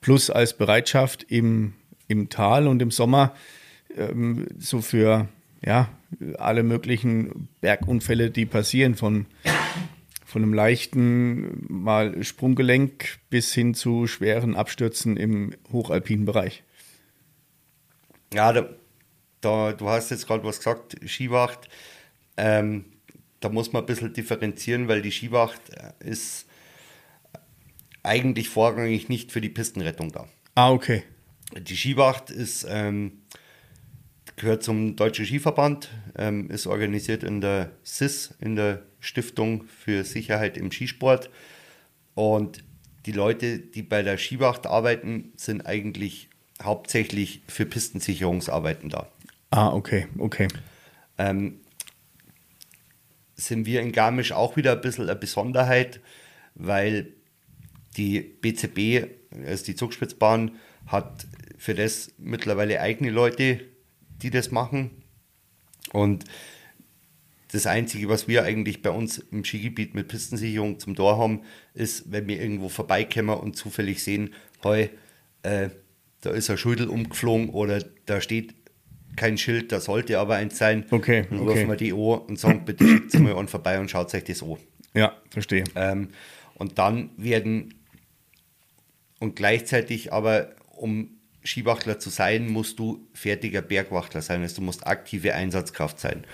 plus 0.00 0.30
als 0.30 0.56
Bereitschaft 0.56 1.24
im, 1.28 1.74
im 2.08 2.28
Tal 2.28 2.68
und 2.68 2.80
im 2.82 2.90
Sommer 2.90 3.34
ähm, 3.96 4.46
so 4.58 4.80
für 4.80 5.28
ja, 5.64 5.88
alle 6.38 6.62
möglichen 6.62 7.48
Bergunfälle, 7.60 8.30
die 8.30 8.46
passieren, 8.46 8.94
von, 8.94 9.26
von 10.24 10.42
einem 10.42 10.52
leichten 10.52 11.64
mal 11.68 12.22
Sprunggelenk 12.22 13.18
bis 13.30 13.54
hin 13.54 13.74
zu 13.74 14.06
schweren 14.06 14.56
Abstürzen 14.56 15.16
im 15.16 15.54
hochalpinen 15.72 16.26
Bereich. 16.26 16.63
Ja, 18.34 18.52
da, 18.52 18.68
da 19.40 19.72
du 19.72 19.88
hast 19.88 20.10
jetzt 20.10 20.26
gerade 20.26 20.44
was 20.44 20.58
gesagt, 20.58 20.96
Skiwacht. 21.06 21.68
Ähm, 22.36 22.86
da 23.40 23.48
muss 23.48 23.72
man 23.72 23.82
ein 23.82 23.86
bisschen 23.86 24.12
differenzieren, 24.12 24.88
weil 24.88 25.02
die 25.02 25.12
Skiwacht 25.12 25.60
äh, 25.70 25.92
ist 26.00 26.46
eigentlich 28.02 28.48
vorrangig 28.48 29.08
nicht 29.08 29.32
für 29.32 29.40
die 29.40 29.48
Pistenrettung 29.48 30.10
da. 30.12 30.26
Ah, 30.54 30.70
okay. 30.72 31.04
Die 31.56 31.76
Skiwacht 31.76 32.30
ist 32.30 32.66
ähm, 32.68 33.22
gehört 34.36 34.62
zum 34.62 34.96
Deutschen 34.96 35.26
Skiverband, 35.26 35.90
ähm, 36.16 36.50
ist 36.50 36.66
organisiert 36.66 37.22
in 37.22 37.40
der 37.40 37.70
SIS, 37.82 38.34
in 38.40 38.56
der 38.56 38.82
Stiftung 39.00 39.64
für 39.64 40.04
Sicherheit 40.04 40.56
im 40.56 40.72
Skisport. 40.72 41.30
Und 42.14 42.64
die 43.06 43.12
Leute, 43.12 43.58
die 43.58 43.82
bei 43.82 44.02
der 44.02 44.18
Skiwacht 44.18 44.66
arbeiten, 44.66 45.32
sind 45.36 45.66
eigentlich 45.66 46.30
hauptsächlich 46.62 47.42
für 47.48 47.66
Pistensicherungsarbeiten 47.66 48.90
da. 48.90 49.08
Ah, 49.50 49.72
okay, 49.72 50.06
okay. 50.18 50.48
Ähm, 51.18 51.60
sind 53.36 53.66
wir 53.66 53.80
in 53.80 53.92
Garmisch 53.92 54.32
auch 54.32 54.56
wieder 54.56 54.72
ein 54.72 54.80
bisschen 54.80 55.04
eine 55.04 55.16
Besonderheit, 55.16 56.00
weil 56.54 57.12
die 57.96 58.20
BCB, 58.20 59.08
also 59.46 59.64
die 59.64 59.74
Zugspitzbahn, 59.74 60.52
hat 60.86 61.26
für 61.58 61.74
das 61.74 62.12
mittlerweile 62.18 62.80
eigene 62.80 63.10
Leute, 63.10 63.60
die 64.22 64.30
das 64.30 64.50
machen. 64.50 64.90
Und 65.92 66.24
das 67.52 67.66
Einzige, 67.66 68.08
was 68.08 68.26
wir 68.26 68.42
eigentlich 68.42 68.82
bei 68.82 68.90
uns 68.90 69.18
im 69.18 69.44
Skigebiet 69.44 69.94
mit 69.94 70.08
Pistensicherung 70.08 70.80
zum 70.80 70.96
Tor 70.96 71.18
haben, 71.18 71.42
ist, 71.72 72.10
wenn 72.10 72.26
wir 72.26 72.40
irgendwo 72.40 72.68
vorbeikommen 72.68 73.38
und 73.38 73.56
zufällig 73.56 74.02
sehen, 74.02 74.34
heu, 74.64 74.88
äh, 75.42 75.70
da 76.24 76.30
ist 76.30 76.50
ein 76.50 76.58
Schüttel 76.58 76.88
umgeflogen 76.88 77.50
oder 77.50 77.82
da 78.06 78.20
steht 78.20 78.54
kein 79.16 79.38
Schild, 79.38 79.70
da 79.72 79.80
sollte 79.80 80.18
aber 80.18 80.36
eins 80.36 80.58
sein. 80.58 80.86
Okay. 80.90 81.26
Dann 81.28 81.40
okay. 81.40 81.50
rufen 81.50 81.68
wir 81.68 81.76
die 81.76 81.92
an 81.92 82.26
und 82.26 82.38
sagen, 82.38 82.64
bitte 82.64 82.86
schickt 82.86 83.18
mal 83.20 83.36
an 83.36 83.48
vorbei 83.48 83.78
und 83.78 83.90
schaut 83.90 84.12
euch 84.14 84.24
das 84.24 84.42
an. 84.42 84.56
Ja, 84.94 85.16
verstehe. 85.30 85.64
Ähm, 85.74 86.08
und 86.54 86.78
dann 86.78 87.10
werden 87.16 87.74
und 89.20 89.36
gleichzeitig 89.36 90.12
aber, 90.12 90.54
um 90.76 91.10
Skiwachtler 91.44 91.98
zu 91.98 92.10
sein, 92.10 92.48
musst 92.48 92.78
du 92.78 93.06
fertiger 93.12 93.62
Bergwachtler 93.62 94.22
sein. 94.22 94.42
Also 94.42 94.56
du 94.56 94.62
musst 94.62 94.86
aktive 94.86 95.34
Einsatzkraft 95.34 96.00
sein. 96.00 96.26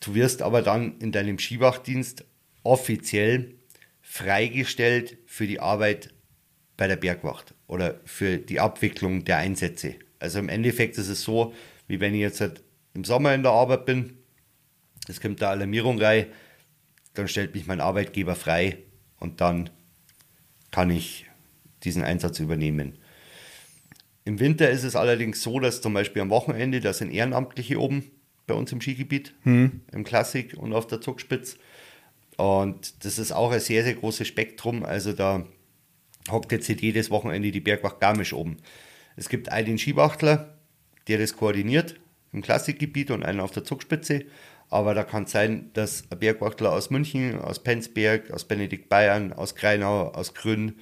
Du 0.00 0.14
wirst 0.14 0.42
aber 0.42 0.62
dann 0.62 0.98
in 0.98 1.12
deinem 1.12 1.38
Skiwachtdienst 1.38 2.24
offiziell 2.62 3.54
freigestellt 4.02 5.18
für 5.26 5.46
die 5.46 5.60
Arbeit 5.60 6.14
bei 6.76 6.88
der 6.88 6.96
Bergwacht 6.96 7.54
oder 7.74 8.00
für 8.04 8.38
die 8.38 8.60
Abwicklung 8.60 9.24
der 9.24 9.38
Einsätze. 9.38 9.96
Also 10.20 10.38
im 10.38 10.48
Endeffekt 10.48 10.96
ist 10.96 11.08
es 11.08 11.22
so, 11.22 11.52
wie 11.88 11.98
wenn 11.98 12.14
ich 12.14 12.20
jetzt 12.20 12.40
halt 12.40 12.62
im 12.94 13.04
Sommer 13.04 13.34
in 13.34 13.42
der 13.42 13.50
Arbeit 13.50 13.84
bin, 13.84 14.16
es 15.08 15.20
kommt 15.20 15.42
da 15.42 15.50
Alarmierung 15.50 16.00
rein, 16.00 16.26
dann 17.14 17.26
stellt 17.26 17.52
mich 17.52 17.66
mein 17.66 17.80
Arbeitgeber 17.80 18.36
frei 18.36 18.78
und 19.18 19.40
dann 19.40 19.70
kann 20.70 20.88
ich 20.90 21.26
diesen 21.82 22.04
Einsatz 22.04 22.38
übernehmen. 22.38 22.96
Im 24.24 24.38
Winter 24.38 24.70
ist 24.70 24.84
es 24.84 24.96
allerdings 24.96 25.42
so, 25.42 25.58
dass 25.58 25.82
zum 25.82 25.94
Beispiel 25.94 26.22
am 26.22 26.30
Wochenende, 26.30 26.80
da 26.80 26.92
sind 26.92 27.10
Ehrenamtliche 27.10 27.78
oben 27.80 28.10
bei 28.46 28.54
uns 28.54 28.70
im 28.72 28.80
Skigebiet, 28.80 29.34
hm. 29.42 29.80
im 29.92 30.04
Klassik 30.04 30.54
und 30.56 30.72
auf 30.72 30.86
der 30.86 31.00
Zugspitz. 31.00 31.58
Und 32.36 33.04
das 33.04 33.18
ist 33.18 33.32
auch 33.32 33.50
ein 33.50 33.60
sehr, 33.60 33.82
sehr 33.84 33.94
großes 33.94 34.26
Spektrum. 34.26 34.84
Also 34.84 35.12
da 35.12 35.44
hockt 36.30 36.52
jetzt 36.52 36.68
jedes 36.68 37.10
Wochenende 37.10 37.50
die 37.50 37.60
Bergwacht 37.60 38.00
Garmisch 38.00 38.32
oben. 38.32 38.56
Es 39.16 39.28
gibt 39.28 39.50
einen 39.50 39.78
Skiwachtler, 39.78 40.58
der 41.08 41.18
das 41.18 41.36
koordiniert 41.36 41.96
im 42.32 42.42
Klassikgebiet 42.42 43.10
und 43.10 43.24
einen 43.24 43.40
auf 43.40 43.52
der 43.52 43.64
Zugspitze. 43.64 44.24
Aber 44.70 44.94
da 44.94 45.04
kann 45.04 45.24
es 45.24 45.30
sein, 45.30 45.70
dass 45.74 46.10
ein 46.10 46.18
Bergwachtler 46.18 46.72
aus 46.72 46.90
München, 46.90 47.38
aus 47.38 47.62
Penzberg, 47.62 48.30
aus 48.30 48.44
Benedikt 48.44 48.88
Bayern, 48.88 49.32
aus 49.32 49.54
Greinau, 49.54 50.08
aus 50.08 50.34
Grün, 50.34 50.80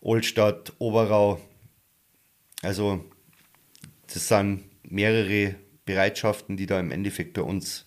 Oldstadt, 0.00 0.72
Oberau. 0.78 1.40
Also 2.62 3.04
das 4.06 4.28
sind 4.28 4.64
mehrere 4.82 5.56
Bereitschaften, 5.84 6.56
die 6.56 6.66
da 6.66 6.78
im 6.78 6.90
Endeffekt 6.90 7.32
bei 7.32 7.42
uns 7.42 7.86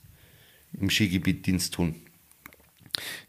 im 0.74 0.90
Skigebiet 0.90 1.46
Dienst 1.46 1.74
tun. 1.74 1.96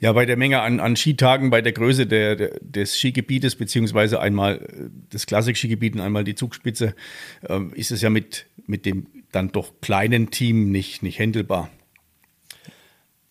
Ja, 0.01 0.13
bei 0.13 0.27
der 0.27 0.37
Menge 0.37 0.61
an, 0.61 0.81
an 0.81 0.97
Skitagen, 0.97 1.51
bei 1.51 1.61
der 1.61 1.73
Größe 1.73 2.07
der, 2.07 2.37
der, 2.37 2.59
des 2.61 2.99
Skigebietes, 2.99 3.57
beziehungsweise 3.57 4.21
einmal 4.21 4.57
äh, 4.57 4.91
das 5.11 5.27
Klassik-Skigebiet 5.27 5.95
und 5.95 6.01
einmal 6.01 6.25
die 6.25 6.35
Zugspitze, 6.35 6.95
äh, 7.49 7.61
ist 7.75 7.91
es 7.91 8.01
ja 8.03 8.11
mit, 8.11 8.47
mit 8.67 8.87
dem 8.87 9.07
dann 9.33 9.53
doch 9.53 9.81
kleinen 9.81 10.31
Team 10.31 10.71
nicht, 10.71 11.03
nicht 11.03 11.19
händelbar. 11.19 11.71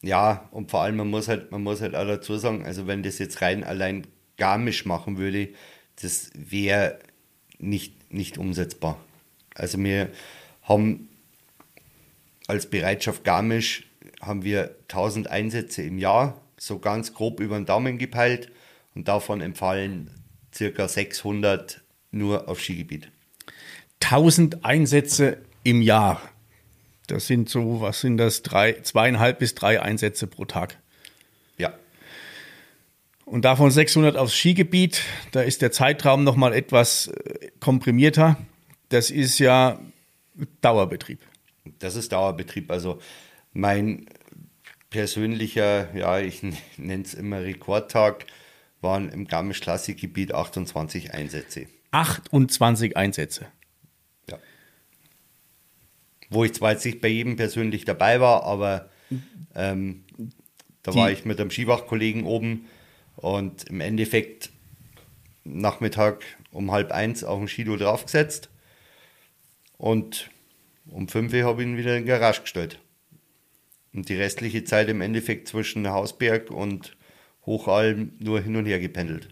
Ja, 0.04 0.48
und 0.52 0.70
vor 0.70 0.82
allem, 0.82 0.98
man 0.98 1.10
muss 1.10 1.28
halt, 1.28 1.52
man 1.52 1.64
muss 1.64 1.82
halt 1.82 1.96
auch 1.96 2.06
dazu 2.06 2.38
sagen, 2.38 2.66
also 2.66 2.88
wenn 2.88 3.04
das 3.04 3.18
jetzt 3.18 3.42
rein 3.42 3.64
allein 3.64 4.06
Garmisch 4.38 4.86
machen 4.86 5.18
würde, 5.18 5.50
das 6.02 6.30
wäre 6.36 7.00
nicht, 7.58 8.14
nicht 8.14 8.38
umsetzbar. 8.38 9.04
Also 9.56 9.84
wir 9.84 10.10
haben 10.62 11.10
als 12.46 12.70
Bereitschaft 12.70 13.24
Garmisch 13.24 13.87
haben 14.22 14.44
wir 14.44 14.76
1000 14.84 15.30
Einsätze 15.30 15.84
im 15.84 15.98
Jahr, 15.98 16.42
so 16.58 16.80
ganz 16.80 17.14
grob 17.14 17.40
über 17.40 17.56
den 17.56 17.66
Daumen 17.66 17.98
gepeilt 17.98 18.52
und 18.96 19.08
davon 19.08 19.42
empfallen 19.42 20.12
circa 20.54 20.88
600 20.88 21.82
nur 22.12 22.50
auf 22.50 22.60
Skigebiet. 22.60 23.12
1000 24.02 24.66
Einsätze 24.66 25.38
im 25.64 25.82
Jahr. 25.82 26.22
Das 27.08 27.28
sind 27.28 27.50
so, 27.50 27.82
was 27.82 28.02
sind 28.02 28.18
das, 28.18 28.44
drei, 28.44 28.74
zweieinhalb 28.74 29.40
bis 29.40 29.56
drei 29.56 29.82
Einsätze 29.82 30.28
pro 30.28 30.46
Tag. 30.46 30.78
Ja. 31.58 31.74
Und 33.26 33.46
davon 33.46 33.72
600 33.72 34.18
aufs 34.18 34.36
Skigebiet, 34.36 35.02
da 35.32 35.42
ist 35.42 35.62
der 35.62 35.72
Zeitraum 35.72 36.24
nochmal 36.24 36.54
etwas 36.54 37.08
äh, 37.08 37.50
komprimierter. 37.60 38.38
Das 38.90 39.10
ist 39.10 39.40
ja 39.40 39.80
Dauerbetrieb. 40.62 41.20
Das 41.80 41.96
ist 41.96 42.12
Dauerbetrieb. 42.12 42.72
Also 42.72 43.00
mein 43.58 44.06
persönlicher, 44.92 45.94
ja, 45.96 46.20
ich 46.20 46.44
nenne 46.78 47.04
es 47.04 47.16
immer 47.16 47.42
Rekordtag, 47.42 48.26
waren 48.82 49.10
im 49.10 49.28
Garmisch-Klassikgebiet 49.28 50.32
28 50.34 51.14
Einsätze. 51.16 51.66
28 51.92 52.96
Einsätze. 52.96 53.48
Ja. 54.30 54.38
Wo 56.30 56.44
ich 56.44 56.54
zwar 56.54 56.74
jetzt 56.74 56.86
nicht 56.86 57.02
bei 57.02 57.08
jedem 57.08 57.36
persönlich 57.36 57.84
dabei 57.84 58.22
war, 58.22 58.44
aber 58.44 58.90
ähm, 59.56 60.04
da 60.84 60.92
Die- 60.92 60.98
war 61.00 61.12
ich 61.12 61.26
mit 61.26 61.40
einem 61.42 61.50
Skiwachkollegen 61.50 62.26
oben 62.26 62.68
und 63.16 63.64
im 63.64 63.82
Endeffekt 63.82 64.52
Nachmittag 65.44 66.24
um 66.52 66.72
halb 66.72 66.92
eins 66.92 67.24
auf 67.24 67.40
dem 67.40 67.48
Skido 67.48 67.76
draufgesetzt 67.76 68.50
und 69.78 70.30
um 70.90 71.08
fünf 71.08 71.34
Uhr 71.34 71.44
habe 71.44 71.64
ich 71.64 71.68
ihn 71.68 71.78
wieder 71.78 71.98
in 71.98 72.04
die 72.04 72.10
Garage 72.10 72.42
gestellt. 72.42 72.80
Und 73.98 74.10
die 74.10 74.16
restliche 74.16 74.64
Zeit 74.64 74.90
im 74.90 75.02
Endeffekt 75.02 75.48
zwischen 75.48 75.90
Hausberg 75.90 76.52
und 76.52 76.96
Hochalm 77.48 78.12
nur 78.20 78.40
hin 78.40 78.56
und 78.56 78.68
her 78.68 78.80
gependelt. 78.80 79.28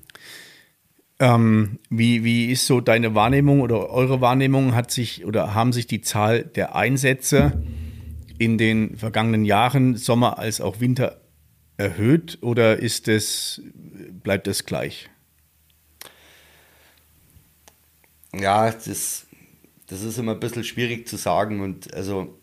Ähm, 1.20 1.78
wie, 1.92 2.24
wie 2.24 2.52
ist 2.52 2.66
so 2.66 2.82
deine 2.82 3.14
Wahrnehmung 3.14 3.62
oder 3.62 3.92
eure 3.92 4.22
Wahrnehmung? 4.22 4.74
Hat 4.74 4.90
sich 4.90 5.24
oder 5.24 5.54
haben 5.54 5.72
sich 5.72 5.86
die 5.86 6.02
Zahl 6.02 6.44
der 6.44 6.76
Einsätze 6.76 7.64
in 8.40 8.58
den 8.58 8.98
vergangenen 8.98 9.46
Jahren, 9.46 9.98
Sommer 9.98 10.40
als 10.40 10.60
auch 10.62 10.80
Winter, 10.80 11.22
erhöht 11.78 12.40
oder 12.42 12.80
ist 12.80 13.08
es, 13.08 13.62
bleibt 14.24 14.48
es 14.48 14.66
gleich? 14.66 15.12
Ja, 18.34 18.72
das, 18.72 19.28
das 19.86 20.02
ist 20.02 20.18
immer 20.18 20.32
ein 20.32 20.40
bisschen 20.40 20.64
schwierig 20.64 21.08
zu 21.08 21.18
sagen. 21.18 21.62
Und 21.62 21.94
also, 21.94 22.40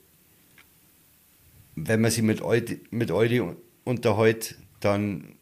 wenn 1.75 2.01
man 2.01 2.11
sich 2.11 2.23
mit 2.23 2.43
Eudi, 2.43 2.81
mit 2.91 3.11
Eudi 3.11 3.43
unterhält, 3.85 4.57
dann 4.81 5.37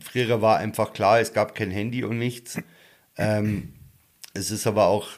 früher 0.00 0.42
war 0.42 0.58
einfach 0.58 0.92
klar, 0.92 1.20
es 1.20 1.32
gab 1.32 1.54
kein 1.54 1.70
Handy 1.70 2.04
und 2.04 2.18
nichts. 2.18 2.60
Ähm, 3.16 3.74
es 4.34 4.50
ist 4.50 4.66
aber 4.66 4.86
auch, 4.86 5.08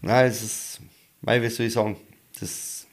na, 0.00 0.24
es 0.24 0.42
ist, 0.42 0.80
mei, 1.20 1.42
wie 1.42 1.48
soll 1.48 1.66
ich 1.66 1.72
sagen, 1.72 1.96
das 2.40 2.86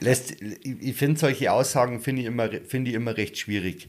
lässt, 0.00 0.40
ich 0.40 0.96
finde 0.96 1.18
solche 1.18 1.52
Aussagen 1.52 2.00
finde 2.00 2.22
ich 2.22 2.28
immer, 2.28 2.50
finde 2.50 2.90
ich 2.90 2.96
immer 2.96 3.16
recht 3.16 3.38
schwierig. 3.38 3.88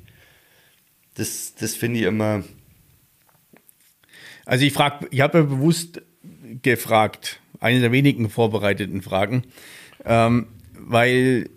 Das, 1.15 1.53
das 1.55 1.75
finde 1.75 1.99
ich 1.99 2.05
immer, 2.05 2.43
Also 4.49 4.65
ich 4.65 4.73
frage, 4.73 5.07
ich 5.11 5.21
habe 5.21 5.39
ja 5.39 5.43
bewusst 5.43 6.01
gefragt, 6.63 7.39
eine 7.59 7.79
der 7.79 7.91
wenigen 7.91 8.29
vorbereiteten 8.29 9.01
Fragen, 9.01 9.43
ähm, 10.05 10.47
weil 10.73 11.49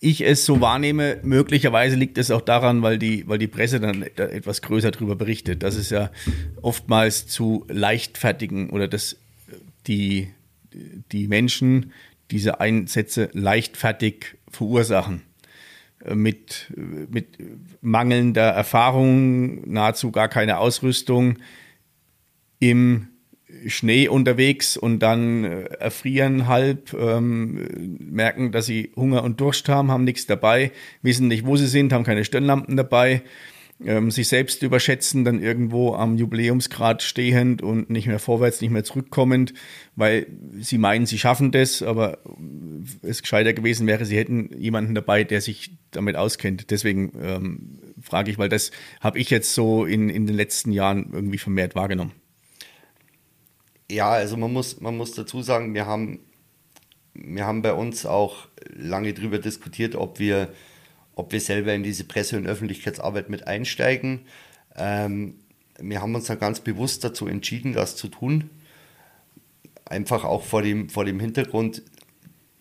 ich 0.00 0.20
es 0.20 0.44
so 0.44 0.60
wahrnehme, 0.60 1.18
möglicherweise 1.22 1.96
liegt 1.96 2.18
es 2.18 2.30
auch 2.30 2.40
daran, 2.40 2.82
weil 2.82 2.98
die, 2.98 3.26
weil 3.26 3.38
die 3.38 3.48
Presse 3.48 3.80
dann 3.80 4.06
da 4.14 4.26
etwas 4.26 4.62
größer 4.62 4.92
darüber 4.92 5.16
berichtet, 5.16 5.62
dass 5.62 5.74
es 5.74 5.90
ja 5.90 6.10
oftmals 6.62 7.26
zu 7.26 7.64
leichtfertigen 7.68 8.70
oder 8.70 8.86
dass 8.86 9.16
die, 9.86 10.28
die 11.10 11.26
Menschen 11.26 11.92
diese 12.30 12.60
Einsätze 12.60 13.30
leichtfertig 13.32 14.36
verursachen. 14.50 15.22
Äh, 16.04 16.14
mit, 16.14 16.72
mit 16.76 17.26
mangelnder 17.80 18.50
Erfahrung, 18.50 19.68
nahezu 19.68 20.12
gar 20.12 20.28
keine 20.28 20.58
Ausrüstung, 20.58 21.38
im 22.60 23.08
Schnee 23.66 24.08
unterwegs 24.08 24.76
und 24.76 25.00
dann 25.00 25.44
äh, 25.44 25.64
erfrieren 25.78 26.46
halb, 26.46 26.92
ähm, 26.92 27.96
merken, 27.98 28.52
dass 28.52 28.66
sie 28.66 28.92
Hunger 28.94 29.24
und 29.24 29.40
Durst 29.40 29.68
haben, 29.68 29.90
haben 29.90 30.04
nichts 30.04 30.26
dabei, 30.26 30.70
wissen 31.02 31.28
nicht, 31.28 31.46
wo 31.46 31.56
sie 31.56 31.66
sind, 31.66 31.92
haben 31.92 32.04
keine 32.04 32.24
Stirnlampen 32.24 32.76
dabei, 32.76 33.22
ähm, 33.84 34.10
sich 34.10 34.28
selbst 34.28 34.62
überschätzen, 34.62 35.24
dann 35.24 35.40
irgendwo 35.40 35.94
am 35.94 36.16
Jubiläumsgrad 36.16 37.02
stehend 37.02 37.62
und 37.62 37.88
nicht 37.90 38.06
mehr 38.06 38.18
vorwärts, 38.18 38.60
nicht 38.60 38.70
mehr 38.70 38.84
zurückkommend, 38.84 39.54
weil 39.96 40.26
sie 40.60 40.78
meinen, 40.78 41.06
sie 41.06 41.18
schaffen 41.18 41.50
das, 41.50 41.82
aber 41.82 42.18
es 43.02 43.22
gescheiter 43.22 43.54
gewesen 43.54 43.86
wäre, 43.86 44.04
sie 44.04 44.16
hätten 44.16 44.50
jemanden 44.58 44.94
dabei, 44.94 45.24
der 45.24 45.40
sich 45.40 45.78
damit 45.90 46.16
auskennt. 46.16 46.70
Deswegen 46.70 47.12
ähm, 47.20 47.78
frage 48.02 48.30
ich, 48.30 48.38
weil 48.38 48.48
das 48.48 48.72
habe 49.00 49.18
ich 49.18 49.30
jetzt 49.30 49.54
so 49.54 49.86
in, 49.86 50.10
in 50.10 50.26
den 50.26 50.36
letzten 50.36 50.72
Jahren 50.72 51.10
irgendwie 51.12 51.38
vermehrt 51.38 51.74
wahrgenommen. 51.74 52.12
Ja, 53.90 54.10
also 54.10 54.36
man 54.36 54.52
muss, 54.52 54.80
man 54.80 54.96
muss 54.96 55.12
dazu 55.12 55.42
sagen, 55.42 55.72
wir 55.72 55.86
haben, 55.86 56.20
wir 57.14 57.46
haben 57.46 57.62
bei 57.62 57.72
uns 57.72 58.04
auch 58.04 58.46
lange 58.74 59.14
darüber 59.14 59.38
diskutiert, 59.38 59.94
ob 59.94 60.18
wir, 60.18 60.52
ob 61.14 61.32
wir 61.32 61.40
selber 61.40 61.72
in 61.74 61.82
diese 61.82 62.04
Presse- 62.04 62.36
und 62.36 62.46
Öffentlichkeitsarbeit 62.46 63.30
mit 63.30 63.46
einsteigen. 63.46 64.20
Ähm, 64.76 65.36
wir 65.78 66.02
haben 66.02 66.14
uns 66.14 66.26
dann 66.26 66.38
ganz 66.38 66.60
bewusst 66.60 67.02
dazu 67.02 67.26
entschieden, 67.28 67.72
das 67.72 67.96
zu 67.96 68.08
tun. 68.08 68.50
Einfach 69.86 70.24
auch 70.24 70.42
vor 70.42 70.60
dem, 70.60 70.90
vor 70.90 71.06
dem 71.06 71.18
Hintergrund, 71.18 71.82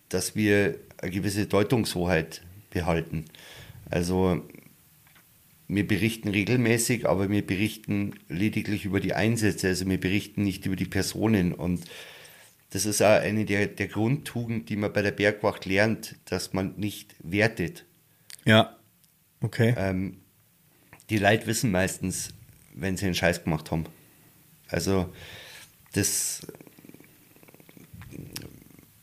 dass 0.08 0.36
wir 0.36 0.76
eine 0.98 1.12
gewisse 1.12 1.46
Deutungshoheit 1.46 2.42
behalten. 2.70 3.26
Also 3.90 4.44
wir 5.67 5.86
berichten 5.86 6.30
regelmäßig, 6.30 7.08
aber 7.08 7.30
wir 7.30 7.45
berichten 7.45 8.13
lediglich 8.30 8.86
über 8.86 8.99
die 8.99 9.13
Einsätze, 9.13 9.67
also 9.67 9.88
wir 9.88 9.99
berichten 9.99 10.43
nicht 10.43 10.65
über 10.65 10.75
die 10.75 10.86
Personen. 10.86 11.53
Und 11.53 11.84
das 12.69 12.86
ist 12.86 13.01
auch 13.01 13.21
eine 13.21 13.45
der, 13.45 13.67
der 13.67 13.88
Grundtugenden, 13.88 14.65
die 14.65 14.77
man 14.77 14.93
bei 14.93 15.01
der 15.01 15.12
Bergwacht 15.12 15.65
lernt, 15.65 16.15
dass 16.25 16.53
man 16.53 16.75
nicht 16.77 17.15
wertet. 17.19 17.86
Ja, 18.45 18.77
okay. 19.41 19.75
Ähm, 19.77 20.17
die 21.10 21.17
Leute 21.17 21.47
wissen 21.47 21.71
meistens, 21.71 22.30
wenn 22.73 22.95
sie 22.95 23.06
einen 23.06 23.15
Scheiß 23.15 23.43
gemacht 23.43 23.71
haben. 23.71 23.86
Also 24.69 25.13
das, 25.93 26.47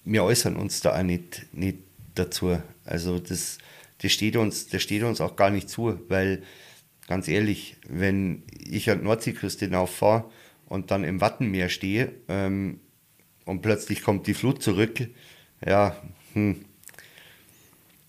wir 0.04 0.24
äußern 0.24 0.56
uns 0.56 0.80
da 0.80 0.98
auch 0.98 1.02
nicht, 1.02 1.46
nicht 1.52 1.78
dazu. 2.14 2.58
Also 2.84 3.18
das, 3.18 3.58
das, 4.04 4.12
steht 4.12 4.36
uns, 4.36 4.68
das 4.68 4.82
steht 4.82 5.02
uns 5.02 5.22
auch 5.22 5.34
gar 5.34 5.48
nicht 5.48 5.70
zu, 5.70 5.98
weil 6.08 6.42
ganz 7.08 7.26
ehrlich, 7.26 7.76
wenn 7.88 8.42
ich 8.58 8.90
an 8.90 9.02
Nordseeküste 9.02 9.64
hinauffahre 9.64 10.30
und 10.66 10.90
dann 10.90 11.04
im 11.04 11.22
Wattenmeer 11.22 11.70
stehe 11.70 12.12
ähm, 12.28 12.80
und 13.46 13.62
plötzlich 13.62 14.02
kommt 14.02 14.26
die 14.26 14.34
Flut 14.34 14.62
zurück, 14.62 15.08
ja, 15.66 15.96
hm, 16.34 16.66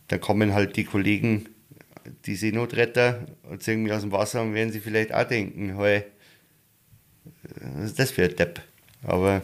dann 0.09 0.19
kommen 0.19 0.53
halt 0.53 0.75
die 0.75 0.83
Kollegen, 0.83 1.47
die 2.25 2.35
Seenotretter 2.35 3.25
und 3.43 3.63
ziehen 3.63 3.83
mich 3.83 3.93
aus 3.93 4.01
dem 4.01 4.11
Wasser 4.11 4.41
und 4.41 4.53
werden 4.53 4.73
sie 4.73 4.81
vielleicht 4.81 5.13
auch 5.13 5.23
denken, 5.23 5.77
hey, 5.77 6.03
das 7.95 8.11
für 8.11 8.25
ein 8.25 8.35
Depp? 8.35 8.61
Aber 9.01 9.43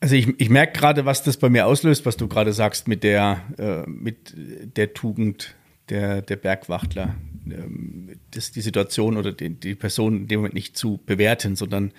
Also 0.00 0.14
ich, 0.14 0.28
ich 0.38 0.48
merke 0.48 0.78
gerade, 0.78 1.04
was 1.04 1.22
das 1.22 1.36
bei 1.36 1.50
mir 1.50 1.66
auslöst, 1.66 2.06
was 2.06 2.16
du 2.16 2.26
gerade 2.26 2.54
sagst 2.54 2.88
mit 2.88 3.04
der, 3.04 3.42
äh, 3.58 3.88
mit 3.88 4.34
der 4.34 4.94
Tugend 4.94 5.54
der, 5.90 6.22
der 6.22 6.36
Bergwachtler. 6.36 7.16
Ähm, 7.46 8.18
das, 8.30 8.50
die 8.50 8.62
Situation 8.62 9.18
oder 9.18 9.32
die, 9.32 9.50
die 9.50 9.74
Person 9.74 10.22
in 10.22 10.28
dem 10.28 10.40
Moment 10.40 10.54
nicht 10.54 10.76
zu 10.76 11.00
bewerten, 11.04 11.54
sondern 11.54 11.92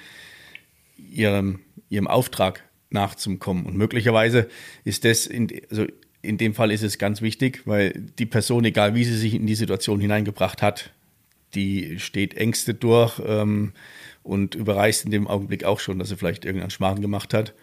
ihrem, 0.97 1.59
ihrem 1.89 2.07
Auftrag 2.07 2.63
nachzukommen. 2.89 3.65
Und 3.65 3.77
möglicherweise 3.77 4.49
ist 4.83 5.05
das, 5.05 5.27
in, 5.27 5.49
also 5.69 5.85
in 6.23 6.37
dem 6.37 6.53
Fall 6.55 6.71
ist 6.71 6.83
es 6.83 6.97
ganz 6.97 7.21
wichtig, 7.21 7.61
weil 7.65 7.93
die 8.17 8.25
Person, 8.25 8.65
egal 8.65 8.95
wie 8.95 9.03
sie 9.03 9.17
sich 9.17 9.35
in 9.35 9.45
die 9.45 9.55
Situation 9.55 9.99
hineingebracht 9.99 10.61
hat, 10.61 10.91
die 11.53 11.99
steht 11.99 12.35
Ängste 12.35 12.73
durch 12.73 13.21
ähm, 13.25 13.73
und 14.23 14.55
überreißt 14.55 15.05
in 15.05 15.11
dem 15.11 15.27
Augenblick 15.27 15.65
auch 15.65 15.79
schon, 15.79 15.99
dass 15.99 16.09
sie 16.09 16.17
vielleicht 16.17 16.45
irgendeinen 16.45 16.71
Schmarrn 16.71 17.01
gemacht 17.01 17.33
hat. 17.33 17.53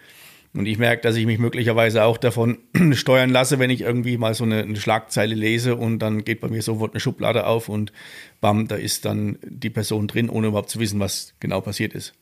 Und 0.54 0.66
ich 0.66 0.78
merke, 0.78 1.02
dass 1.02 1.16
ich 1.16 1.26
mich 1.26 1.38
möglicherweise 1.38 2.04
auch 2.04 2.16
davon 2.16 2.58
steuern 2.92 3.30
lasse, 3.30 3.58
wenn 3.58 3.70
ich 3.70 3.82
irgendwie 3.82 4.16
mal 4.16 4.34
so 4.34 4.44
eine, 4.44 4.62
eine, 4.62 4.80
Schlagzeile 4.80 5.34
lese 5.34 5.76
und 5.76 5.98
dann 5.98 6.24
geht 6.24 6.40
bei 6.40 6.48
mir 6.48 6.62
sofort 6.62 6.94
eine 6.94 7.00
Schublade 7.00 7.46
auf 7.46 7.68
und 7.68 7.92
bam, 8.40 8.66
da 8.66 8.76
ist 8.76 9.04
dann 9.04 9.38
die 9.42 9.70
Person 9.70 10.08
drin, 10.08 10.30
ohne 10.30 10.48
überhaupt 10.48 10.70
zu 10.70 10.80
wissen, 10.80 11.00
was 11.00 11.34
genau 11.38 11.60
passiert 11.60 11.94
ist. 11.94 12.14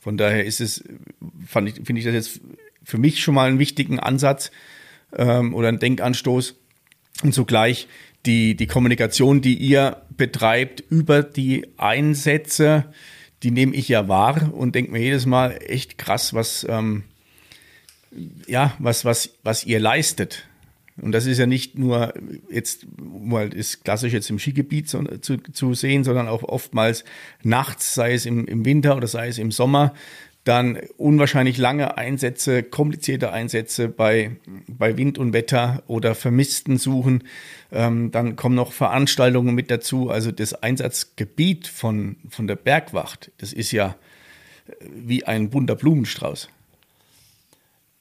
Von 0.00 0.16
daher 0.16 0.44
ist 0.44 0.60
es, 0.60 0.82
ich, 0.82 1.50
finde 1.50 1.98
ich 1.98 2.04
das 2.04 2.14
jetzt 2.14 2.40
für 2.82 2.98
mich 2.98 3.20
schon 3.20 3.34
mal 3.34 3.48
einen 3.48 3.58
wichtigen 3.58 4.00
Ansatz 4.00 4.50
ähm, 5.16 5.54
oder 5.54 5.68
einen 5.68 5.78
Denkanstoß. 5.78 6.56
Und 7.22 7.34
zugleich 7.34 7.86
die, 8.24 8.56
die 8.56 8.66
Kommunikation, 8.66 9.42
die 9.42 9.54
ihr 9.54 10.02
betreibt 10.16 10.82
über 10.88 11.22
die 11.22 11.66
Einsätze, 11.76 12.86
die 13.42 13.50
nehme 13.50 13.74
ich 13.74 13.88
ja 13.88 14.08
wahr 14.08 14.52
und 14.54 14.74
denke 14.74 14.92
mir 14.92 15.00
jedes 15.00 15.26
Mal 15.26 15.58
echt 15.66 15.98
krass, 15.98 16.34
was, 16.34 16.66
ähm, 16.68 17.04
ja, 18.46 18.74
was, 18.78 19.04
was, 19.04 19.34
was 19.42 19.64
ihr 19.64 19.80
leistet. 19.80 20.46
Und 21.00 21.12
das 21.12 21.26
ist 21.26 21.38
ja 21.38 21.46
nicht 21.46 21.78
nur 21.78 22.12
jetzt 22.50 22.86
mal 22.98 23.52
ist 23.54 23.84
klassisch 23.84 24.12
jetzt 24.12 24.28
im 24.28 24.38
Skigebiet 24.38 24.88
zu, 24.88 25.02
zu, 25.20 25.38
zu, 25.38 25.74
sehen, 25.74 26.04
sondern 26.04 26.28
auch 26.28 26.42
oftmals 26.42 27.04
nachts, 27.42 27.94
sei 27.94 28.12
es 28.12 28.26
im, 28.26 28.46
im 28.46 28.64
Winter 28.64 28.96
oder 28.96 29.06
sei 29.06 29.28
es 29.28 29.38
im 29.38 29.50
Sommer, 29.50 29.94
dann 30.44 30.78
unwahrscheinlich 30.96 31.58
lange 31.58 31.96
Einsätze, 31.98 32.62
komplizierte 32.62 33.32
Einsätze 33.32 33.88
bei, 33.88 34.36
bei 34.66 34.96
Wind 34.96 35.18
und 35.18 35.32
Wetter 35.32 35.82
oder 35.86 36.14
Vermissten 36.14 36.78
suchen. 36.78 37.24
Ähm, 37.70 38.10
dann 38.10 38.36
kommen 38.36 38.54
noch 38.54 38.72
Veranstaltungen 38.72 39.54
mit 39.54 39.70
dazu. 39.70 40.10
Also 40.10 40.32
das 40.32 40.54
Einsatzgebiet 40.54 41.66
von, 41.66 42.16
von 42.28 42.46
der 42.46 42.56
Bergwacht, 42.56 43.30
das 43.38 43.52
ist 43.52 43.72
ja 43.72 43.96
wie 44.80 45.24
ein 45.24 45.50
bunter 45.50 45.76
Blumenstrauß. 45.76 46.48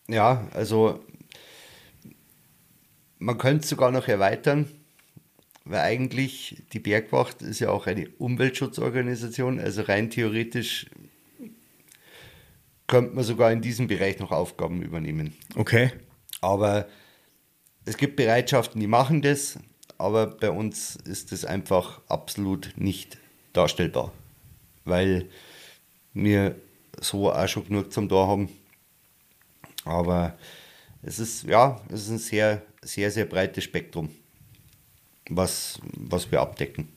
Ja, 0.09 0.47
also 0.53 1.03
man 3.19 3.37
könnte 3.37 3.63
es 3.63 3.69
sogar 3.69 3.91
noch 3.91 4.07
erweitern, 4.07 4.67
weil 5.65 5.81
eigentlich 5.81 6.63
die 6.73 6.79
Bergwacht 6.79 7.43
ist 7.43 7.59
ja 7.59 7.69
auch 7.69 7.85
eine 7.85 8.09
Umweltschutzorganisation, 8.17 9.59
also 9.59 9.83
rein 9.83 10.09
theoretisch 10.09 10.87
könnte 12.87 13.13
man 13.13 13.23
sogar 13.23 13.51
in 13.51 13.61
diesem 13.61 13.85
Bereich 13.85 14.17
noch 14.17 14.31
Aufgaben 14.31 14.81
übernehmen. 14.81 15.35
Okay. 15.55 15.91
Aber 16.41 16.87
es 17.85 17.97
gibt 17.97 18.15
Bereitschaften, 18.15 18.81
die 18.81 18.87
machen 18.87 19.21
das, 19.21 19.59
aber 19.99 20.25
bei 20.25 20.49
uns 20.49 20.95
ist 20.95 21.31
das 21.31 21.45
einfach 21.45 22.01
absolut 22.07 22.73
nicht 22.77 23.19
darstellbar, 23.53 24.11
weil 24.85 25.29
wir 26.13 26.55
so 26.99 27.31
auch 27.31 27.47
schon 27.47 27.67
genug 27.67 27.93
zum 27.93 28.09
Tor 28.09 28.27
haben. 28.27 28.49
Aber 29.85 30.37
es 31.01 31.19
ist, 31.19 31.43
ja, 31.43 31.81
es 31.89 32.03
ist 32.03 32.09
ein 32.09 32.17
sehr, 32.17 32.61
sehr, 32.81 33.11
sehr 33.11 33.25
breites 33.25 33.63
Spektrum, 33.63 34.09
was, 35.29 35.79
was 35.93 36.31
wir 36.31 36.41
abdecken. 36.41 36.89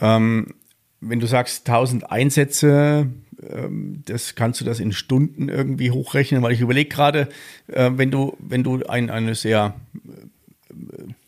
Ähm, 0.00 0.54
wenn 1.00 1.20
du 1.20 1.26
sagst 1.26 1.68
1000 1.68 2.10
Einsätze, 2.10 3.08
ähm, 3.42 4.02
das 4.04 4.34
kannst 4.34 4.60
du 4.60 4.64
das 4.64 4.80
in 4.80 4.92
Stunden 4.92 5.48
irgendwie 5.48 5.90
hochrechnen, 5.90 6.42
weil 6.42 6.52
ich 6.52 6.60
überlege 6.60 6.88
gerade, 6.88 7.28
äh, 7.66 7.90
wenn 7.94 8.10
du, 8.10 8.36
wenn 8.38 8.62
du 8.62 8.84
ein, 8.86 9.10
eine 9.10 9.34
sehr 9.34 9.74
äh, 9.94 10.70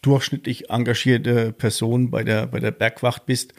durchschnittlich 0.02 0.70
engagierte 0.70 1.52
Person 1.52 2.10
bei 2.10 2.22
der, 2.22 2.46
bei 2.46 2.60
der 2.60 2.70
Bergwacht 2.70 3.26
bist, 3.26 3.54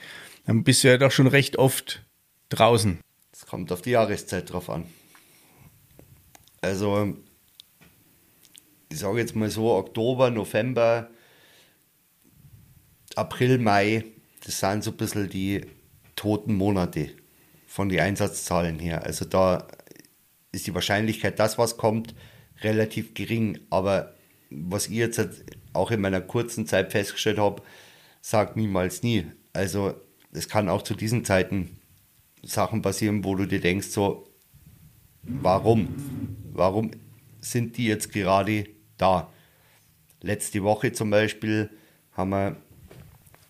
dann 0.45 0.63
bist 0.63 0.83
du 0.83 0.87
ja 0.87 0.97
doch 0.97 1.11
schon 1.11 1.27
recht 1.27 1.57
oft 1.57 2.03
draußen. 2.49 2.99
Es 3.33 3.45
kommt 3.45 3.71
auf 3.71 3.81
die 3.81 3.91
Jahreszeit 3.91 4.51
drauf 4.51 4.69
an. 4.69 4.85
Also, 6.65 7.15
ich 8.89 8.97
sage 8.97 9.19
jetzt 9.19 9.35
mal 9.35 9.51
so, 9.51 9.71
Oktober, 9.71 10.31
November, 10.31 11.11
April, 13.15 13.59
Mai, 13.59 14.03
das 14.43 14.59
sind 14.59 14.83
so 14.83 14.89
ein 14.89 14.97
bisschen 14.97 15.29
die 15.29 15.61
toten 16.15 16.55
Monate 16.55 17.11
von 17.67 17.87
den 17.87 17.99
Einsatzzahlen 17.99 18.79
her. 18.79 19.03
Also 19.03 19.25
da 19.25 19.67
ist 20.51 20.65
die 20.65 20.73
Wahrscheinlichkeit, 20.73 21.37
dass 21.37 21.59
was 21.59 21.77
kommt, 21.77 22.15
relativ 22.61 23.13
gering. 23.13 23.59
Aber 23.69 24.15
was 24.49 24.87
ich 24.87 24.93
jetzt 24.93 25.21
auch 25.73 25.91
in 25.91 26.01
meiner 26.01 26.21
kurzen 26.21 26.65
Zeit 26.65 26.91
festgestellt 26.91 27.37
habe, 27.37 27.61
sagt 28.21 28.57
niemals 28.57 29.03
nie. 29.03 29.27
Also 29.53 29.93
es 30.31 30.49
kann 30.49 30.69
auch 30.69 30.81
zu 30.81 30.95
diesen 30.95 31.25
Zeiten 31.25 31.79
Sachen 32.41 32.81
passieren, 32.81 33.23
wo 33.23 33.35
du 33.35 33.45
dir 33.45 33.61
denkst, 33.61 33.89
so, 33.89 34.27
warum? 35.25 35.87
Warum 36.53 36.91
sind 37.41 37.77
die 37.77 37.87
jetzt 37.87 38.11
gerade 38.11 38.65
da? 38.97 39.29
Letzte 40.21 40.63
Woche 40.63 40.91
zum 40.91 41.09
Beispiel 41.09 41.69
haben 42.13 42.31
wir 42.31 42.57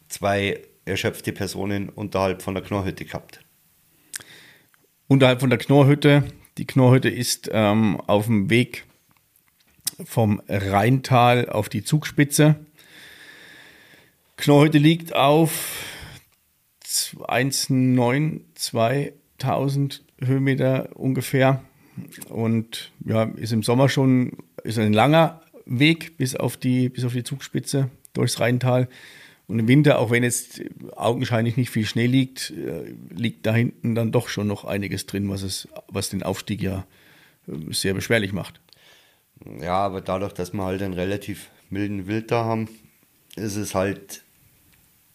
zwei 0.09 0.61
erschöpfte 0.85 1.31
Personen 1.31 1.89
unterhalb 1.89 2.41
von 2.41 2.53
der 2.53 2.63
Knorrhütte 2.63 3.05
gehabt 3.05 3.45
unterhalb 5.07 5.39
von 5.39 5.49
der 5.49 5.59
Knorrhütte. 5.59 6.25
Die 6.57 6.65
Knorrhütte 6.65 7.09
ist 7.09 7.49
ähm, 7.51 7.99
auf 8.01 8.25
dem 8.25 8.49
Weg 8.49 8.85
vom 10.03 10.41
Rheintal 10.47 11.49
auf 11.49 11.69
die 11.69 11.83
Zugspitze. 11.83 12.55
Knorrhütte 14.37 14.77
liegt 14.77 15.15
auf 15.15 15.83
1,92000 17.27 20.04
Höhenmeter 20.19 20.89
ungefähr 20.95 21.61
und 22.29 22.91
ja, 23.05 23.23
ist 23.23 23.53
im 23.53 23.63
Sommer 23.63 23.89
schon 23.89 24.33
ist 24.63 24.79
ein 24.79 24.93
langer 24.93 25.41
Weg 25.65 26.17
bis 26.17 26.35
auf 26.35 26.57
die, 26.57 26.89
bis 26.89 27.05
auf 27.05 27.13
die 27.13 27.23
Zugspitze 27.23 27.89
durchs 28.13 28.39
Rheintal. 28.39 28.87
Und 29.47 29.59
im 29.59 29.67
Winter, 29.67 29.99
auch 29.99 30.09
wenn 30.09 30.23
jetzt 30.23 30.61
augenscheinlich 30.95 31.55
nicht 31.55 31.69
viel 31.69 31.85
Schnee 31.85 32.07
liegt, 32.07 32.51
äh, 32.51 32.95
liegt 33.13 33.45
da 33.45 33.53
hinten 33.53 33.93
dann 33.93 34.11
doch 34.11 34.27
schon 34.27 34.47
noch 34.47 34.65
einiges 34.65 35.05
drin, 35.05 35.29
was, 35.29 35.43
es, 35.43 35.67
was 35.87 36.09
den 36.09 36.23
Aufstieg 36.23 36.61
ja 36.63 36.87
äh, 37.47 37.71
sehr 37.71 37.93
beschwerlich 37.93 38.33
macht. 38.33 38.59
Ja, 39.61 39.77
aber 39.77 40.01
dadurch, 40.01 40.33
dass 40.33 40.53
wir 40.53 40.63
halt 40.63 40.81
einen 40.81 40.93
relativ 40.93 41.49
milden 41.69 42.07
Winter 42.07 42.43
haben, 42.43 42.69
ist 43.35 43.55
es 43.55 43.75
halt, 43.75 44.23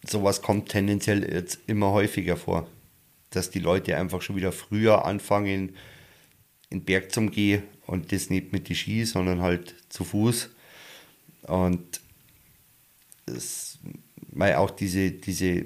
sowas 0.06 0.42
kommt 0.42 0.68
tendenziell 0.68 1.28
jetzt 1.28 1.58
immer 1.66 1.90
häufiger 1.90 2.36
vor. 2.36 2.68
Dass 3.30 3.50
die 3.50 3.60
Leute 3.60 3.96
einfach 3.96 4.22
schon 4.22 4.36
wieder 4.36 4.52
früher 4.52 5.04
anfangen, 5.04 5.76
in 6.68 6.80
den 6.80 6.84
Berg 6.84 7.12
zum 7.12 7.30
Gehen 7.30 7.62
und 7.86 8.12
das 8.12 8.30
nicht 8.30 8.52
mit 8.52 8.68
die 8.68 8.74
Ski, 8.74 9.04
sondern 9.04 9.40
halt 9.40 9.74
zu 9.88 10.04
Fuß. 10.04 10.50
Und 11.42 12.00
es 13.26 13.78
weil 14.32 14.54
auch 14.54 14.70
diese, 14.70 15.10
diese 15.10 15.64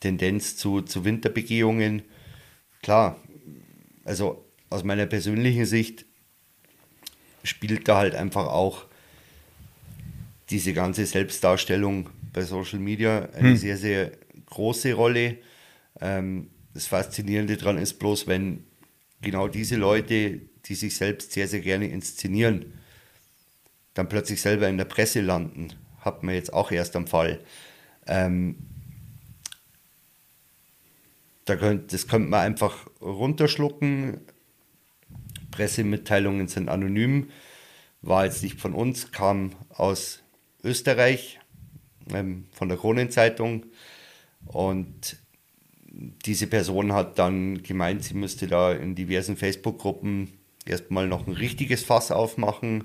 Tendenz 0.00 0.56
zu, 0.56 0.82
zu 0.82 1.04
Winterbegehungen, 1.04 2.02
klar, 2.82 3.16
also 4.04 4.44
aus 4.70 4.84
meiner 4.84 5.06
persönlichen 5.06 5.64
Sicht 5.64 6.04
spielt 7.42 7.88
da 7.88 7.96
halt 7.98 8.14
einfach 8.14 8.46
auch 8.46 8.84
diese 10.50 10.72
ganze 10.72 11.06
Selbstdarstellung 11.06 12.10
bei 12.32 12.42
Social 12.42 12.78
Media 12.78 13.28
eine 13.34 13.50
hm. 13.50 13.56
sehr, 13.56 13.76
sehr 13.76 14.12
große 14.46 14.92
Rolle. 14.94 15.38
Ähm, 16.00 16.48
das 16.74 16.86
Faszinierende 16.86 17.56
daran 17.56 17.78
ist 17.78 17.94
bloß, 17.98 18.26
wenn 18.26 18.64
genau 19.20 19.48
diese 19.48 19.76
Leute, 19.76 20.40
die 20.66 20.74
sich 20.74 20.96
selbst 20.96 21.32
sehr, 21.32 21.48
sehr 21.48 21.60
gerne 21.60 21.88
inszenieren, 21.88 22.74
dann 23.94 24.08
plötzlich 24.08 24.40
selber 24.40 24.68
in 24.68 24.78
der 24.78 24.84
Presse 24.84 25.20
landen. 25.20 25.72
Hat 26.00 26.22
man 26.22 26.34
jetzt 26.34 26.52
auch 26.52 26.70
erst 26.70 26.94
am 26.94 27.06
Fall. 27.06 27.40
Ähm, 28.06 28.56
da 31.44 31.56
könnt, 31.56 31.92
das 31.92 32.06
könnte 32.06 32.28
man 32.28 32.40
einfach 32.40 32.86
runterschlucken. 33.00 34.20
Pressemitteilungen 35.50 36.46
sind 36.46 36.68
anonym, 36.68 37.30
war 38.02 38.26
jetzt 38.26 38.42
nicht 38.42 38.60
von 38.60 38.74
uns, 38.74 39.12
kam 39.12 39.52
aus 39.70 40.22
Österreich, 40.62 41.40
ähm, 42.12 42.44
von 42.52 42.68
der 42.68 42.78
Kronenzeitung. 42.78 43.66
Und 44.44 45.16
diese 45.98 46.46
Person 46.46 46.92
hat 46.92 47.18
dann 47.18 47.62
gemeint, 47.62 48.04
sie 48.04 48.14
müsste 48.14 48.46
da 48.46 48.72
in 48.72 48.94
diversen 48.94 49.36
Facebook-Gruppen 49.36 50.32
erstmal 50.64 51.08
noch 51.08 51.26
ein 51.26 51.32
richtiges 51.32 51.82
Fass 51.82 52.12
aufmachen. 52.12 52.84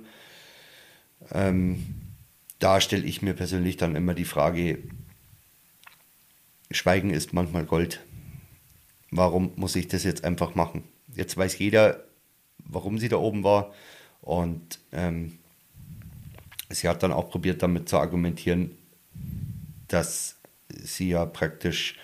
Ähm, 1.32 1.86
da 2.58 2.82
stelle 2.82 3.06
ich 3.06 3.22
mir 3.22 3.34
persönlich 3.34 3.78
dann 3.78 3.96
immer 3.96 4.16
die 4.16 4.26
Frage, 4.26 4.80
Schweigen 6.72 7.12
ist 7.12 7.34
manchmal 7.34 7.66
Gold. 7.66 8.02
Warum 9.12 9.52
muss 9.58 9.76
ich 9.76 9.88
das 9.88 10.04
jetzt 10.04 10.24
einfach 10.24 10.56
machen? 10.56 10.84
Jetzt 11.14 11.38
weiß 11.38 11.60
jeder, 11.60 12.04
warum 12.58 12.98
sie 12.98 13.10
da 13.10 13.18
oben 13.18 13.44
war. 13.44 13.74
Und 14.22 14.80
ähm, 14.92 15.38
sie 16.70 16.90
hat 16.90 17.04
dann 17.04 17.12
auch 17.12 17.30
probiert, 17.30 17.62
damit 17.62 17.90
zu 17.90 17.98
argumentieren, 17.98 18.72
dass 19.88 20.38
sie 20.70 21.10
ja 21.10 21.28
praktisch 21.28 21.96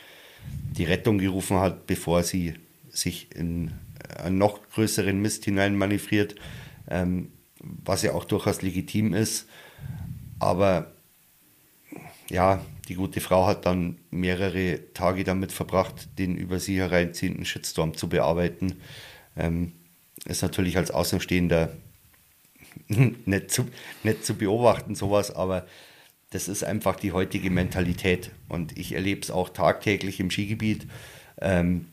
die 0.72 0.86
Rettung 0.86 1.18
gerufen 1.18 1.60
hat, 1.60 1.88
bevor 1.88 2.24
sie 2.24 2.54
sich 2.90 3.36
in 3.36 3.72
einen 4.18 4.38
noch 4.38 4.60
größeren 4.72 5.20
Mist 5.22 5.46
hinein 5.46 5.76
manövriert, 5.76 6.36
ähm, 6.90 7.32
was 7.60 8.04
ja 8.04 8.14
auch 8.14 8.26
durchaus 8.26 8.62
legitim 8.62 9.14
ist. 9.14 9.48
Aber 10.40 10.94
ja, 12.30 12.64
die 12.88 12.96
gute 12.96 13.22
Frau 13.22 13.46
hat 13.46 13.66
dann 13.66 13.98
mehrere 14.10 14.94
Tage 14.94 15.24
damit 15.24 15.52
verbracht, 15.52 16.18
den 16.18 16.36
über 16.36 16.60
sie 16.60 16.80
hereinziehenden 16.80 17.46
Shitstorm 17.46 17.96
zu 17.96 18.10
bearbeiten. 18.10 18.78
Ähm, 19.36 19.74
ist 20.26 20.42
natürlich 20.42 20.78
als 20.78 20.92
Außenstehender 20.92 21.76
nicht 22.88 23.52
zu, 23.52 23.68
nicht 24.04 24.26
zu 24.26 24.36
beobachten, 24.36 24.96
sowas, 24.96 25.32
aber 25.32 25.66
das 26.32 26.48
ist 26.48 26.64
einfach 26.64 26.96
die 26.96 27.12
heutige 27.12 27.50
Mentalität. 27.50 28.32
Und 28.48 28.78
ich 28.78 28.94
erlebe 28.94 29.22
es 29.22 29.32
auch 29.32 29.50
tagtäglich 29.50 30.20
im 30.20 30.30
Skigebiet. 30.30 30.88
Ähm, 31.42 31.88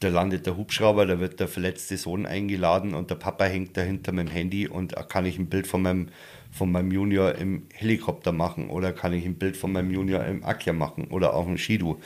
da 0.00 0.08
landet 0.08 0.46
der 0.46 0.56
Hubschrauber, 0.56 1.04
da 1.04 1.20
wird 1.20 1.40
der 1.40 1.48
verletzte 1.48 1.98
Sohn 1.98 2.24
eingeladen 2.24 2.94
und 2.94 3.10
der 3.10 3.16
Papa 3.16 3.44
hängt 3.44 3.76
dahinter 3.76 4.12
mit 4.12 4.28
dem 4.28 4.32
Handy 4.32 4.66
und 4.66 4.94
kann 5.10 5.26
ich 5.26 5.38
ein 5.38 5.46
Bild 5.46 5.66
von 5.66 5.82
meinem, 5.82 6.08
von 6.50 6.72
meinem 6.72 6.90
Junior 6.90 7.34
im 7.34 7.66
Helikopter 7.74 8.32
machen 8.32 8.70
oder 8.70 8.94
kann 8.94 9.12
ich 9.12 9.26
ein 9.26 9.34
Bild 9.34 9.58
von 9.58 9.72
meinem 9.72 9.90
Junior 9.90 10.24
im 10.24 10.42
Akia 10.42 10.72
machen 10.72 11.08
oder 11.08 11.34
auf 11.34 11.44
dem 11.44 11.58
Skidu. 11.58 12.00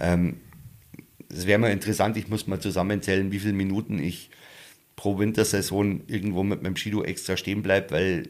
Ähm, 0.00 0.40
das 1.28 1.46
wäre 1.46 1.60
mal 1.60 1.70
interessant, 1.70 2.16
ich 2.16 2.28
muss 2.28 2.48
mal 2.48 2.60
zusammenzählen, 2.60 3.30
wie 3.30 3.38
viele 3.38 3.52
Minuten 3.52 4.00
ich 4.00 4.30
pro 4.96 5.18
Wintersaison 5.18 6.02
irgendwo 6.08 6.42
mit 6.42 6.62
meinem 6.62 6.76
Skidu 6.76 7.04
extra 7.04 7.36
stehen 7.36 7.62
bleibe, 7.62 7.92
weil 7.92 8.28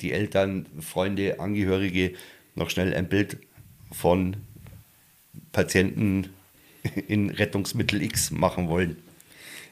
die 0.00 0.12
Eltern, 0.12 0.66
Freunde, 0.80 1.40
Angehörige 1.40 2.14
noch 2.54 2.70
schnell 2.70 2.94
ein 2.94 3.08
Bild 3.08 3.38
von 3.92 4.36
Patienten 5.52 6.30
in 7.08 7.30
Rettungsmittel 7.30 8.02
X 8.02 8.30
machen 8.30 8.68
wollen. 8.68 8.96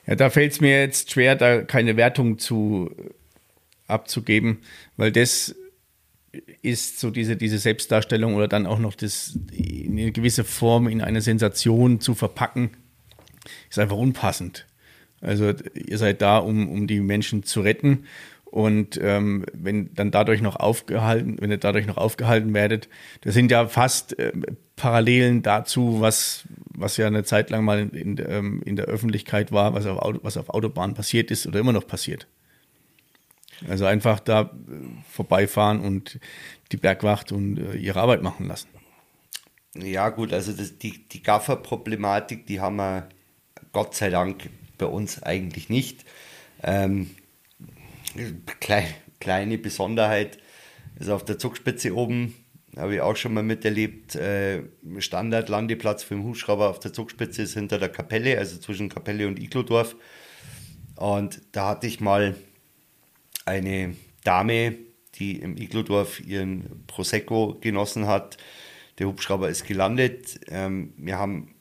Ja, 0.06 0.14
da 0.14 0.30
fällt 0.30 0.52
es 0.52 0.60
mir 0.60 0.80
jetzt 0.80 1.10
schwer, 1.10 1.34
da 1.34 1.62
keine 1.62 1.96
Wertung 1.96 2.38
zu 2.38 2.94
abzugeben, 3.88 4.58
weil 4.96 5.12
das 5.12 5.54
ist 6.62 7.00
so 7.00 7.10
diese, 7.10 7.36
diese 7.36 7.58
Selbstdarstellung 7.58 8.34
oder 8.34 8.48
dann 8.48 8.66
auch 8.66 8.78
noch 8.78 8.94
das 8.94 9.38
in 9.52 9.98
eine 9.98 10.12
gewisse 10.12 10.44
Form 10.44 10.86
in 10.88 11.00
eine 11.00 11.22
Sensation 11.22 12.00
zu 12.00 12.14
verpacken, 12.14 12.70
ist 13.70 13.78
einfach 13.78 13.96
unpassend. 13.96 14.66
Also 15.20 15.52
ihr 15.74 15.98
seid 15.98 16.20
da, 16.20 16.38
um, 16.38 16.68
um 16.68 16.86
die 16.86 17.00
Menschen 17.00 17.42
zu 17.42 17.60
retten. 17.60 18.04
Und 18.56 18.98
ähm, 19.02 19.44
wenn 19.52 19.92
dann 19.92 20.10
dadurch 20.10 20.40
noch 20.40 20.56
aufgehalten, 20.56 21.36
wenn 21.40 21.50
ihr 21.50 21.58
dadurch 21.58 21.86
noch 21.86 21.98
aufgehalten 21.98 22.54
werdet, 22.54 22.88
das 23.20 23.34
sind 23.34 23.50
ja 23.50 23.68
fast 23.68 24.18
äh, 24.18 24.32
Parallelen 24.76 25.42
dazu, 25.42 26.00
was, 26.00 26.44
was 26.70 26.96
ja 26.96 27.06
eine 27.06 27.22
Zeit 27.22 27.50
lang 27.50 27.66
mal 27.66 27.80
in, 27.80 27.90
in, 27.90 28.24
ähm, 28.26 28.62
in 28.64 28.76
der 28.76 28.86
Öffentlichkeit 28.86 29.52
war, 29.52 29.74
was 29.74 29.84
auf, 29.84 29.98
Auto, 29.98 30.20
was 30.22 30.38
auf 30.38 30.48
Autobahnen 30.48 30.94
passiert 30.94 31.30
ist 31.30 31.46
oder 31.46 31.60
immer 31.60 31.74
noch 31.74 31.86
passiert. 31.86 32.28
Also 33.68 33.84
einfach 33.84 34.20
da 34.20 34.40
äh, 34.40 34.46
vorbeifahren 35.10 35.80
und 35.80 36.18
die 36.72 36.78
Bergwacht 36.78 37.32
und 37.32 37.58
äh, 37.58 37.76
ihre 37.76 38.00
Arbeit 38.00 38.22
machen 38.22 38.46
lassen. 38.46 38.68
Ja, 39.74 40.08
gut, 40.08 40.32
also 40.32 40.52
das, 40.52 40.78
die, 40.78 41.06
die 41.06 41.22
Gaffer-Problematik, 41.22 42.46
die 42.46 42.62
haben 42.62 42.76
wir 42.76 43.06
Gott 43.72 43.94
sei 43.94 44.08
Dank 44.08 44.48
bei 44.78 44.86
uns 44.86 45.22
eigentlich 45.22 45.68
nicht. 45.68 46.06
Ähm, 46.62 47.10
klein, 48.60 48.86
kleine 49.20 49.58
Besonderheit 49.58 50.38
ist 50.98 51.10
auf 51.10 51.24
der 51.24 51.38
Zugspitze 51.38 51.94
oben, 51.94 52.34
habe 52.76 52.94
ich 52.94 53.00
auch 53.00 53.16
schon 53.16 53.34
mal 53.34 53.42
miterlebt. 53.42 54.14
Äh, 54.16 54.62
Standard-Landeplatz 54.98 56.02
für 56.02 56.14
den 56.14 56.24
Hubschrauber 56.24 56.68
auf 56.68 56.80
der 56.80 56.92
Zugspitze 56.92 57.42
ist 57.42 57.54
hinter 57.54 57.78
der 57.78 57.88
Kapelle, 57.88 58.38
also 58.38 58.58
zwischen 58.58 58.88
Kapelle 58.88 59.26
und 59.26 59.38
Iglodorf. 59.38 59.96
Und 60.96 61.40
da 61.52 61.68
hatte 61.70 61.86
ich 61.86 62.00
mal 62.00 62.34
eine 63.44 63.96
Dame, 64.24 64.76
die 65.14 65.38
im 65.40 65.56
Iglodorf 65.56 66.20
ihren 66.20 66.84
Prosecco 66.86 67.56
genossen 67.60 68.06
hat. 68.06 68.36
Der 68.98 69.06
Hubschrauber 69.06 69.48
ist 69.48 69.66
gelandet. 69.66 70.40
Ähm, 70.48 70.92
wir 70.96 71.18
haben 71.18 71.55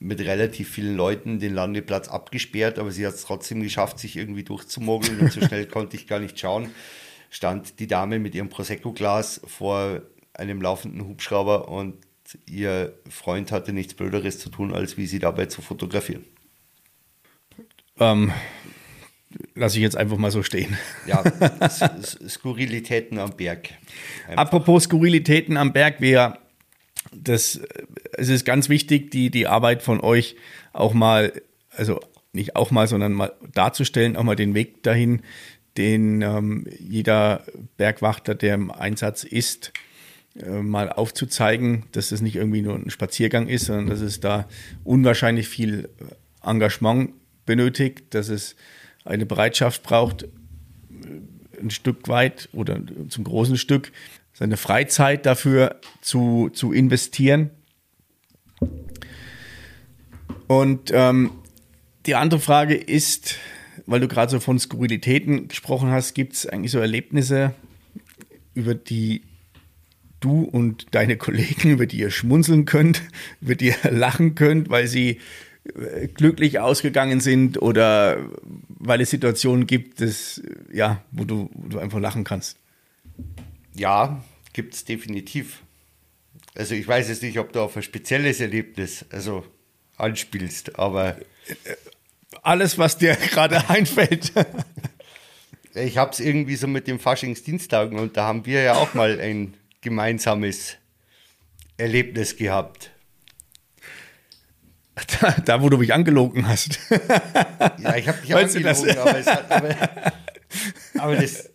mit 0.00 0.20
relativ 0.20 0.70
vielen 0.70 0.96
Leuten 0.96 1.40
den 1.40 1.54
Landeplatz 1.54 2.08
abgesperrt, 2.08 2.78
aber 2.78 2.92
sie 2.92 3.06
hat 3.06 3.14
es 3.14 3.22
trotzdem 3.22 3.62
geschafft, 3.62 3.98
sich 3.98 4.16
irgendwie 4.16 4.44
durchzumogeln 4.44 5.18
und 5.20 5.32
so 5.32 5.40
schnell 5.40 5.66
konnte 5.70 5.96
ich 5.96 6.06
gar 6.06 6.20
nicht 6.20 6.38
schauen. 6.38 6.70
Stand 7.30 7.78
die 7.80 7.86
Dame 7.86 8.18
mit 8.18 8.34
ihrem 8.34 8.48
Prosecco-Glas 8.48 9.40
vor 9.46 10.02
einem 10.32 10.62
laufenden 10.62 11.06
Hubschrauber 11.06 11.68
und 11.68 11.96
ihr 12.46 12.98
Freund 13.08 13.52
hatte 13.52 13.72
nichts 13.72 13.94
Blöderes 13.94 14.38
zu 14.38 14.50
tun, 14.50 14.72
als 14.72 14.96
wie 14.96 15.06
sie 15.06 15.18
dabei 15.18 15.46
zu 15.46 15.62
fotografieren. 15.62 16.24
Ähm, 17.98 18.32
lasse 19.54 19.76
ich 19.78 19.82
jetzt 19.82 19.96
einfach 19.96 20.16
mal 20.16 20.30
so 20.30 20.42
stehen. 20.42 20.78
Ja, 21.06 21.24
Skurrilitäten 22.28 23.18
am 23.18 23.36
Berg. 23.36 23.70
Einfach. 24.26 24.36
Apropos 24.36 24.84
Skurrilitäten 24.84 25.56
am 25.56 25.72
Berg, 25.72 26.00
wir 26.00 26.38
das, 27.12 27.60
es 28.12 28.28
ist 28.28 28.44
ganz 28.44 28.68
wichtig, 28.68 29.10
die, 29.10 29.30
die 29.30 29.46
Arbeit 29.46 29.82
von 29.82 30.00
euch 30.00 30.36
auch 30.72 30.94
mal, 30.94 31.32
also 31.70 32.00
nicht 32.32 32.56
auch 32.56 32.70
mal, 32.70 32.86
sondern 32.86 33.12
mal 33.12 33.32
darzustellen, 33.52 34.16
auch 34.16 34.22
mal 34.22 34.36
den 34.36 34.54
Weg 34.54 34.82
dahin, 34.82 35.22
den 35.76 36.22
ähm, 36.22 36.66
jeder 36.78 37.44
Bergwachter, 37.76 38.34
der 38.34 38.54
im 38.54 38.70
Einsatz 38.70 39.24
ist, 39.24 39.72
äh, 40.36 40.62
mal 40.62 40.90
aufzuzeigen, 40.90 41.84
dass 41.92 42.12
es 42.12 42.20
nicht 42.20 42.36
irgendwie 42.36 42.62
nur 42.62 42.74
ein 42.74 42.90
Spaziergang 42.90 43.48
ist, 43.48 43.66
sondern 43.66 43.86
dass 43.86 44.00
es 44.00 44.20
da 44.20 44.48
unwahrscheinlich 44.84 45.48
viel 45.48 45.88
Engagement 46.42 47.12
benötigt, 47.46 48.14
dass 48.14 48.28
es 48.28 48.56
eine 49.04 49.26
Bereitschaft 49.26 49.82
braucht, 49.82 50.26
ein 51.60 51.70
Stück 51.70 52.08
weit 52.08 52.48
oder 52.52 52.80
zum 53.08 53.24
großen 53.24 53.56
Stück 53.56 53.92
seine 54.38 54.56
Freizeit 54.56 55.26
dafür 55.26 55.80
zu, 56.00 56.48
zu 56.50 56.72
investieren. 56.72 57.50
Und 60.46 60.92
ähm, 60.94 61.32
die 62.06 62.14
andere 62.14 62.38
Frage 62.38 62.76
ist, 62.76 63.34
weil 63.86 63.98
du 63.98 64.06
gerade 64.06 64.30
so 64.30 64.38
von 64.38 64.56
Skurrilitäten 64.60 65.48
gesprochen 65.48 65.90
hast, 65.90 66.14
gibt 66.14 66.34
es 66.34 66.46
eigentlich 66.46 66.70
so 66.70 66.78
Erlebnisse, 66.78 67.52
über 68.54 68.76
die 68.76 69.22
du 70.20 70.42
und 70.42 70.86
deine 70.92 71.16
Kollegen, 71.16 71.70
über 71.70 71.86
die 71.86 71.98
ihr 71.98 72.12
schmunzeln 72.12 72.64
könnt, 72.64 73.02
über 73.40 73.56
die 73.56 73.66
ihr 73.66 73.90
lachen 73.90 74.36
könnt, 74.36 74.70
weil 74.70 74.86
sie 74.86 75.18
äh, 75.64 76.06
glücklich 76.06 76.60
ausgegangen 76.60 77.18
sind 77.18 77.60
oder 77.60 78.18
weil 78.68 79.00
es 79.00 79.10
Situationen 79.10 79.66
gibt, 79.66 80.00
das, 80.00 80.40
ja, 80.72 81.02
wo, 81.10 81.24
du, 81.24 81.50
wo 81.54 81.68
du 81.70 81.78
einfach 81.80 81.98
lachen 81.98 82.22
kannst? 82.22 82.56
Ja, 83.78 84.20
gibt 84.52 84.74
es 84.74 84.84
definitiv. 84.84 85.62
Also 86.56 86.74
ich 86.74 86.86
weiß 86.86 87.08
jetzt 87.08 87.22
nicht, 87.22 87.38
ob 87.38 87.52
du 87.52 87.60
auf 87.60 87.76
ein 87.76 87.82
spezielles 87.82 88.40
Erlebnis 88.40 89.04
also 89.10 89.44
anspielst, 89.96 90.76
aber 90.78 91.16
alles, 92.42 92.76
was 92.76 92.98
dir 92.98 93.14
gerade 93.30 93.68
einfällt. 93.70 94.32
ich 95.74 95.96
habe 95.96 96.10
es 96.10 96.18
irgendwie 96.18 96.56
so 96.56 96.66
mit 96.66 96.88
dem 96.88 96.98
Faschingsdienstagen 96.98 98.00
und 98.00 98.16
da 98.16 98.24
haben 98.24 98.46
wir 98.46 98.62
ja 98.62 98.74
auch 98.74 98.94
mal 98.94 99.20
ein 99.20 99.54
gemeinsames 99.80 100.76
Erlebnis 101.76 102.36
gehabt. 102.36 102.90
Da, 105.20 105.30
da, 105.30 105.62
wo 105.62 105.68
du 105.68 105.78
mich 105.78 105.94
angelogen 105.94 106.48
hast. 106.48 106.80
Ja, 107.78 107.94
ich 107.94 108.08
habe 108.08 108.18
dich 108.20 108.32
weißt 108.32 108.56
angelogen, 108.56 108.98
aber, 108.98 109.24
hat, 109.24 109.50
aber, 109.52 110.12
aber 110.98 111.16
das, 111.16 111.50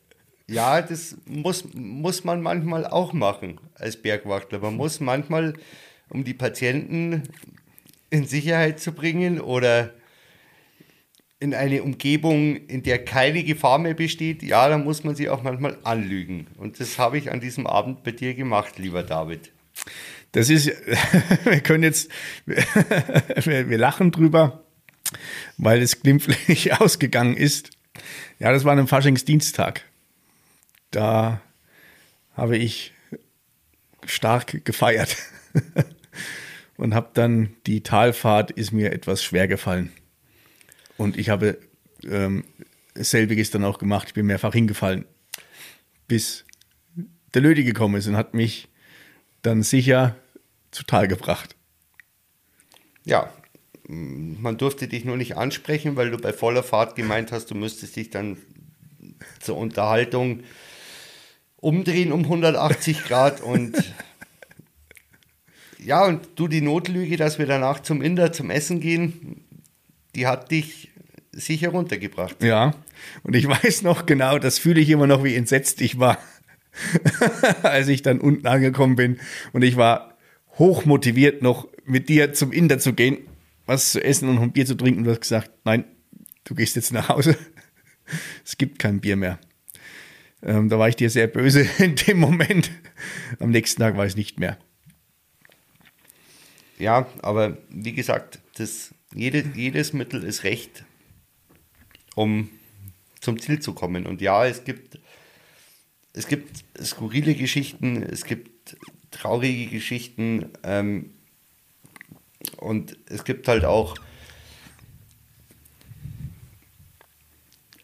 ja, 0.47 0.81
das 0.81 1.17
muss, 1.25 1.65
muss 1.73 2.23
man 2.23 2.41
manchmal 2.41 2.85
auch 2.85 3.13
machen 3.13 3.59
als 3.75 3.97
Bergwachtler. 3.97 4.59
Man 4.59 4.75
muss 4.75 4.99
manchmal, 4.99 5.53
um 6.09 6.23
die 6.23 6.33
Patienten 6.33 7.23
in 8.09 8.25
Sicherheit 8.25 8.79
zu 8.79 8.91
bringen 8.91 9.39
oder 9.39 9.93
in 11.39 11.53
eine 11.53 11.83
Umgebung, 11.83 12.55
in 12.67 12.83
der 12.83 13.03
keine 13.03 13.43
Gefahr 13.43 13.77
mehr 13.77 13.93
besteht, 13.93 14.43
ja, 14.43 14.69
dann 14.69 14.83
muss 14.83 15.03
man 15.03 15.15
sie 15.15 15.29
auch 15.29 15.43
manchmal 15.43 15.77
anlügen. 15.83 16.47
Und 16.57 16.79
das 16.79 16.97
habe 16.97 17.17
ich 17.17 17.31
an 17.31 17.41
diesem 17.41 17.67
Abend 17.67 18.03
bei 18.03 18.11
dir 18.11 18.33
gemacht, 18.33 18.77
lieber 18.79 19.03
David. 19.03 19.51
Das 20.31 20.49
ist, 20.49 20.67
wir 21.43 21.59
können 21.61 21.83
jetzt, 21.83 22.09
wir, 22.45 23.69
wir 23.69 23.77
lachen 23.77 24.11
drüber, 24.11 24.63
weil 25.57 25.81
es 25.81 26.01
glimpflich 26.01 26.73
ausgegangen 26.79 27.35
ist. 27.35 27.71
Ja, 28.39 28.51
das 28.51 28.63
war 28.63 28.77
ein 28.77 28.87
Faschingsdienstag 28.87 29.83
da 30.95 31.41
habe 32.35 32.57
ich 32.57 32.93
stark 34.05 34.65
gefeiert 34.65 35.17
und 36.77 36.93
habe 36.93 37.09
dann 37.13 37.55
die 37.67 37.81
Talfahrt 37.81 38.51
ist 38.51 38.71
mir 38.71 38.91
etwas 38.91 39.23
schwer 39.23 39.47
gefallen. 39.47 39.91
Und 40.97 41.17
ich 41.17 41.29
habe 41.29 41.57
ähm, 42.03 42.43
selbiges 42.95 43.51
dann 43.51 43.63
auch 43.63 43.79
gemacht. 43.79 44.09
Ich 44.09 44.13
bin 44.13 44.25
mehrfach 44.25 44.53
hingefallen, 44.53 45.05
bis 46.07 46.45
der 47.33 47.41
Lödi 47.41 47.63
gekommen 47.63 47.95
ist 47.95 48.07
und 48.07 48.17
hat 48.17 48.33
mich 48.33 48.67
dann 49.41 49.63
sicher 49.63 50.15
zu 50.71 50.83
Tal 50.83 51.07
gebracht. 51.07 51.55
Ja, 53.05 53.31
man 53.87 54.57
durfte 54.57 54.87
dich 54.87 55.03
nur 55.03 55.17
nicht 55.17 55.35
ansprechen, 55.35 55.95
weil 55.95 56.11
du 56.11 56.17
bei 56.17 56.31
voller 56.31 56.63
Fahrt 56.63 56.95
gemeint 56.95 57.31
hast, 57.31 57.51
du 57.51 57.55
müsstest 57.55 57.95
dich 57.95 58.09
dann 58.09 58.37
zur 59.39 59.57
Unterhaltung 59.57 60.43
umdrehen 61.63 62.11
um 62.11 62.23
180 62.23 63.05
Grad 63.05 63.41
und 63.41 63.93
ja, 65.79 66.05
und 66.05 66.27
du 66.35 66.47
die 66.47 66.61
Notlüge, 66.61 67.17
dass 67.17 67.39
wir 67.39 67.45
danach 67.45 67.81
zum 67.81 68.01
Inder 68.01 68.31
zum 68.31 68.49
Essen 68.49 68.79
gehen, 68.79 69.43
die 70.15 70.27
hat 70.27 70.51
dich 70.51 70.91
sicher 71.31 71.69
runtergebracht. 71.69 72.41
Ja, 72.41 72.73
und 73.23 73.35
ich 73.35 73.47
weiß 73.47 73.81
noch 73.81 74.05
genau, 74.05 74.39
das 74.39 74.59
fühle 74.59 74.79
ich 74.79 74.89
immer 74.89 75.07
noch, 75.07 75.23
wie 75.23 75.35
entsetzt 75.35 75.81
ich 75.81 75.99
war, 75.99 76.17
als 77.63 77.87
ich 77.87 78.01
dann 78.01 78.19
unten 78.19 78.47
angekommen 78.47 78.95
bin 78.95 79.19
und 79.51 79.63
ich 79.63 79.75
war 79.75 80.17
hoch 80.57 80.85
motiviert 80.85 81.41
noch 81.41 81.67
mit 81.85 82.09
dir 82.09 82.33
zum 82.33 82.51
Inder 82.51 82.79
zu 82.79 82.93
gehen 82.93 83.17
was 83.65 83.91
zu 83.91 84.03
essen 84.03 84.29
und 84.29 84.39
ein 84.39 84.51
Bier 84.51 84.65
zu 84.65 84.75
trinken. 84.75 85.03
Du 85.03 85.11
hast 85.11 85.21
gesagt, 85.21 85.51
nein, 85.63 85.85
du 86.43 86.55
gehst 86.55 86.75
jetzt 86.75 86.93
nach 86.93 87.09
Hause. 87.09 87.37
Es 88.45 88.57
gibt 88.57 88.79
kein 88.79 88.99
Bier 88.99 89.15
mehr. 89.15 89.39
Ähm, 90.45 90.67
da 90.67 90.77
war 90.77 90.89
ich 90.89 90.95
dir 90.95 91.09
sehr 91.09 91.27
böse 91.27 91.61
in 91.79 91.95
dem 91.95 92.19
Moment. 92.19 92.71
Am 93.39 93.51
nächsten 93.51 93.81
Tag 93.81 93.97
war 93.97 94.05
es 94.05 94.15
nicht 94.15 94.39
mehr. 94.39 94.57
Ja, 96.77 97.07
aber 97.21 97.57
wie 97.69 97.93
gesagt, 97.93 98.39
das, 98.57 98.93
jede, 99.13 99.45
jedes 99.55 99.93
Mittel 99.93 100.23
ist 100.23 100.43
recht, 100.43 100.83
um 102.15 102.49
zum 103.21 103.39
Ziel 103.39 103.59
zu 103.59 103.73
kommen. 103.73 104.05
Und 104.05 104.21
ja, 104.21 104.45
es 104.45 104.65
gibt, 104.65 104.99
es 106.11 106.27
gibt 106.27 106.65
skurrile 106.81 107.35
Geschichten, 107.35 108.03
es 108.03 108.25
gibt 108.25 108.75
traurige 109.11 109.67
Geschichten 109.67 110.49
ähm, 110.63 111.13
und 112.57 112.97
es 113.05 113.23
gibt 113.23 113.47
halt 113.47 113.63
auch, 113.63 113.95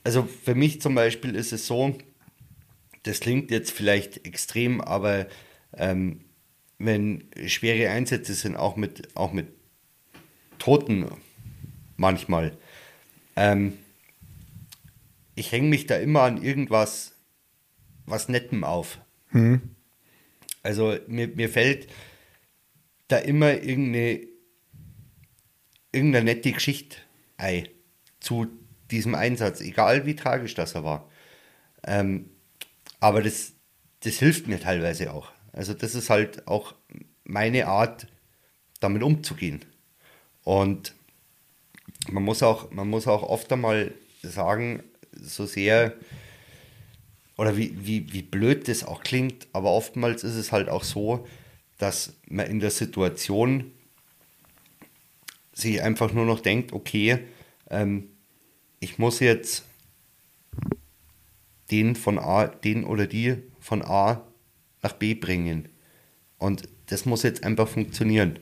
also 0.03 0.23
für 0.23 0.55
mich 0.55 0.81
zum 0.81 0.95
Beispiel 0.95 1.35
ist 1.35 1.53
es 1.53 1.67
so, 1.67 1.97
das 3.03 3.19
klingt 3.19 3.51
jetzt 3.51 3.71
vielleicht 3.71 4.25
extrem, 4.25 4.81
aber 4.81 5.27
ähm, 5.73 6.21
wenn 6.77 7.29
schwere 7.45 7.89
Einsätze 7.89 8.33
sind, 8.33 8.55
auch 8.55 8.75
mit, 8.75 9.15
auch 9.15 9.33
mit 9.33 9.47
Toten 10.57 11.05
manchmal, 11.97 12.57
ähm, 13.35 13.73
ich 15.35 15.51
hänge 15.51 15.69
mich 15.69 15.85
da 15.85 15.95
immer 15.95 16.23
an 16.23 16.41
irgendwas, 16.41 17.13
was 18.05 18.27
Nettem 18.27 18.63
auf. 18.63 18.99
Mhm. 19.31 19.61
Also 20.63 20.97
mir, 21.07 21.27
mir 21.27 21.49
fällt 21.49 21.87
da 23.07 23.17
immer 23.17 23.53
irgendeine, 23.53 24.27
irgendeine 25.91 26.25
nette 26.25 26.51
Geschichte 26.51 26.97
ein 27.37 27.67
zu 28.19 28.47
diesem 28.91 29.15
Einsatz, 29.15 29.61
egal 29.61 30.05
wie 30.05 30.15
tragisch 30.15 30.55
das 30.55 30.75
er 30.75 30.83
war. 30.83 31.09
Ähm, 31.83 32.29
aber 32.99 33.21
das, 33.21 33.53
das 34.01 34.15
hilft 34.17 34.47
mir 34.47 34.59
teilweise 34.59 35.13
auch. 35.13 35.31
Also 35.53 35.73
das 35.73 35.95
ist 35.95 36.09
halt 36.09 36.47
auch 36.47 36.75
meine 37.23 37.67
Art, 37.67 38.07
damit 38.79 39.03
umzugehen. 39.03 39.65
Und 40.43 40.93
man 42.09 42.23
muss 42.23 42.43
auch, 42.43 42.71
man 42.71 42.89
muss 42.89 43.07
auch 43.07 43.23
oft 43.23 43.51
einmal 43.51 43.93
sagen, 44.23 44.83
so 45.11 45.45
sehr 45.45 45.93
oder 47.37 47.55
wie, 47.55 47.73
wie, 47.85 48.11
wie 48.11 48.21
blöd 48.21 48.67
das 48.67 48.83
auch 48.83 49.01
klingt, 49.01 49.47
aber 49.53 49.71
oftmals 49.71 50.23
ist 50.23 50.35
es 50.35 50.51
halt 50.51 50.67
auch 50.67 50.83
so, 50.83 51.25
dass 51.77 52.13
man 52.27 52.47
in 52.47 52.59
der 52.59 52.71
Situation 52.71 53.71
sich 55.53 55.81
einfach 55.81 56.11
nur 56.11 56.25
noch 56.25 56.41
denkt, 56.41 56.73
okay, 56.73 57.19
ähm, 57.69 58.09
ich 58.81 58.97
muss 58.97 59.19
jetzt 59.21 59.63
den 61.71 61.95
von 61.95 62.19
A, 62.19 62.47
den 62.47 62.83
oder 62.83 63.07
die 63.07 63.37
von 63.59 63.83
A 63.83 64.25
nach 64.81 64.93
B 64.93 65.13
bringen. 65.13 65.69
Und 66.37 66.67
das 66.87 67.05
muss 67.05 67.23
jetzt 67.23 67.43
einfach 67.43 67.67
funktionieren. 67.67 68.39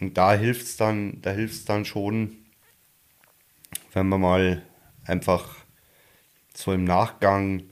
Und 0.00 0.16
da 0.16 0.34
hilft 0.34 0.62
es 0.62 0.76
dann, 0.76 1.20
da 1.22 1.30
hilft 1.30 1.68
dann 1.68 1.84
schon, 1.84 2.36
wenn 3.92 4.08
man 4.08 4.20
mal 4.20 4.62
einfach 5.04 5.56
so 6.54 6.72
im 6.72 6.84
Nachgang 6.84 7.62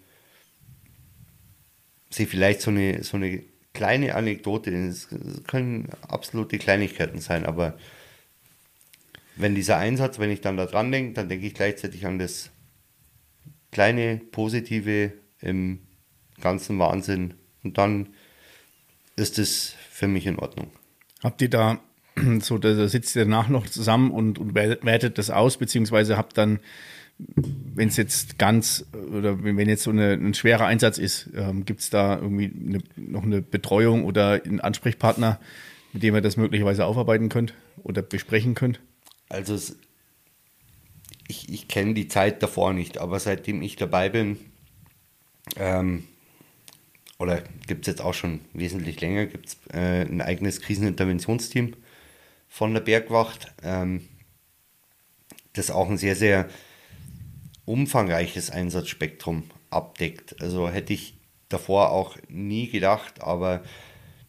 sich 2.11 2.29
vielleicht 2.29 2.61
so 2.61 2.71
eine, 2.71 3.03
so 3.03 3.17
eine 3.17 3.43
kleine 3.73 4.15
Anekdote, 4.15 4.71
es 4.71 5.09
können 5.47 5.89
absolute 6.09 6.59
Kleinigkeiten 6.59 7.21
sein, 7.21 7.45
aber 7.45 7.77
wenn 9.37 9.55
dieser 9.55 9.77
Einsatz, 9.77 10.19
wenn 10.19 10.31
ich 10.31 10.41
dann 10.41 10.57
da 10.57 10.67
dran 10.67 10.93
denke, 10.93 11.15
dann 11.15 11.29
denke 11.29 11.47
ich 11.47 11.55
gleichzeitig 11.55 12.07
an 12.07 12.19
das 12.19 12.51
kleine 13.73 14.21
Positive 14.31 15.13
im 15.41 15.81
ganzen 16.41 16.79
Wahnsinn 16.79 17.35
und 17.63 17.79
dann 17.79 18.09
ist 19.17 19.39
es 19.39 19.75
für 19.91 20.09
mich 20.09 20.27
in 20.27 20.39
Ordnung. 20.39 20.71
Habt 21.23 21.43
ihr 21.43 21.51
da 21.51 21.81
so, 22.41 22.59
da 22.59 22.89
sitzt 22.89 23.17
ihr 23.17 23.25
danach 23.25 23.49
noch 23.49 23.67
zusammen 23.67 24.11
und, 24.11 24.39
und 24.39 24.55
wertet 24.55 25.19
das 25.19 25.31
aus, 25.31 25.57
beziehungsweise 25.57 26.17
habt 26.17 26.39
dann, 26.39 26.61
wenn 27.17 27.89
es 27.89 27.97
jetzt 27.97 28.39
ganz 28.39 28.87
oder 29.13 29.43
wenn 29.43 29.69
jetzt 29.69 29.85
so 29.85 29.91
eine, 29.91 30.13
ein 30.13 30.35
schwerer 30.35 30.67
Einsatz 30.67 30.99
ist, 30.99 31.31
ähm, 31.37 31.65
gibt 31.65 31.81
es 31.81 31.91
da 31.91 32.17
irgendwie 32.17 32.53
eine, 32.53 32.79
noch 32.97 33.23
eine 33.23 33.41
Betreuung 33.41 34.05
oder 34.05 34.43
einen 34.45 34.61
Ansprechpartner, 34.61 35.41
mit 35.93 36.03
dem 36.03 36.15
ihr 36.15 36.21
das 36.21 36.37
möglicherweise 36.37 36.85
aufarbeiten 36.85 37.29
könnt 37.29 37.55
oder 37.83 38.03
besprechen 38.03 38.55
könnt? 38.55 38.81
Also 39.35 39.75
ich, 41.29 41.49
ich 41.49 41.69
kenne 41.69 41.95
die 41.95 42.09
Zeit 42.09 42.43
davor 42.43 42.73
nicht, 42.73 42.99
aber 42.99 43.19
seitdem 43.19 43.63
ich 43.63 43.77
dabei 43.77 44.09
bin, 44.09 44.39
ähm, 45.57 46.05
oder 47.19 47.43
gibt 47.67 47.83
es 47.83 47.93
jetzt 47.93 48.01
auch 48.01 48.15
schon 48.15 48.41
wesentlich 48.53 49.01
länger, 49.01 49.27
gibt 49.27 49.49
es 49.49 49.57
äh, 49.73 50.03
ein 50.03 50.21
eigenes 50.21 50.61
Kriseninterventionsteam 50.61 51.75
von 52.49 52.75
der 52.75 52.81
Bergwacht, 52.81 53.53
ähm, 53.63 54.09
das 55.53 55.71
auch 55.71 55.89
ein 55.89 55.99
sehr, 55.99 56.17
sehr 56.17 56.49
umfangreiches 57.65 58.51
Einsatzspektrum 58.51 59.45
abdeckt. 59.71 60.41
Also 60.41 60.69
hätte 60.69 60.93
ich 60.93 61.15
davor 61.49 61.91
auch 61.91 62.17
nie 62.29 62.69
gedacht, 62.69 63.23
aber 63.23 63.63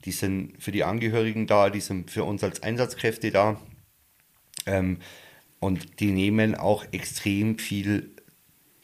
die 0.05 0.11
sind 0.11 0.61
für 0.61 0.71
die 0.71 0.83
Angehörigen 0.83 1.47
da, 1.47 1.69
die 1.69 1.81
sind 1.81 2.11
für 2.11 2.23
uns 2.23 2.43
als 2.43 2.61
Einsatzkräfte 2.63 3.31
da. 3.31 3.59
Ähm, 4.65 4.97
und 5.59 5.99
die 5.99 6.11
nehmen 6.11 6.55
auch 6.55 6.85
extrem 6.91 7.57
viel 7.57 8.11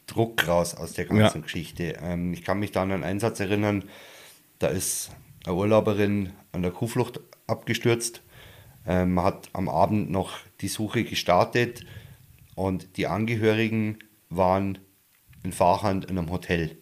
Druck 0.06 0.46
raus 0.46 0.74
aus 0.74 0.92
der 0.92 1.06
ganzen 1.06 1.38
ja. 1.38 1.42
Geschichte. 1.42 1.96
Ähm, 2.02 2.32
ich 2.32 2.44
kann 2.44 2.58
mich 2.58 2.72
da 2.72 2.82
an 2.82 2.92
einen 2.92 3.04
Einsatz 3.04 3.40
erinnern, 3.40 3.84
da 4.58 4.68
ist 4.68 5.10
eine 5.44 5.54
Urlauberin 5.54 6.32
an 6.52 6.62
der 6.62 6.70
Kuhflucht 6.70 7.20
abgestürzt. 7.46 8.22
Ähm, 8.86 9.14
man 9.14 9.24
hat 9.24 9.50
am 9.52 9.68
Abend 9.68 10.10
noch 10.10 10.38
die 10.60 10.68
Suche 10.68 11.04
gestartet 11.04 11.84
und 12.54 12.96
die 12.96 13.06
Angehörigen 13.06 13.98
waren 14.28 14.78
in 15.42 15.52
Fahrhand 15.52 16.04
in 16.04 16.18
einem 16.18 16.30
Hotel. 16.30 16.76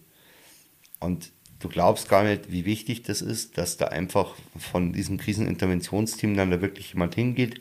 Und 0.98 1.32
du 1.58 1.68
glaubst 1.68 2.08
gar 2.08 2.24
nicht, 2.24 2.50
wie 2.52 2.64
wichtig 2.64 3.02
das 3.02 3.22
ist, 3.22 3.58
dass 3.58 3.76
da 3.76 3.86
einfach 3.86 4.34
von 4.58 4.92
diesem 4.92 5.18
Kriseninterventionsteam 5.18 6.36
dann 6.36 6.50
da 6.50 6.60
wirklich 6.60 6.92
jemand 6.92 7.14
hingeht 7.14 7.60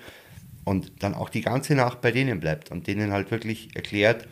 und 0.69 1.01
dann 1.01 1.15
auch 1.15 1.29
die 1.29 1.41
ganze 1.41 1.73
Nacht 1.73 1.99
bei 1.99 2.11
denen 2.11 2.39
bleibt 2.39 2.69
und 2.69 2.85
denen 2.85 3.11
halt 3.11 3.31
wirklich 3.31 3.75
erklärt, 3.75 4.27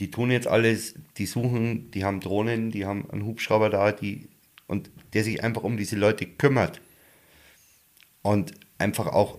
die 0.00 0.10
tun 0.10 0.32
jetzt 0.32 0.48
alles, 0.48 0.96
die 1.18 1.26
suchen, 1.26 1.92
die 1.92 2.04
haben 2.04 2.18
Drohnen, 2.18 2.72
die 2.72 2.84
haben 2.84 3.08
einen 3.08 3.24
Hubschrauber 3.24 3.70
da, 3.70 3.92
die 3.92 4.28
und 4.66 4.90
der 5.12 5.22
sich 5.22 5.44
einfach 5.44 5.62
um 5.62 5.76
diese 5.76 5.94
Leute 5.94 6.26
kümmert 6.26 6.80
und 8.22 8.54
einfach 8.78 9.06
auch 9.06 9.38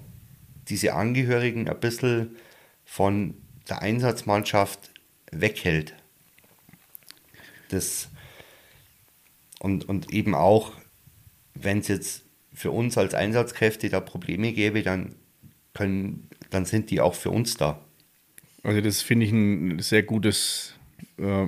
diese 0.69 0.93
Angehörigen 0.93 1.67
ein 1.67 1.79
bisschen 1.81 2.37
von 2.85 3.33
der 3.67 3.81
Einsatzmannschaft 3.81 4.91
weghält. 5.29 5.93
Das 7.67 8.07
und, 9.59 9.89
und 9.89 10.13
eben 10.13 10.35
auch, 10.35 10.71
wenn 11.53 11.79
es 11.79 11.89
jetzt 11.89 12.23
für 12.53 12.71
uns 12.71 12.97
als 12.97 13.13
Einsatzkräfte 13.13 13.89
da 13.89 13.99
Probleme 13.99 14.53
gäbe, 14.53 14.83
dann 14.83 15.15
können, 15.73 16.29
dann 16.49 16.65
sind 16.65 16.89
die 16.91 17.01
auch 17.01 17.15
für 17.15 17.31
uns 17.31 17.55
da. 17.55 17.79
Also 18.63 18.81
das 18.81 19.01
finde 19.01 19.25
ich 19.25 19.31
ein 19.31 19.79
sehr 19.79 20.03
gutes, 20.03 20.73
äh, 21.17 21.45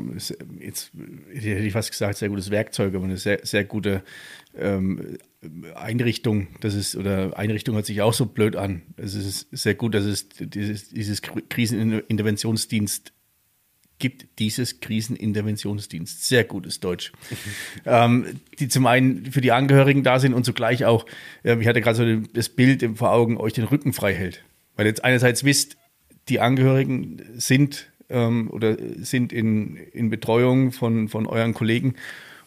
jetzt 0.59 0.91
hätte 1.33 1.59
ich 1.59 1.73
fast 1.73 1.91
gesagt, 1.91 2.17
sehr 2.17 2.29
gutes 2.29 2.51
Werkzeug, 2.51 2.95
aber 2.95 3.05
eine 3.05 3.17
sehr, 3.17 3.39
sehr 3.43 3.65
gute 3.65 4.03
ähm, 4.55 5.17
Einrichtung. 5.75 6.47
Das 6.61 6.73
ist, 6.73 6.95
oder 6.95 7.37
Einrichtung 7.37 7.75
hört 7.75 7.85
sich 7.85 8.01
auch 8.01 8.13
so 8.13 8.25
blöd 8.27 8.55
an. 8.55 8.83
Es 8.97 9.15
ist 9.15 9.47
sehr 9.51 9.75
gut, 9.75 9.93
dass 9.93 10.05
es 10.05 10.29
dieses, 10.29 10.89
dieses 10.89 11.21
Kriseninterventionsdienst 11.21 13.11
gibt 14.01 14.39
dieses 14.39 14.81
Kriseninterventionsdienst. 14.81 16.25
Sehr 16.25 16.43
gutes 16.43 16.81
Deutsch. 16.81 17.13
ähm, 17.85 18.41
die 18.59 18.67
zum 18.67 18.85
einen 18.87 19.31
für 19.31 19.39
die 19.39 19.53
Angehörigen 19.53 20.03
da 20.03 20.19
sind 20.19 20.33
und 20.33 20.43
zugleich 20.43 20.83
auch, 20.83 21.05
äh, 21.43 21.55
ich 21.57 21.67
hatte 21.67 21.79
gerade 21.79 21.95
so 21.95 22.27
das 22.33 22.49
Bild 22.49 22.85
vor 22.97 23.13
Augen, 23.13 23.37
euch 23.37 23.53
den 23.53 23.63
Rücken 23.63 23.93
frei 23.93 24.13
hält. 24.13 24.43
Weil 24.75 24.87
jetzt 24.87 25.05
einerseits 25.05 25.45
wisst, 25.45 25.77
die 26.27 26.41
Angehörigen 26.41 27.21
sind 27.35 27.89
ähm, 28.09 28.49
oder 28.51 28.75
sind 28.97 29.31
in, 29.31 29.77
in 29.77 30.09
Betreuung 30.09 30.71
von, 30.71 31.07
von 31.07 31.25
euren 31.27 31.53
Kollegen 31.53 31.95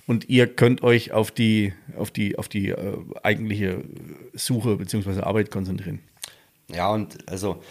und 0.07 0.29
ihr 0.29 0.47
könnt 0.47 0.83
euch 0.83 1.13
auf 1.13 1.31
die, 1.31 1.73
auf 1.97 2.11
die, 2.11 2.37
auf 2.39 2.49
die 2.49 2.71
äh, 2.71 2.99
eigentliche 3.23 3.85
Suche 4.35 4.77
bzw. 4.77 5.21
Arbeit 5.21 5.51
konzentrieren. 5.51 6.01
Ja, 6.69 6.91
und 6.91 7.29
also 7.29 7.63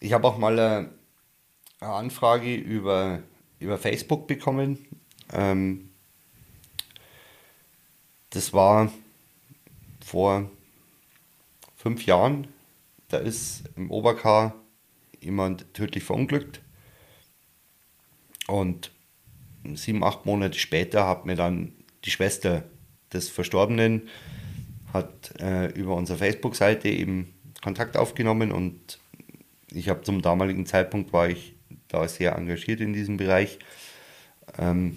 ich 0.00 0.12
habe 0.12 0.26
auch 0.26 0.38
mal 0.38 0.58
äh, 0.58 0.97
eine 1.80 1.92
Anfrage 1.92 2.54
über, 2.54 3.22
über 3.58 3.78
Facebook 3.78 4.26
bekommen. 4.26 4.86
Ähm, 5.32 5.90
das 8.30 8.52
war 8.52 8.92
vor 10.04 10.50
fünf 11.76 12.04
Jahren. 12.06 12.48
Da 13.08 13.18
ist 13.18 13.64
im 13.76 13.90
Oberkar 13.90 14.54
jemand 15.20 15.72
tödlich 15.74 16.04
verunglückt. 16.04 16.60
Und 18.46 18.90
sieben, 19.74 20.04
acht 20.04 20.26
Monate 20.26 20.58
später 20.58 21.06
hat 21.06 21.26
mir 21.26 21.36
dann 21.36 21.72
die 22.04 22.10
Schwester 22.10 22.64
des 23.12 23.28
Verstorbenen 23.28 24.08
hat 24.92 25.38
äh, 25.40 25.66
über 25.72 25.94
unsere 25.94 26.18
Facebook-Seite 26.18 26.88
eben 26.88 27.34
Kontakt 27.62 27.96
aufgenommen 27.96 28.52
und 28.52 28.98
ich 29.70 29.88
habe 29.88 30.02
zum 30.02 30.22
damaligen 30.22 30.64
Zeitpunkt 30.64 31.12
war 31.12 31.28
ich 31.28 31.57
da 31.88 32.06
sehr 32.06 32.36
engagiert 32.36 32.80
in 32.80 32.92
diesem 32.92 33.16
Bereich. 33.16 33.58
Ähm, 34.58 34.96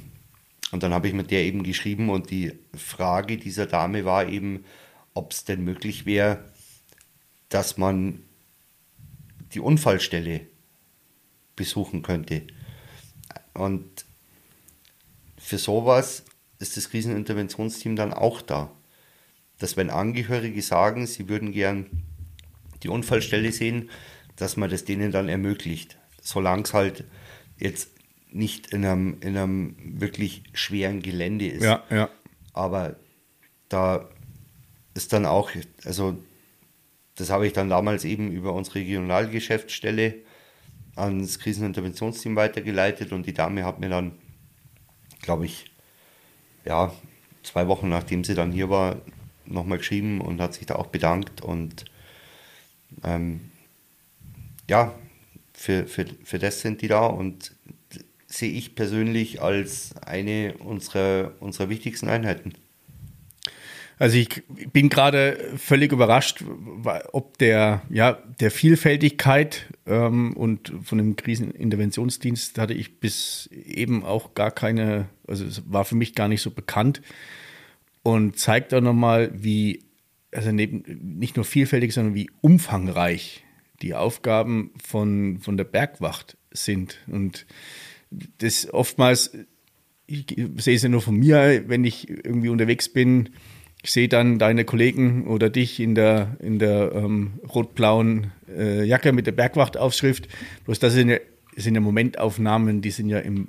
und 0.72 0.84
dann 0.84 0.94
habe 0.94 1.08
ich 1.08 1.14
mit 1.14 1.32
der 1.32 1.44
eben 1.44 1.64
geschrieben 1.64 2.10
und 2.10 2.30
die 2.32 2.54
Frage 2.76 3.38
dieser 3.38 3.66
Dame 3.66 4.06
war 4.06 4.28
eben, 4.28 4.64
ob 5.14 5.34
es 5.34 5.44
denn 5.44 5.64
möglich 5.64 6.06
wäre, 6.06 6.46
dass 7.50 7.78
man 7.78 8.24
die 9.54 9.60
Unfallstelle 9.60 10.48
besuchen 11.58 12.02
könnte. 12.02 12.48
Und 13.54 14.06
für 15.38 15.58
sowas 15.58 16.24
ist 16.60 16.78
das 16.78 16.89
Kriseninterventionsteam 16.89 17.98
dann 17.98 18.14
auch 18.14 18.42
da. 18.42 18.72
Dass 19.60 19.76
wenn 19.76 19.89
Angehörige 19.89 20.62
sagen, 20.62 21.06
sie 21.06 21.28
würden 21.28 21.52
gern 21.52 22.04
die 22.84 22.89
Unfallstelle 22.89 23.52
sehen, 23.52 23.89
dass 24.38 24.56
man 24.56 24.70
das 24.70 24.86
denen 24.86 25.12
dann 25.12 25.28
ermöglicht. 25.28 25.98
Solange 26.22 26.63
es 26.63 26.74
halt 26.74 27.03
jetzt 27.57 27.89
nicht 28.32 28.67
in 28.67 28.86
einem, 28.86 29.17
in 29.19 29.36
einem 29.38 29.76
wirklich 29.99 30.43
schweren 30.53 31.01
Gelände 31.01 31.47
ist. 31.47 31.63
Ja, 31.63 31.84
ja. 31.89 32.09
Aber 32.53 32.95
da 33.67 34.09
ist 34.93 35.13
dann 35.13 35.26
auch, 35.26 35.51
also 35.84 36.17
das 37.15 37.30
habe 37.30 37.45
ich 37.45 37.53
dann 37.53 37.69
damals 37.69 38.05
eben 38.05 38.32
über 38.32 38.53
unsere 38.53 38.80
Regionalgeschäftsstelle 38.80 40.15
ans 40.95 41.39
Kriseninterventionsteam 41.39 42.36
weitergeleitet 42.36 43.11
und 43.11 43.26
die 43.26 43.34
Dame 43.34 43.65
hat 43.65 43.80
mir 43.80 43.89
dann, 43.89 44.13
glaube 45.22 45.45
ich, 45.45 45.72
ja, 46.65 46.93
zwei 47.43 47.67
Wochen 47.67 47.89
nachdem 47.89 48.24
sie 48.24 48.36
dann 48.36 48.51
hier 48.51 48.69
war, 48.69 48.97
nochmal 49.45 49.80
geschrieben 49.80 50.22
und 50.22 50.39
hat 50.39 50.53
sich 50.53 50.65
da 50.65 50.76
auch 50.76 50.88
bedankt 50.88 51.41
und 51.41 51.86
ähm, 53.03 53.51
ja, 54.69 54.93
für, 55.62 55.86
für, 55.86 56.05
für 56.24 56.39
das 56.39 56.62
sind 56.62 56.82
die 56.82 56.88
da 56.88 57.05
und 57.05 57.55
sehe 58.26 58.51
ich 58.51 58.76
persönlich 58.76 59.41
als 59.41 59.93
eine 60.03 60.55
unserer, 60.57 61.34
unserer 61.39 61.70
wichtigsten 61.70 62.07
Einheiten. 62.09 62.53
Also 63.99 64.18
ich 64.18 64.41
bin 64.74 64.89
gerade 64.89 65.51
völlig 65.57 65.91
überrascht, 65.91 66.43
ob 67.12 67.38
der, 67.38 67.84
ja, 67.91 68.14
der 68.39 68.49
Vielfältigkeit 68.49 69.68
ähm, 69.86 70.36
und 70.36 70.74
von 70.84 70.97
dem 70.97 71.16
Kriseninterventionsdienst 71.16 72.57
hatte 72.57 72.74
ich 72.74 72.99
bis 72.99 73.47
eben 73.51 74.03
auch 74.03 74.34
gar 74.34 74.49
keine, 74.49 75.09
also 75.28 75.45
es 75.45 75.62
war 75.72 75.86
für 75.86 75.95
mich 75.95 76.16
gar 76.16 76.28
nicht 76.28 76.41
so 76.41 76.49
bekannt 76.49 77.03
und 78.01 78.39
zeigt 78.39 78.74
auch 78.74 78.82
nochmal, 78.82 79.30
wie, 79.36 79.84
also 80.32 80.51
neben, 80.51 80.84
nicht 81.20 81.36
nur 81.36 81.45
vielfältig, 81.45 81.93
sondern 81.93 82.16
wie 82.16 82.32
umfangreich 82.41 83.43
die 83.82 83.96
Aufgaben 83.96 84.72
von, 84.84 85.40
von 85.40 85.58
der 85.58 85.64
Bergwacht 85.64 86.38
sind. 86.52 87.00
Und 87.08 87.46
das 88.40 88.72
oftmals, 88.74 89.38
ich 90.08 90.26
sehe 90.58 90.76
es 90.76 90.84
ja 90.84 90.90
nur 90.90 91.02
von 91.02 91.16
mir, 91.16 91.64
wenn 91.68 91.84
ich 91.84 92.10
irgendwie 92.10 92.50
unterwegs 92.50 92.90
bin, 92.90 93.30
ich 93.84 93.92
sehe 93.92 94.08
dann 94.08 94.38
deine 94.38 94.64
Kollegen 94.64 95.28
oder 95.28 95.50
dich 95.50 95.80
in 95.80 95.96
der, 95.96 96.38
in 96.40 96.60
der 96.60 96.92
ähm, 96.94 97.40
rot-blauen 97.54 98.32
äh, 98.48 98.84
Jacke 98.84 99.12
mit 99.12 99.26
der 99.26 99.32
Bergwachtaufschrift. 99.32 100.28
Bloß 100.66 100.78
das 100.80 100.94
sind 100.94 101.10
ja, 101.10 101.18
sind 101.56 101.76
ja 101.76 101.82
Momentaufnahmen, 101.82 102.82
die 102.82 102.92
sind 102.92 103.10
ja 103.10 103.20
im 103.20 103.48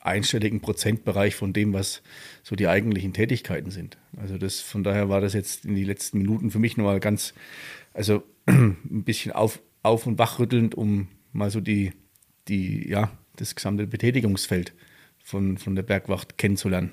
einstelligen 0.00 0.60
Prozentbereich 0.60 1.34
von 1.34 1.52
dem, 1.52 1.72
was 1.72 2.02
so 2.42 2.56
die 2.56 2.68
eigentlichen 2.68 3.12
Tätigkeiten 3.12 3.70
sind. 3.70 3.96
Also 4.16 4.36
das, 4.36 4.60
von 4.60 4.84
daher 4.84 5.08
war 5.08 5.20
das 5.20 5.32
jetzt 5.32 5.64
in 5.64 5.74
den 5.74 5.86
letzten 5.86 6.18
Minuten 6.18 6.50
für 6.50 6.58
mich 6.58 6.76
nochmal 6.76 7.00
ganz, 7.00 7.32
also 7.94 8.22
ein 8.46 9.04
bisschen 9.04 9.32
auf, 9.32 9.60
auf 9.82 10.06
und 10.06 10.18
wachrüttelnd, 10.18 10.74
um 10.74 11.08
mal 11.32 11.50
so 11.50 11.60
die, 11.60 11.92
die, 12.48 12.88
ja, 12.88 13.10
das 13.36 13.54
gesamte 13.54 13.86
Betätigungsfeld 13.86 14.74
von, 15.24 15.56
von 15.56 15.74
der 15.74 15.82
Bergwacht 15.82 16.36
kennenzulernen. 16.36 16.90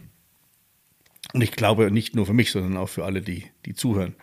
Und 1.34 1.42
ich 1.42 1.52
glaube 1.52 1.92
nicht 1.92 2.16
nur 2.16 2.26
für 2.26 2.34
mich, 2.34 2.52
sondern 2.52 2.78
auch 2.78 2.90
für 2.90 3.06
alle, 3.06 3.22
die, 3.22 3.46
die 3.66 3.74
zuhören. 3.74 4.16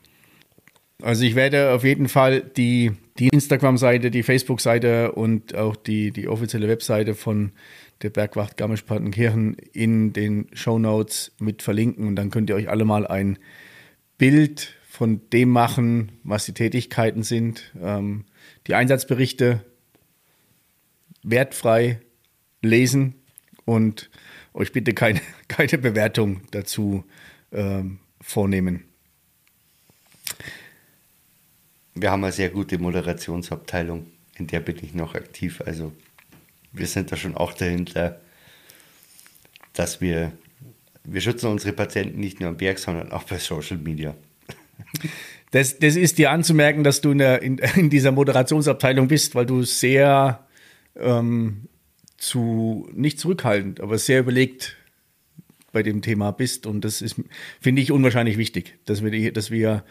Also 1.00 1.24
ich 1.24 1.36
werde 1.36 1.72
auf 1.72 1.84
jeden 1.84 2.08
Fall 2.08 2.40
die, 2.40 2.92
die 3.18 3.28
Instagram-Seite, 3.28 4.10
die 4.10 4.24
Facebook-Seite 4.24 5.12
und 5.12 5.54
auch 5.54 5.76
die, 5.76 6.10
die 6.10 6.26
offizielle 6.26 6.66
Webseite 6.66 7.14
von 7.14 7.52
der 8.02 8.10
Bergwacht 8.10 8.56
Garmisch-Partenkirchen 8.56 9.54
in 9.72 10.12
den 10.12 10.48
Show 10.54 10.78
Notes 10.78 11.32
mit 11.38 11.62
verlinken 11.62 12.08
und 12.08 12.16
dann 12.16 12.30
könnt 12.30 12.50
ihr 12.50 12.56
euch 12.56 12.68
alle 12.68 12.84
mal 12.84 13.06
ein 13.06 13.38
Bild 14.18 14.74
von 14.98 15.20
dem 15.30 15.50
machen, 15.50 16.10
was 16.24 16.44
die 16.46 16.54
Tätigkeiten 16.54 17.22
sind, 17.22 17.72
ähm, 17.80 18.24
die 18.66 18.74
Einsatzberichte 18.74 19.64
wertfrei 21.22 22.00
lesen 22.62 23.14
und 23.64 24.10
euch 24.54 24.72
bitte 24.72 24.94
keine, 24.94 25.20
keine 25.48 25.78
Bewertung 25.78 26.40
dazu 26.50 27.04
ähm, 27.52 28.00
vornehmen. 28.20 28.86
Wir 31.94 32.10
haben 32.10 32.24
eine 32.24 32.32
sehr 32.32 32.50
gute 32.50 32.78
Moderationsabteilung, 32.78 34.04
in 34.36 34.48
der 34.48 34.58
bin 34.58 34.78
ich 34.82 34.94
noch 34.94 35.14
aktiv. 35.14 35.60
Also 35.64 35.92
wir 36.72 36.88
sind 36.88 37.12
da 37.12 37.16
schon 37.16 37.36
auch 37.36 37.52
dahinter, 37.52 38.20
dass 39.74 40.00
wir, 40.00 40.32
wir 41.04 41.20
schützen 41.20 41.46
unsere 41.46 41.72
Patienten 41.72 42.18
nicht 42.18 42.40
nur 42.40 42.48
am 42.48 42.56
Berg, 42.56 42.80
sondern 42.80 43.12
auch 43.12 43.22
bei 43.22 43.38
Social 43.38 43.78
Media. 43.78 44.16
Das, 45.50 45.78
das 45.78 45.96
ist 45.96 46.18
dir 46.18 46.30
anzumerken, 46.30 46.84
dass 46.84 47.00
du 47.00 47.10
in, 47.10 47.18
der, 47.18 47.40
in, 47.40 47.56
in 47.76 47.88
dieser 47.88 48.12
Moderationsabteilung 48.12 49.08
bist, 49.08 49.34
weil 49.34 49.46
du 49.46 49.62
sehr 49.62 50.46
ähm, 50.94 51.68
zu, 52.18 52.88
nicht 52.92 53.18
zurückhaltend, 53.18 53.80
aber 53.80 53.96
sehr 53.96 54.20
überlegt 54.20 54.76
bei 55.72 55.82
dem 55.82 56.02
Thema 56.02 56.32
bist. 56.32 56.66
Und 56.66 56.84
das 56.84 57.00
ist, 57.00 57.16
finde 57.60 57.82
ich, 57.82 57.92
unwahrscheinlich 57.92 58.36
wichtig, 58.36 58.78
dass 58.84 59.02
wir, 59.02 59.32
dass 59.32 59.50
wir 59.50 59.84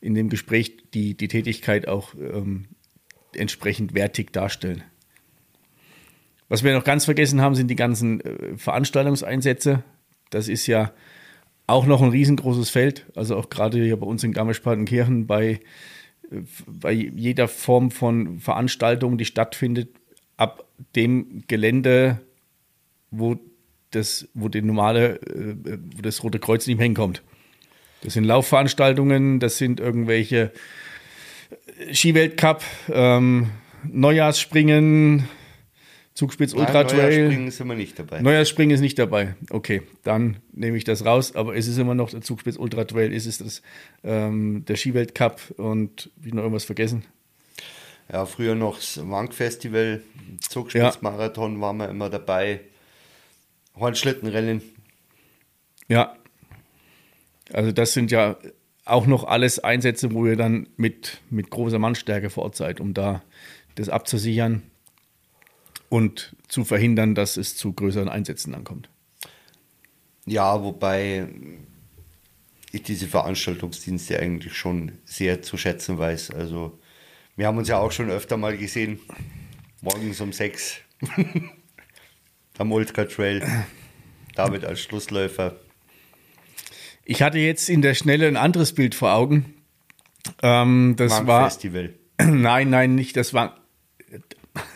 in 0.00 0.14
dem 0.14 0.28
Gespräch 0.28 0.76
die, 0.94 1.16
die 1.16 1.28
Tätigkeit 1.28 1.88
auch 1.88 2.14
ähm, 2.14 2.66
entsprechend 3.34 3.94
wertig 3.94 4.32
darstellen. 4.32 4.82
Was 6.48 6.64
wir 6.64 6.72
noch 6.72 6.84
ganz 6.84 7.04
vergessen 7.04 7.40
haben, 7.40 7.54
sind 7.54 7.68
die 7.68 7.76
ganzen 7.76 8.20
äh, 8.20 8.56
Veranstaltungseinsätze. 8.56 9.84
Das 10.30 10.48
ist 10.48 10.66
ja 10.66 10.92
auch 11.68 11.86
noch 11.86 12.02
ein 12.02 12.10
riesengroßes 12.10 12.70
Feld. 12.70 13.06
Also 13.14 13.36
auch 13.36 13.50
gerade 13.50 13.82
hier 13.82 13.96
bei 13.96 14.06
uns 14.06 14.24
in 14.24 14.32
Garmisch-Partenkirchen 14.32 15.26
bei, 15.26 15.60
äh, 16.30 16.40
bei 16.66 16.92
jeder 16.92 17.46
Form 17.46 17.92
von 17.92 18.40
Veranstaltung, 18.40 19.18
die 19.18 19.26
stattfindet, 19.26 19.90
ab 20.36 20.64
dem 20.96 21.44
Gelände, 21.46 22.20
wo 23.10 23.36
das, 23.90 24.28
wo 24.34 24.48
die 24.48 24.62
normale, 24.62 25.20
äh, 25.22 25.78
wo 25.96 26.02
das 26.02 26.24
Rote 26.24 26.38
Kreuz 26.38 26.66
nicht 26.66 26.78
mehr 26.78 26.86
hinkommt. 26.86 27.22
Das 28.02 28.14
sind 28.14 28.24
Laufveranstaltungen, 28.24 29.40
das 29.40 29.58
sind 29.58 29.80
irgendwelche 29.80 30.52
Skiweltcup, 31.92 32.62
ähm, 32.90 33.50
Neujahrsspringen, 33.84 35.28
Zugspitz 36.18 36.52
Ultra 36.52 36.82
Trail. 36.82 37.10
Neujahrsspringen 37.10 37.50
sind 37.52 37.68
wir 37.68 37.76
nicht 37.76 37.96
dabei. 37.96 38.20
Neujahrsspringen 38.20 38.74
ist 38.74 38.80
nicht 38.80 38.98
dabei. 38.98 39.36
Okay, 39.50 39.82
dann 40.02 40.38
nehme 40.50 40.76
ich 40.76 40.82
das 40.82 41.04
raus. 41.04 41.36
Aber 41.36 41.54
es 41.54 41.68
ist 41.68 41.78
immer 41.78 41.94
noch 41.94 42.10
der 42.10 42.22
Zugspitz 42.22 42.56
Ultra 42.56 42.86
Trail, 42.86 43.12
ist 43.12 43.26
es 43.26 43.38
das, 43.38 43.62
ähm, 44.02 44.64
der 44.66 44.74
Skiweltcup 44.74 45.54
und 45.58 46.10
wie 46.16 46.32
noch 46.32 46.42
irgendwas 46.42 46.64
vergessen? 46.64 47.04
Ja, 48.12 48.26
früher 48.26 48.56
noch 48.56 48.78
das 48.78 49.00
Wankfestival, 49.08 50.02
Zugspitzmarathon 50.40 51.54
ja. 51.54 51.60
waren 51.60 51.76
wir 51.76 51.88
immer 51.88 52.10
dabei. 52.10 52.62
Hornschlittenrennen. 53.78 54.62
Ja. 55.86 56.16
Also 57.52 57.70
das 57.70 57.92
sind 57.92 58.10
ja 58.10 58.36
auch 58.84 59.06
noch 59.06 59.22
alles 59.22 59.60
Einsätze, 59.60 60.12
wo 60.12 60.26
ihr 60.26 60.34
dann 60.34 60.66
mit, 60.76 61.20
mit 61.30 61.48
großer 61.50 61.78
Mannstärke 61.78 62.28
vor 62.28 62.42
Ort 62.42 62.56
seid, 62.56 62.80
um 62.80 62.92
da 62.92 63.22
das 63.76 63.88
abzusichern 63.88 64.64
und 65.88 66.36
zu 66.48 66.64
verhindern, 66.64 67.14
dass 67.14 67.36
es 67.36 67.56
zu 67.56 67.72
größeren 67.72 68.08
Einsätzen 68.08 68.54
ankommt. 68.54 68.88
Ja, 70.26 70.62
wobei 70.62 71.28
ich 72.72 72.82
diese 72.82 73.06
Veranstaltungsdienste 73.06 74.20
eigentlich 74.20 74.54
schon 74.54 74.92
sehr 75.04 75.42
zu 75.42 75.56
schätzen 75.56 75.98
weiß. 75.98 76.32
Also 76.32 76.78
wir 77.36 77.46
haben 77.46 77.56
uns 77.56 77.68
ja 77.68 77.78
auch 77.78 77.92
schon 77.92 78.10
öfter 78.10 78.36
mal 78.36 78.56
gesehen, 78.56 78.98
morgens 79.80 80.20
um 80.20 80.32
sechs 80.32 80.78
am 82.58 82.72
Ultra 82.72 83.04
Trail, 83.04 83.46
David 84.34 84.64
als 84.64 84.80
Schlussläufer. 84.80 85.56
Ich 87.04 87.22
hatte 87.22 87.38
jetzt 87.38 87.70
in 87.70 87.80
der 87.80 87.94
Schnelle 87.94 88.28
ein 88.28 88.36
anderes 88.36 88.74
Bild 88.74 88.94
vor 88.94 89.14
Augen. 89.14 89.54
Ähm, 90.42 90.94
das 90.96 91.26
war. 91.26 91.44
Festival. 91.44 91.94
Nein, 92.20 92.68
nein, 92.68 92.94
nicht. 92.94 93.16
Das 93.16 93.32
war. 93.32 93.60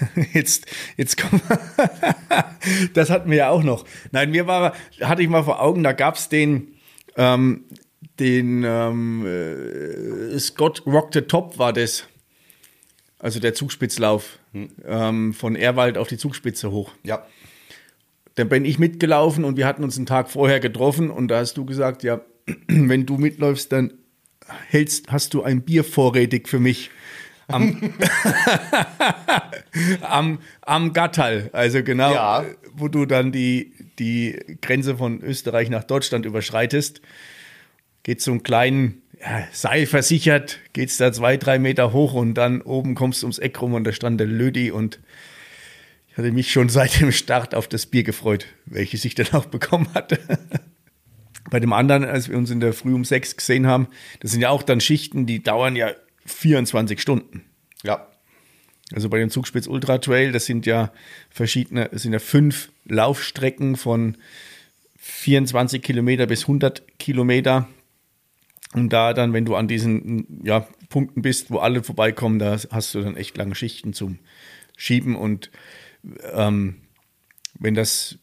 Jetzt, 0.33 0.67
jetzt 0.97 1.17
kommt. 1.17 1.43
das 2.95 3.11
hatten 3.11 3.31
wir 3.31 3.39
ja 3.39 3.51
auch 3.51 3.63
noch. 3.63 3.85
Nein, 4.11 4.31
mir 4.31 4.47
war, 4.47 4.75
hatte 5.01 5.23
ich 5.23 5.29
mal 5.29 5.43
vor 5.43 5.61
Augen, 5.61 5.83
da 5.83 5.93
gab 5.93 6.17
es 6.17 6.29
den, 6.29 6.75
ähm, 7.17 7.65
den 8.19 8.65
ähm, 8.65 9.27
äh, 9.27 10.39
Scott 10.39 10.83
Rock 10.87 11.11
the 11.13 11.23
Top 11.23 11.59
war 11.59 11.73
das. 11.73 12.05
Also 13.19 13.39
der 13.39 13.55
Zugspitzlauf 13.55 14.39
ähm, 14.85 15.33
von 15.33 15.55
Erwald 15.55 15.97
auf 15.97 16.09
die 16.09 16.19
Zugspitze 16.19 16.73
hoch. 16.73 16.93
Ja. 17.05 17.25
Dann 18.35 18.49
bin 18.49 18.65
ich 18.65 18.79
mitgelaufen 18.79 19.45
und 19.45 19.57
wir 19.57 19.67
hatten 19.67 19.85
uns 19.85 19.97
einen 19.97 20.07
Tag 20.07 20.31
vorher 20.31 20.59
getroffen 20.59 21.11
und 21.11 21.29
da 21.29 21.39
hast 21.39 21.57
du 21.57 21.65
gesagt, 21.65 22.03
ja, 22.03 22.21
wenn 22.67 23.07
du 23.07 23.19
mitläufst, 23.19 23.71
dann 23.71 23.93
hältst, 24.69 25.13
hast 25.13 25.35
du 25.35 25.43
ein 25.43 25.63
Bier 25.63 25.85
vorrätig 25.85 26.49
für 26.49 26.59
mich 26.59 26.91
am, 27.53 27.81
am, 30.03 30.39
am 30.63 30.93
Gattal. 30.93 31.51
Also 31.53 31.83
genau, 31.83 32.15
Ja. 32.15 32.45
wo 32.75 32.89
du 32.89 33.07
dann 33.07 33.33
die, 33.33 33.73
die 33.99 34.39
Grenze 34.61 34.97
von 34.97 35.23
Österreich 35.23 35.71
nach 35.71 35.85
Deutschland 35.85 36.27
überschreitest. 36.27 37.01
Geht 38.03 38.21
so 38.21 38.33
einen 38.33 38.43
kleinen 38.43 39.03
ja, 39.21 39.45
Seil 39.53 39.87
versichert, 39.87 40.59
geht's 40.73 40.97
da 40.97 41.13
zwei, 41.13 41.37
drei 41.37 41.59
Meter 41.59 41.93
hoch 41.93 42.15
und 42.15 42.35
dann 42.35 42.61
oben 42.61 42.95
kommst 42.95 43.23
du 43.23 43.27
ums 43.27 43.39
Eck 43.39 43.61
rum 43.63 43.75
und 43.75 43.85
da 43.85 43.93
stand 43.93 44.19
der 44.19 44.27
Lödi 44.27 44.73
und 44.73 44.99
ich 46.11 46.19
hatte 46.19 46.33
mich 46.33 46.53
schon 46.53 46.69
seit 46.69 47.01
dem 47.01 47.13
Start 47.13 47.55
auf 47.55 47.69
das 47.69 47.87
Bier 47.87 48.03
gefreut, 48.03 48.47
welches 48.67 49.05
ich 49.05 49.15
dann 49.15 49.33
auch 49.33 49.47
bekommen 49.47 49.89
hatte. 49.95 50.19
Bei 51.51 51.61
dem 51.61 51.73
anderen, 51.73 52.05
als 52.05 52.29
wir 52.29 52.39
uns 52.39 52.51
in 52.51 52.61
der 52.61 52.73
Früh 52.73 52.95
um 52.95 53.05
sechs 53.05 53.37
gesehen 53.37 53.67
haben, 53.67 53.89
das 54.21 54.31
sind 54.31 54.41
ja 54.41 54.51
auch 54.51 54.63
dann 54.63 54.81
Schichten, 54.81 55.27
die 55.27 55.43
dauern 55.43 55.77
ja 55.77 55.91
24 56.27 57.01
Stunden. 57.01 57.45
Ja. 57.83 58.07
Also 58.93 59.09
bei 59.09 59.19
dem 59.19 59.31
Zugspitz 59.31 59.67
Ultra 59.67 59.99
Trail, 59.99 60.33
das 60.33 60.47
sind 60.47 60.67
ja 60.67 60.93
verschiedene, 61.31 61.91
es 61.93 62.03
sind 62.03 62.13
ja 62.13 62.19
fünf 62.19 62.71
Laufstrecken 62.85 63.77
von 63.77 64.17
24 64.99 65.83
Kilometer 65.83 66.27
bis 66.27 66.43
100 66.43 66.99
Kilometer. 66.99 67.69
Und 68.75 68.91
da 68.91 69.13
dann, 69.13 69.33
wenn 69.33 69.45
du 69.45 69.55
an 69.55 69.69
diesen 69.69 70.43
ja, 70.45 70.67
Punkten 70.89 71.23
bist, 71.23 71.51
wo 71.51 71.59
alle 71.59 71.83
vorbeikommen, 71.83 72.39
da 72.39 72.59
hast 72.71 72.95
du 72.95 73.03
dann 73.03 73.17
echt 73.17 73.37
lange 73.37 73.55
Schichten 73.55 73.93
zum 73.93 74.19
Schieben. 74.77 75.17
Und 75.17 75.51
ähm, 76.33 76.77
wenn 77.59 77.75
das, 77.75 78.19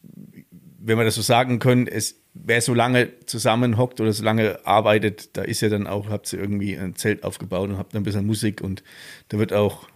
wenn 0.78 0.98
wir 0.98 1.04
das 1.04 1.14
so 1.14 1.22
sagen 1.22 1.58
können, 1.58 1.86
es 1.86 2.20
wer 2.34 2.60
so 2.60 2.74
lange 2.74 3.10
zusammenhockt 3.26 4.00
oder 4.00 4.12
so 4.12 4.22
lange 4.22 4.64
arbeitet, 4.66 5.36
da 5.36 5.42
ist 5.42 5.60
ja 5.60 5.68
dann 5.68 5.86
auch, 5.86 6.08
habt 6.08 6.32
ihr 6.32 6.38
irgendwie 6.38 6.76
ein 6.76 6.94
Zelt 6.96 7.24
aufgebaut 7.24 7.70
und 7.70 7.78
habt 7.78 7.94
ein 7.94 8.02
bisschen 8.02 8.26
Musik 8.26 8.60
und 8.60 8.82
da 9.28 9.38
wird 9.38 9.52
auch 9.52 9.88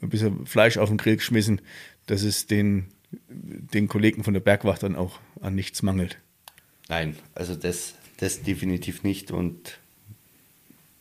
ein 0.00 0.08
bisschen 0.08 0.46
Fleisch 0.46 0.78
auf 0.78 0.88
den 0.88 0.98
Grill 0.98 1.16
geschmissen, 1.16 1.60
dass 2.06 2.22
es 2.22 2.46
den, 2.46 2.88
den 3.28 3.88
Kollegen 3.88 4.24
von 4.24 4.34
der 4.34 4.40
Bergwacht 4.40 4.82
dann 4.82 4.96
auch 4.96 5.20
an 5.40 5.54
nichts 5.54 5.82
mangelt. 5.82 6.18
Nein, 6.88 7.16
also 7.34 7.54
das, 7.54 7.94
das 8.18 8.42
definitiv 8.42 9.02
nicht 9.02 9.30
und 9.30 9.78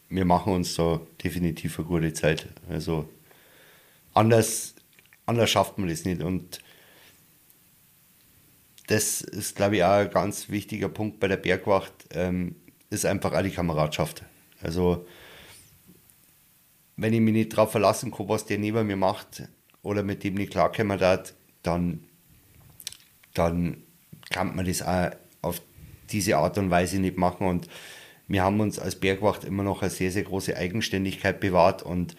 wir 0.09 0.25
machen 0.25 0.53
uns 0.53 0.75
da 0.75 0.99
definitiv 1.23 1.79
eine 1.79 1.87
gute 1.87 2.13
Zeit. 2.13 2.47
Also 2.69 3.07
anders, 4.13 4.75
anders 5.25 5.49
schafft 5.49 5.77
man 5.77 5.87
das 5.87 6.03
nicht 6.03 6.21
und 6.21 6.59
das 8.91 9.21
ist, 9.21 9.55
glaube 9.55 9.77
ich, 9.77 9.83
auch 9.85 9.99
ein 9.99 10.09
ganz 10.09 10.49
wichtiger 10.49 10.89
Punkt 10.89 11.21
bei 11.21 11.29
der 11.29 11.37
Bergwacht, 11.37 11.93
ähm, 12.11 12.57
ist 12.89 13.05
einfach 13.05 13.31
auch 13.31 13.41
die 13.41 13.49
Kameradschaft. 13.49 14.23
Also 14.61 15.07
wenn 16.97 17.13
ich 17.13 17.21
mich 17.21 17.33
nicht 17.33 17.53
darauf 17.53 17.71
verlassen 17.71 18.11
kann, 18.11 18.27
was 18.27 18.45
der 18.45 18.57
neben 18.57 18.85
mir 18.85 18.97
macht 18.97 19.43
oder 19.81 20.03
mit 20.03 20.25
dem 20.25 20.33
nicht 20.33 20.51
klarkommen 20.51 20.99
darf, 20.99 21.33
dann, 21.63 22.03
dann 23.33 23.81
kann 24.29 24.57
man 24.57 24.65
das 24.65 24.81
auch 24.81 25.11
auf 25.41 25.61
diese 26.09 26.35
Art 26.35 26.57
und 26.57 26.69
Weise 26.69 26.99
nicht 26.99 27.17
machen. 27.17 27.47
Und 27.47 27.69
wir 28.27 28.43
haben 28.43 28.59
uns 28.59 28.77
als 28.77 28.99
Bergwacht 28.99 29.45
immer 29.45 29.63
noch 29.63 29.83
eine 29.83 29.89
sehr, 29.89 30.11
sehr 30.11 30.23
große 30.23 30.57
Eigenständigkeit 30.57 31.39
bewahrt 31.39 31.81
und 31.81 32.17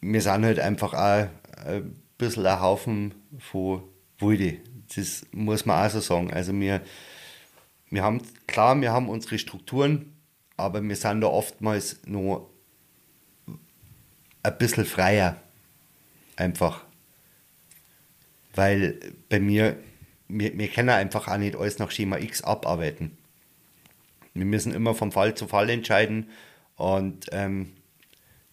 wir 0.00 0.20
sind 0.20 0.44
halt 0.44 0.60
einfach 0.60 0.94
auch 0.94 1.28
ein 1.66 2.00
bisschen 2.16 2.46
ein 2.46 2.60
Haufen 2.60 3.14
von 3.38 3.82
Wilde. 4.22 4.58
Das 4.94 5.26
muss 5.32 5.66
man 5.66 5.84
auch 5.84 5.90
so 5.90 6.00
sagen. 6.00 6.32
Also 6.32 6.58
wir, 6.58 6.82
wir 7.90 8.02
haben, 8.02 8.22
klar, 8.46 8.80
wir 8.80 8.92
haben 8.92 9.08
unsere 9.08 9.38
Strukturen, 9.38 10.16
aber 10.56 10.82
wir 10.82 10.96
sind 10.96 11.20
da 11.20 11.28
oftmals 11.28 12.00
noch 12.06 12.48
ein 14.42 14.58
bisschen 14.58 14.84
freier. 14.84 15.40
Einfach. 16.36 16.84
Weil 18.54 18.98
bei 19.28 19.40
mir, 19.40 19.78
wir, 20.28 20.56
wir 20.56 20.68
können 20.68 20.90
einfach 20.90 21.28
auch 21.28 21.36
nicht 21.36 21.56
alles 21.56 21.78
nach 21.78 21.90
Schema 21.90 22.18
X 22.18 22.42
abarbeiten. 22.42 23.16
Wir 24.34 24.44
müssen 24.44 24.72
immer 24.72 24.94
vom 24.94 25.12
Fall 25.12 25.34
zu 25.34 25.46
Fall 25.46 25.68
entscheiden 25.68 26.30
und 26.76 27.26
ähm, 27.32 27.72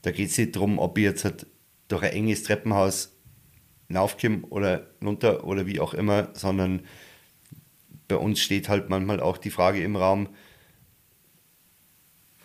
da 0.01 0.11
geht 0.11 0.29
es 0.29 0.37
nicht 0.37 0.55
darum, 0.55 0.77
ob 0.77 0.97
ich 0.97 1.05
jetzt 1.05 1.23
halt 1.23 1.45
durch 1.87 2.03
ein 2.03 2.11
enges 2.11 2.43
Treppenhaus 2.43 3.15
raufkomme 3.93 4.41
oder 4.49 4.87
runter 5.03 5.43
oder 5.45 5.65
wie 5.65 5.79
auch 5.79 5.93
immer, 5.93 6.29
sondern 6.33 6.81
bei 8.07 8.15
uns 8.15 8.39
steht 8.39 8.69
halt 8.69 8.89
manchmal 8.89 9.19
auch 9.19 9.37
die 9.37 9.51
Frage 9.51 9.81
im 9.81 9.95
Raum, 9.95 10.29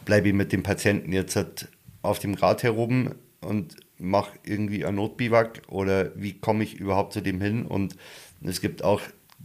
bleibe 0.05 0.29
ich 0.29 0.35
mit 0.35 0.53
dem 0.53 0.63
Patienten 0.63 1.13
jetzt 1.13 1.37
halt 1.37 1.69
auf 2.03 2.19
dem 2.19 2.35
Rad 2.35 2.63
heroben 2.63 3.15
und 3.41 3.77
mache 3.99 4.39
irgendwie 4.45 4.85
ein 4.85 4.97
Notbiwak 4.97 5.63
oder 5.69 6.13
wie 6.17 6.39
komme 6.39 6.65
ich 6.65 6.75
überhaupt 6.75 7.13
zu 7.13 7.21
dem 7.21 7.41
hin? 7.41 7.67
Und 7.67 7.97
es 8.43 8.61
gibt 8.61 8.85
auch 8.85 9.01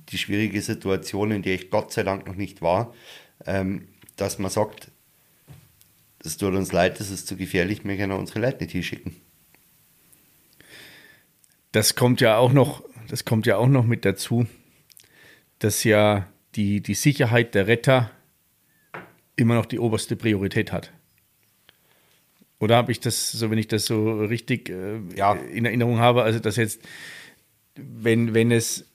die 0.09 0.17
schwierige 0.17 0.61
Situation, 0.61 1.31
in 1.31 1.41
der 1.41 1.55
ich 1.55 1.69
Gott 1.69 1.93
sei 1.93 2.03
Dank 2.03 2.27
noch 2.27 2.35
nicht 2.35 2.61
war, 2.61 2.93
ähm, 3.45 3.87
dass 4.15 4.39
man 4.39 4.51
sagt, 4.51 4.91
es 6.23 6.37
tut 6.37 6.53
uns 6.53 6.73
leid, 6.73 6.99
das 6.99 7.09
ist 7.09 7.27
zu 7.27 7.37
gefährlich, 7.37 7.85
wir 7.85 7.95
können 7.95 8.11
unsere 8.11 8.39
Leute 8.39 8.63
nicht 8.63 8.71
hinschicken. 8.71 9.15
Das 11.71 11.95
kommt 11.95 12.21
ja 12.21 12.37
auch 12.37 12.51
noch, 12.51 12.83
das 13.07 13.25
kommt 13.25 13.45
ja 13.45 13.57
auch 13.57 13.67
noch 13.67 13.85
mit 13.85 14.05
dazu, 14.05 14.47
dass 15.59 15.83
ja 15.83 16.27
die, 16.55 16.81
die 16.81 16.95
Sicherheit 16.95 17.53
der 17.55 17.67
Retter 17.67 18.11
immer 19.35 19.55
noch 19.55 19.65
die 19.65 19.79
oberste 19.79 20.15
Priorität 20.15 20.71
hat. 20.71 20.91
Oder 22.59 22.75
habe 22.75 22.91
ich 22.91 22.99
das, 22.99 23.31
so 23.31 23.49
wenn 23.49 23.57
ich 23.57 23.67
das 23.67 23.85
so 23.85 24.19
richtig 24.19 24.69
äh, 24.69 24.99
Ja. 25.15 25.33
in 25.33 25.65
Erinnerung 25.65 25.99
habe, 25.99 26.23
also 26.23 26.39
dass 26.39 26.57
jetzt, 26.57 26.81
wenn, 27.75 28.33
wenn 28.33 28.51
es 28.51 28.91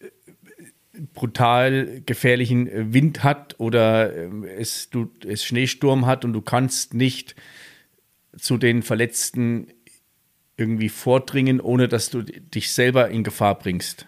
brutal 1.14 2.02
gefährlichen 2.04 2.92
Wind 2.92 3.24
hat 3.24 3.58
oder 3.58 4.14
ähm, 4.16 4.44
es, 4.44 4.90
du, 4.90 5.10
es 5.26 5.44
Schneesturm 5.44 6.06
hat 6.06 6.24
und 6.24 6.32
du 6.32 6.42
kannst 6.42 6.94
nicht 6.94 7.34
zu 8.36 8.58
den 8.58 8.82
Verletzten 8.82 9.68
irgendwie 10.56 10.88
vordringen, 10.88 11.60
ohne 11.60 11.88
dass 11.88 12.10
du 12.10 12.22
dich 12.22 12.72
selber 12.72 13.08
in 13.08 13.24
Gefahr 13.24 13.58
bringst. 13.58 14.06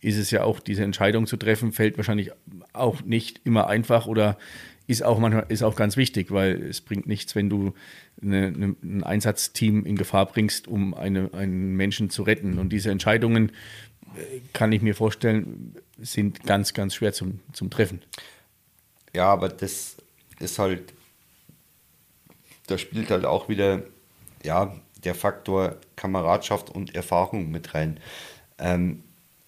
Ist 0.00 0.16
es 0.16 0.30
ja 0.30 0.44
auch, 0.44 0.60
diese 0.60 0.82
Entscheidung 0.82 1.26
zu 1.26 1.36
treffen, 1.36 1.72
fällt 1.72 1.98
wahrscheinlich 1.98 2.30
auch 2.72 3.02
nicht 3.02 3.40
immer 3.44 3.68
einfach 3.68 4.06
oder 4.06 4.38
ist 4.86 5.02
auch 5.02 5.18
manchmal 5.18 5.46
ist 5.48 5.62
auch 5.62 5.76
ganz 5.76 5.96
wichtig, 5.96 6.32
weil 6.32 6.62
es 6.62 6.80
bringt 6.80 7.06
nichts, 7.06 7.36
wenn 7.36 7.48
du 7.48 7.74
eine, 8.20 8.46
eine, 8.46 8.76
ein 8.82 9.04
Einsatzteam 9.04 9.84
in 9.84 9.96
Gefahr 9.96 10.26
bringst, 10.26 10.66
um 10.66 10.94
eine, 10.94 11.32
einen 11.32 11.76
Menschen 11.76 12.10
zu 12.10 12.22
retten. 12.22 12.58
Und 12.58 12.70
diese 12.70 12.90
Entscheidungen, 12.90 13.52
äh, 14.16 14.40
kann 14.52 14.72
ich 14.72 14.82
mir 14.82 14.94
vorstellen, 14.94 15.76
sind 15.98 16.44
ganz, 16.44 16.74
ganz 16.74 16.94
schwer 16.94 17.12
zum, 17.12 17.40
zum 17.52 17.70
Treffen. 17.70 18.02
Ja, 19.14 19.26
aber 19.26 19.48
das 19.48 19.96
ist 20.40 20.58
halt, 20.58 20.92
da 22.66 22.78
spielt 22.78 23.10
halt 23.10 23.24
auch 23.24 23.48
wieder, 23.48 23.84
ja, 24.42 24.74
der 25.04 25.14
Faktor 25.14 25.76
Kameradschaft 25.96 26.70
und 26.70 26.94
Erfahrung 26.94 27.50
mit 27.50 27.74
rein. 27.74 28.00
Ähm, 28.58 29.02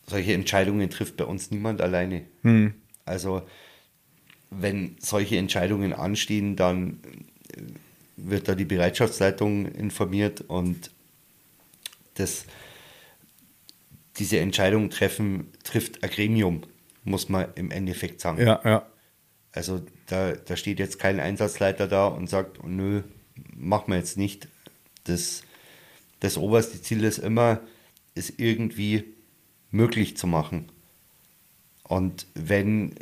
solche 0.07 0.33
Entscheidungen 0.33 0.91
trifft 0.91 1.17
bei 1.17 1.25
uns 1.25 1.51
niemand 1.51 1.81
alleine. 1.81 2.23
Also, 3.05 3.43
wenn 4.51 4.97
solche 4.99 5.37
Entscheidungen 5.37 5.93
anstehen, 5.93 6.57
dann 6.57 7.01
äh, 7.55 7.63
wird 8.17 8.49
da 8.49 8.55
die 8.55 8.65
Bereitschaftsleitung 8.65 9.67
informiert 9.67 10.43
und 10.43 10.91
das, 12.15 12.45
diese 14.19 14.39
Entscheidung 14.39 14.91
treffen, 14.91 15.49
trifft 15.65 16.03
ein 16.03 16.11
Gremium, 16.11 16.63
muss 17.05 17.29
man 17.29 17.47
im 17.55 17.71
Endeffekt 17.71 18.21
sagen. 18.21 18.45
Ja, 18.45 18.61
ja. 18.65 18.87
Also 19.53 19.83
da, 20.07 20.33
da 20.33 20.57
steht 20.57 20.79
jetzt 20.79 20.99
kein 20.99 21.21
Einsatzleiter 21.21 21.87
da 21.87 22.07
und 22.07 22.29
sagt, 22.29 22.65
nö, 22.65 23.03
machen 23.55 23.93
wir 23.93 23.99
jetzt 23.99 24.17
nicht. 24.17 24.49
Das, 25.05 25.43
das 26.21 26.37
oberste 26.37 26.81
Ziel 26.81 27.05
ist 27.05 27.19
immer, 27.19 27.61
es 28.15 28.31
irgendwie 28.31 29.05
möglich 29.71 30.17
zu 30.17 30.27
machen. 30.27 30.71
Und 31.85 32.27
wenn 32.35 32.95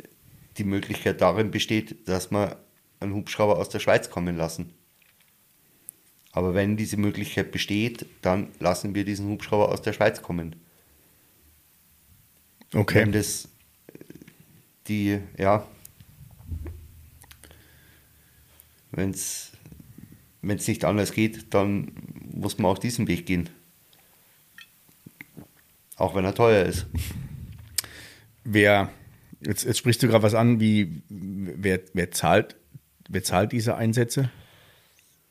die 0.57 0.63
Möglichkeit 0.63 1.21
darin 1.21 1.51
besteht, 1.51 2.07
dass 2.07 2.31
man 2.31 2.55
einen 2.99 3.13
Hubschrauber 3.13 3.57
aus 3.57 3.69
der 3.69 3.79
Schweiz 3.79 4.09
kommen 4.09 4.37
lassen. 4.37 4.73
Aber 6.31 6.53
wenn 6.53 6.77
diese 6.77 6.97
Möglichkeit 6.97 7.51
besteht, 7.51 8.05
dann 8.21 8.49
lassen 8.59 8.95
wir 8.95 9.03
diesen 9.03 9.27
Hubschrauber 9.27 9.69
aus 9.69 9.81
der 9.81 9.93
Schweiz 9.93 10.21
kommen. 10.21 10.55
Okay. 12.73 13.01
Wenn 13.01 13.11
das 13.11 13.49
die, 14.87 15.19
ja, 15.37 15.67
wenn 18.91 19.11
es 19.11 19.50
nicht 20.41 20.85
anders 20.85 21.13
geht, 21.13 21.53
dann 21.53 21.91
muss 22.33 22.57
man 22.57 22.71
auch 22.71 22.77
diesen 22.79 23.07
Weg 23.07 23.25
gehen. 23.25 23.49
Auch 25.97 26.15
wenn 26.15 26.25
er 26.25 26.33
teuer 26.33 26.65
ist. 26.65 26.87
Wer, 28.43 28.89
jetzt, 29.41 29.65
jetzt 29.65 29.77
sprichst 29.77 30.01
du 30.01 30.07
gerade 30.07 30.23
was 30.23 30.33
an, 30.33 30.59
wie, 30.59 31.03
wer, 31.09 31.79
wer, 31.93 32.11
zahlt, 32.11 32.55
wer 33.07 33.23
zahlt 33.23 33.51
diese 33.51 33.75
Einsätze? 33.75 34.31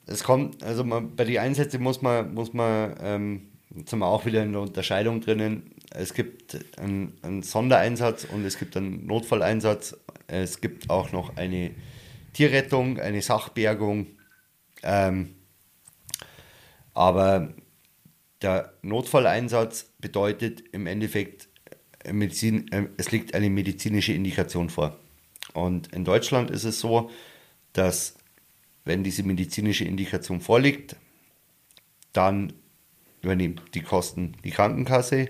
Es 0.07 0.23
kommt, 0.25 0.63
also 0.63 0.85
man, 0.85 1.17
bei 1.17 1.25
den 1.25 1.39
Einsätzen 1.39 1.83
muss 1.83 2.03
man, 2.03 2.35
muss 2.35 2.53
man, 2.53 2.95
ähm, 3.01 3.43
jetzt 3.75 3.93
haben 3.93 4.01
wir 4.01 4.07
auch 4.07 4.27
wieder 4.27 4.43
eine 4.43 4.61
Unterscheidung 4.61 5.21
drinnen. 5.21 5.75
Es 5.91 6.15
gibt 6.15 6.57
einen, 6.79 7.15
einen 7.23 7.43
Sondereinsatz 7.43 8.25
und 8.25 8.45
es 8.45 8.59
gibt 8.59 8.77
einen 8.77 9.07
Notfalleinsatz. 9.07 9.97
Es 10.29 10.61
gibt 10.61 10.89
auch 10.89 11.11
noch 11.11 11.37
eine 11.37 11.73
Tierrettung, 12.33 13.01
eine 13.01 13.23
Sachbergung. 13.23 14.07
Ähm, 14.83 15.35
aber 16.95 17.55
der 18.43 18.73
Notfalleinsatz 18.83 19.93
bedeutet 19.99 20.63
im 20.73 20.87
Endeffekt, 20.87 21.49
äh, 22.05 22.13
Medizin, 22.13 22.71
äh, 22.73 22.89
es 22.97 23.11
liegt 23.11 23.35
eine 23.35 23.51
medizinische 23.51 24.13
Indikation 24.13 24.71
vor. 24.71 24.99
Und 25.53 25.93
in 25.93 26.05
Deutschland 26.05 26.51
ist 26.51 26.65
es 26.65 26.81
so, 26.81 27.11
dass 27.73 28.17
wenn 28.85 29.05
diese 29.05 29.23
medizinische 29.23 29.85
Indikation 29.85 30.41
vorliegt, 30.41 30.97
dann 32.13 32.53
übernimmt 33.23 33.63
die 33.75 33.83
Kosten 33.83 34.37
die 34.45 34.51
Krankenkasse. 34.51 35.29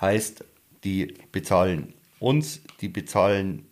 Heißt, 0.00 0.44
die 0.84 1.14
bezahlen 1.32 1.94
uns, 2.20 2.60
die 2.80 2.88
bezahlen 2.88 3.67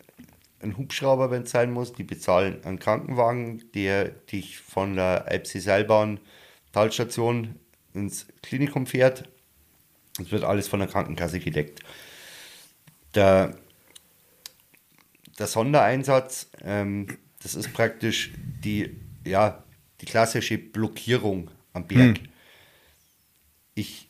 einen 0.59 0.77
Hubschrauber, 0.77 1.31
wenn 1.31 1.43
es 1.43 1.51
sein 1.51 1.71
muss, 1.71 1.93
die 1.93 2.03
bezahlen 2.03 2.63
einen 2.63 2.79
Krankenwagen, 2.79 3.71
der 3.73 4.09
dich 4.09 4.57
von 4.57 4.95
der 4.95 5.27
Eibsee-Seilbahn 5.27 6.19
Talstation 6.71 7.55
ins 7.93 8.27
Klinikum 8.41 8.85
fährt. 8.85 9.29
Das 10.17 10.31
wird 10.31 10.43
alles 10.43 10.67
von 10.67 10.79
der 10.79 10.89
Krankenkasse 10.89 11.39
gedeckt. 11.39 11.81
Der, 13.13 13.57
der 15.37 15.47
Sondereinsatz, 15.47 16.49
ähm, 16.63 17.17
das 17.41 17.55
ist 17.55 17.73
praktisch 17.73 18.31
die, 18.63 18.95
ja, 19.25 19.63
die 20.01 20.05
klassische 20.05 20.57
Blockierung 20.57 21.51
am 21.73 21.87
Berg. 21.87 22.17
Hm. 22.17 22.27
Ich 23.75 24.09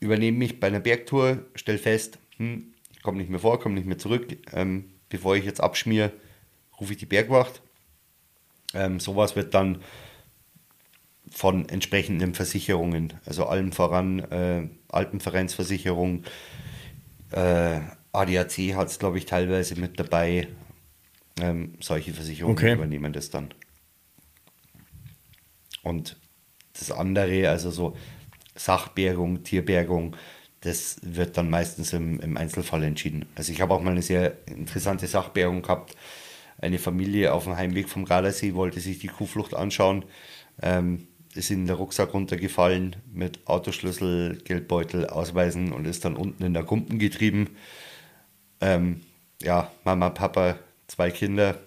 übernehme 0.00 0.38
mich 0.38 0.60
bei 0.60 0.66
einer 0.66 0.80
Bergtour, 0.80 1.44
stelle 1.54 1.78
fest, 1.78 2.18
hm, 2.36 2.74
ich 2.92 3.02
komme 3.02 3.18
nicht 3.18 3.30
mehr 3.30 3.40
vor, 3.40 3.60
komme 3.60 3.76
nicht 3.76 3.86
mehr 3.86 3.98
zurück. 3.98 4.36
Ähm, 4.52 4.90
bevor 5.14 5.36
ich 5.36 5.44
jetzt 5.44 5.60
abschmiere, 5.60 6.10
rufe 6.80 6.92
ich 6.92 6.98
die 6.98 7.06
Bergwacht. 7.06 7.62
Ähm, 8.74 8.98
sowas 8.98 9.36
wird 9.36 9.54
dann 9.54 9.78
von 11.30 11.68
entsprechenden 11.68 12.34
Versicherungen, 12.34 13.12
also 13.24 13.46
allen 13.46 13.70
voran 13.70 14.18
äh, 14.18 14.68
Alpenvereinsversicherung, 14.88 16.24
äh, 17.30 17.78
ADAC 18.10 18.74
hat 18.74 18.88
es, 18.88 18.98
glaube 18.98 19.18
ich, 19.18 19.26
teilweise 19.26 19.78
mit 19.78 20.00
dabei. 20.00 20.48
Ähm, 21.40 21.74
solche 21.78 22.12
Versicherungen 22.12 22.58
okay. 22.58 22.72
übernehmen 22.72 23.12
das 23.12 23.30
dann. 23.30 23.54
Und 25.84 26.16
das 26.72 26.90
andere, 26.90 27.48
also 27.50 27.70
so 27.70 27.96
Sachbergung, 28.56 29.44
Tierbergung, 29.44 30.16
das 30.64 30.96
wird 31.02 31.36
dann 31.36 31.50
meistens 31.50 31.92
im, 31.92 32.20
im 32.20 32.36
Einzelfall 32.36 32.82
entschieden. 32.82 33.26
Also 33.34 33.52
ich 33.52 33.60
habe 33.60 33.74
auch 33.74 33.82
mal 33.82 33.90
eine 33.90 34.02
sehr 34.02 34.36
interessante 34.48 35.06
Sachbergung 35.06 35.62
gehabt. 35.62 35.94
Eine 36.58 36.78
Familie 36.78 37.32
auf 37.34 37.44
dem 37.44 37.56
Heimweg 37.56 37.88
vom 37.88 38.06
Gardasee 38.06 38.54
wollte 38.54 38.80
sich 38.80 38.98
die 38.98 39.08
Kuhflucht 39.08 39.54
anschauen. 39.54 40.04
Ähm, 40.62 41.06
ist 41.34 41.50
in 41.50 41.66
der 41.66 41.76
Rucksack 41.76 42.14
runtergefallen 42.14 42.96
mit 43.12 43.46
Autoschlüssel, 43.46 44.38
Geldbeutel, 44.44 45.06
Ausweisen 45.06 45.72
und 45.72 45.84
ist 45.84 46.04
dann 46.04 46.16
unten 46.16 46.44
in 46.44 46.54
der 46.54 46.62
Kumpen 46.62 46.98
getrieben. 46.98 47.50
Ähm, 48.60 49.02
ja, 49.42 49.70
Mama, 49.84 50.10
Papa, 50.10 50.58
zwei 50.86 51.10
Kinder. 51.10 51.60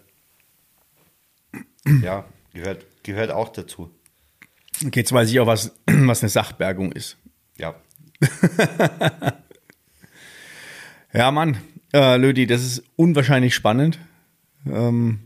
Ja, 2.04 2.26
gehört, 2.54 2.86
gehört 3.04 3.32
auch 3.32 3.48
dazu. 3.48 3.90
Okay, 4.86 5.00
jetzt 5.00 5.14
weiß 5.14 5.30
ich 5.30 5.40
auch, 5.40 5.48
was, 5.48 5.74
was 5.86 6.22
eine 6.22 6.30
Sachbergung 6.30 6.92
ist. 6.92 7.16
Ja. 7.58 7.76
Ja, 11.14 11.32
Mann, 11.32 11.58
äh, 11.94 12.18
Lödi, 12.18 12.48
das 12.48 12.64
ist 12.64 12.84
unwahrscheinlich 12.96 13.56
spannend. 13.56 14.00
Ähm, 14.66 15.20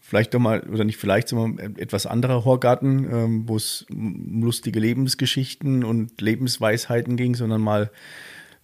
vielleicht 0.00 0.32
doch 0.32 0.38
mal, 0.40 0.60
oder 0.60 0.84
nicht 0.84 0.96
vielleicht, 0.96 1.28
sondern 1.28 1.76
etwas 1.76 2.06
anderer 2.06 2.44
Horgarten, 2.44 3.04
ähm, 3.12 3.48
wo 3.48 3.56
es 3.56 3.84
um 3.90 4.42
lustige 4.42 4.80
Lebensgeschichten 4.80 5.84
und 5.84 6.20
Lebensweisheiten 6.20 7.16
ging, 7.16 7.34
sondern 7.34 7.60
mal 7.60 7.90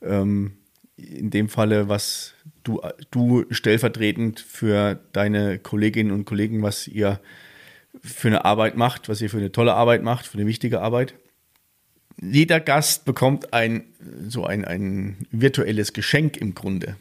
ähm, 0.01 0.53
in 0.97 1.31
dem 1.31 1.49
Falle, 1.49 1.89
was 1.89 2.35
du, 2.63 2.81
du 3.11 3.45
stellvertretend 3.51 4.41
für 4.41 4.99
deine 5.13 5.59
Kolleginnen 5.59 6.13
und 6.13 6.25
Kollegen, 6.25 6.63
was 6.63 6.89
ihr 6.89 7.21
für 8.01 8.29
eine 8.29 8.45
Arbeit 8.45 8.77
macht, 8.77 9.09
was 9.09 9.21
ihr 9.21 9.31
für 9.31 9.39
eine 9.39 9.53
tolle 9.53 9.75
Arbeit 9.75 10.03
macht, 10.03 10.27
für 10.27 10.39
eine 10.39 10.47
wichtige 10.47 10.81
Arbeit. 10.81 11.15
Jeder 12.21 12.61
Gast 12.61 13.05
bekommt 13.05 13.53
ein 13.53 13.85
so 14.29 14.45
ein, 14.45 14.65
ein 14.65 15.27
virtuelles 15.31 15.93
Geschenk 15.93 16.37
im 16.37 16.55
Grunde. 16.55 16.97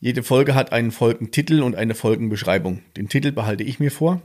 Jede 0.00 0.22
Folge 0.22 0.54
hat 0.54 0.72
einen 0.72 0.92
Folgentitel 0.92 1.62
und 1.62 1.74
eine 1.74 1.94
Folgenbeschreibung. 1.94 2.82
Den 2.96 3.08
Titel 3.08 3.32
behalte 3.32 3.64
ich 3.64 3.80
mir 3.80 3.90
vor 3.90 4.20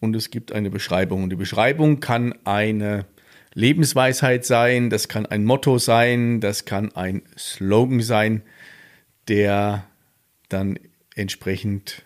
und 0.00 0.14
es 0.14 0.30
gibt 0.30 0.52
eine 0.52 0.70
Beschreibung. 0.70 1.24
Und 1.24 1.30
die 1.30 1.36
Beschreibung 1.36 2.00
kann 2.00 2.34
eine 2.44 3.06
Lebensweisheit 3.54 4.44
sein, 4.44 4.90
das 4.90 5.08
kann 5.08 5.26
ein 5.26 5.44
Motto 5.44 5.78
sein, 5.78 6.40
das 6.40 6.64
kann 6.64 6.94
ein 6.94 7.22
Slogan 7.38 8.00
sein, 8.00 8.42
der 9.28 9.86
dann 10.48 10.78
entsprechend 11.14 12.02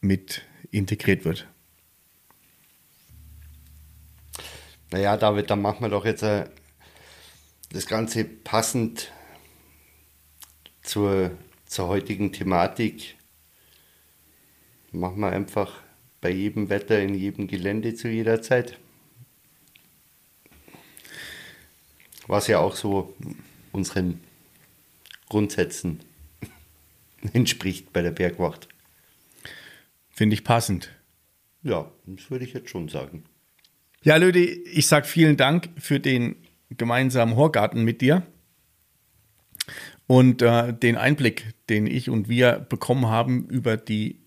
mit 0.00 0.42
integriert 0.70 1.24
wird. 1.24 1.46
Naja, 4.94 5.16
David, 5.16 5.50
dann 5.50 5.60
machen 5.60 5.80
wir 5.80 5.88
doch 5.88 6.04
jetzt 6.04 6.22
äh, 6.22 6.44
das 7.72 7.86
Ganze 7.86 8.24
passend 8.24 9.10
zur 10.82 11.32
zur 11.66 11.88
heutigen 11.88 12.30
Thematik 12.30 13.16
machen 14.92 15.18
wir 15.18 15.30
einfach 15.30 15.82
bei 16.20 16.30
jedem 16.30 16.68
Wetter, 16.68 17.02
in 17.02 17.12
jedem 17.12 17.48
Gelände 17.48 17.96
zu 17.96 18.08
jeder 18.08 18.40
Zeit. 18.40 18.78
Was 22.28 22.46
ja 22.46 22.60
auch 22.60 22.76
so 22.76 23.16
unseren 23.72 24.20
Grundsätzen 25.28 25.98
entspricht 27.32 27.92
bei 27.92 28.00
der 28.00 28.12
Bergwacht. 28.12 28.68
Finde 30.10 30.34
ich 30.34 30.44
passend. 30.44 30.90
Ja, 31.64 31.90
das 32.06 32.30
würde 32.30 32.44
ich 32.44 32.52
jetzt 32.52 32.70
schon 32.70 32.88
sagen. 32.88 33.24
Ja, 34.04 34.16
Lödi, 34.16 34.44
ich 34.44 34.86
sage 34.86 35.06
vielen 35.06 35.38
Dank 35.38 35.70
für 35.78 35.98
den 35.98 36.36
gemeinsamen 36.68 37.36
Horgarten 37.36 37.84
mit 37.84 38.02
dir. 38.02 38.22
Und 40.06 40.42
äh, 40.42 40.74
den 40.74 40.96
Einblick, 40.96 41.54
den 41.70 41.86
ich 41.86 42.10
und 42.10 42.28
wir 42.28 42.66
bekommen 42.68 43.06
haben 43.06 43.46
über 43.46 43.78
die 43.78 44.20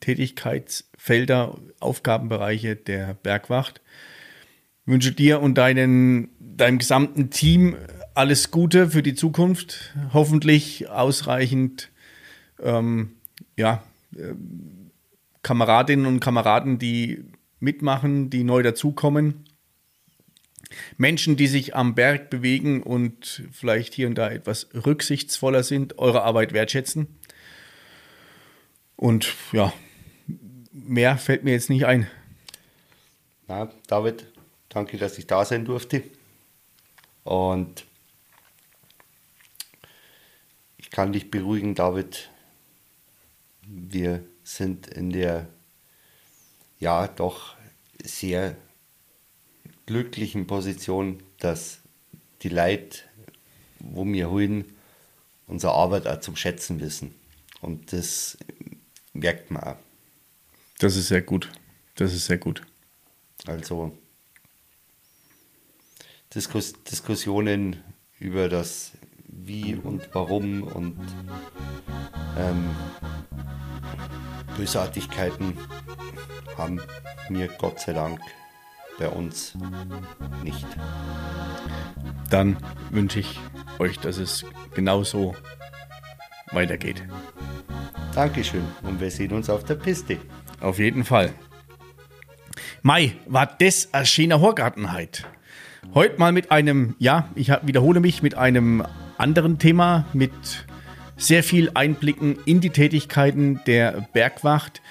Tätigkeitsfelder, 0.00 1.56
Aufgabenbereiche 1.80 2.76
der 2.76 3.14
Bergwacht, 3.14 3.80
wünsche 4.84 5.12
dir 5.12 5.40
und 5.40 5.56
deinen, 5.56 6.28
deinem 6.38 6.78
gesamten 6.78 7.30
Team 7.30 7.76
alles 8.12 8.50
Gute 8.50 8.90
für 8.90 9.02
die 9.02 9.14
Zukunft. 9.14 9.94
Hoffentlich 10.12 10.90
ausreichend 10.90 11.90
ähm, 12.62 13.12
ja, 13.56 13.82
äh, 14.14 14.34
Kameradinnen 15.42 16.04
und 16.04 16.20
Kameraden, 16.20 16.78
die 16.78 17.24
mitmachen, 17.62 18.28
die 18.28 18.44
neu 18.44 18.62
dazukommen 18.62 19.44
Menschen, 20.96 21.36
die 21.36 21.46
sich 21.46 21.74
am 21.74 21.94
Berg 21.94 22.30
bewegen 22.30 22.82
und 22.82 23.42
vielleicht 23.52 23.94
hier 23.94 24.06
und 24.06 24.16
da 24.16 24.30
etwas 24.30 24.68
rücksichtsvoller 24.74 25.62
sind, 25.62 25.98
eure 25.98 26.22
Arbeit 26.22 26.52
wertschätzen. 26.52 27.06
Und 28.96 29.34
ja, 29.52 29.72
mehr 30.72 31.18
fällt 31.18 31.44
mir 31.44 31.52
jetzt 31.52 31.70
nicht 31.70 31.86
ein. 31.86 32.06
Na, 33.48 33.70
David, 33.86 34.26
danke, 34.68 34.96
dass 34.96 35.18
ich 35.18 35.26
da 35.26 35.44
sein 35.44 35.64
durfte. 35.64 36.02
Und 37.24 37.84
ich 40.76 40.90
kann 40.90 41.12
dich 41.12 41.30
beruhigen, 41.30 41.74
David. 41.74 42.30
Wir 43.66 44.24
sind 44.42 44.88
in 44.88 45.10
der 45.10 45.48
ja 46.82 47.06
doch 47.06 47.54
sehr 48.02 48.56
glücklichen 49.86 50.48
Position, 50.48 51.22
dass 51.38 51.78
die 52.42 52.48
Leute, 52.48 52.98
wo 53.78 54.04
wir 54.04 54.30
holen, 54.30 54.64
unsere 55.46 55.74
Arbeit 55.74 56.08
auch 56.08 56.18
zum 56.20 56.34
Schätzen 56.34 56.80
wissen. 56.80 57.14
Und 57.60 57.92
das 57.92 58.36
merkt 59.12 59.52
man 59.52 59.62
auch. 59.62 59.76
Das 60.80 60.96
ist 60.96 61.06
sehr 61.06 61.22
gut. 61.22 61.52
Das 61.94 62.12
ist 62.12 62.26
sehr 62.26 62.38
gut. 62.38 62.62
Also 63.46 63.96
Diskus 66.34 66.72
Diskussionen 66.82 67.82
über 68.18 68.48
das 68.48 68.92
Wie 69.28 69.76
und 69.76 70.08
Warum 70.12 70.64
und 70.64 70.98
ähm, 72.36 72.70
Bösartigkeiten 74.56 75.56
haben 76.56 76.80
wir 77.28 77.48
Gott 77.58 77.80
sei 77.80 77.92
Dank 77.92 78.20
bei 78.98 79.08
uns 79.08 79.54
nicht. 80.42 80.66
Dann 82.30 82.56
wünsche 82.90 83.20
ich 83.20 83.40
euch, 83.78 83.98
dass 83.98 84.18
es 84.18 84.44
genauso 84.74 85.34
weitergeht. 86.52 87.02
Dankeschön 88.14 88.64
und 88.82 89.00
wir 89.00 89.10
sehen 89.10 89.32
uns 89.32 89.48
auf 89.48 89.64
der 89.64 89.74
Piste. 89.74 90.18
Auf 90.60 90.78
jeden 90.78 91.04
Fall. 91.04 91.32
Mai, 92.82 93.16
war 93.26 93.46
das 93.46 93.88
ein 93.92 94.06
schöner 94.06 94.40
Horgartenheit. 94.40 95.26
Heute 95.94 96.18
mal 96.18 96.32
mit 96.32 96.50
einem, 96.50 96.94
ja, 96.98 97.28
ich 97.34 97.48
wiederhole 97.62 98.00
mich, 98.00 98.22
mit 98.22 98.34
einem 98.34 98.84
anderen 99.18 99.58
Thema, 99.58 100.04
mit 100.12 100.32
sehr 101.22 101.42
viel 101.42 101.70
Einblicken 101.74 102.38
in 102.44 102.60
die 102.60 102.70
Tätigkeiten 102.70 103.60
der 103.66 104.08
Bergwacht. 104.12 104.82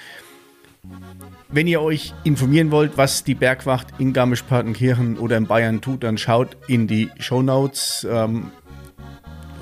Wenn 1.49 1.67
ihr 1.67 1.81
euch 1.81 2.13
informieren 2.23 2.71
wollt, 2.71 2.97
was 2.97 3.23
die 3.23 3.35
Bergwacht 3.35 3.87
in 3.99 4.13
Garmisch-Partenkirchen 4.13 5.17
oder 5.17 5.37
in 5.37 5.47
Bayern 5.47 5.81
tut, 5.81 6.03
dann 6.03 6.17
schaut 6.17 6.55
in 6.67 6.87
die 6.87 7.09
Shownotes. 7.19 8.07
Ähm, 8.09 8.51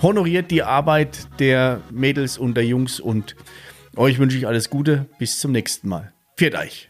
honoriert 0.01 0.51
die 0.51 0.63
Arbeit 0.63 1.27
der 1.39 1.81
Mädels 1.91 2.37
und 2.37 2.55
der 2.55 2.65
Jungs 2.65 2.99
und 2.99 3.35
euch 3.97 4.19
wünsche 4.19 4.37
ich 4.37 4.47
alles 4.47 4.69
Gute. 4.69 5.07
Bis 5.17 5.39
zum 5.39 5.51
nächsten 5.51 5.89
Mal. 5.89 6.13
Viert 6.37 6.55
euch! 6.55 6.89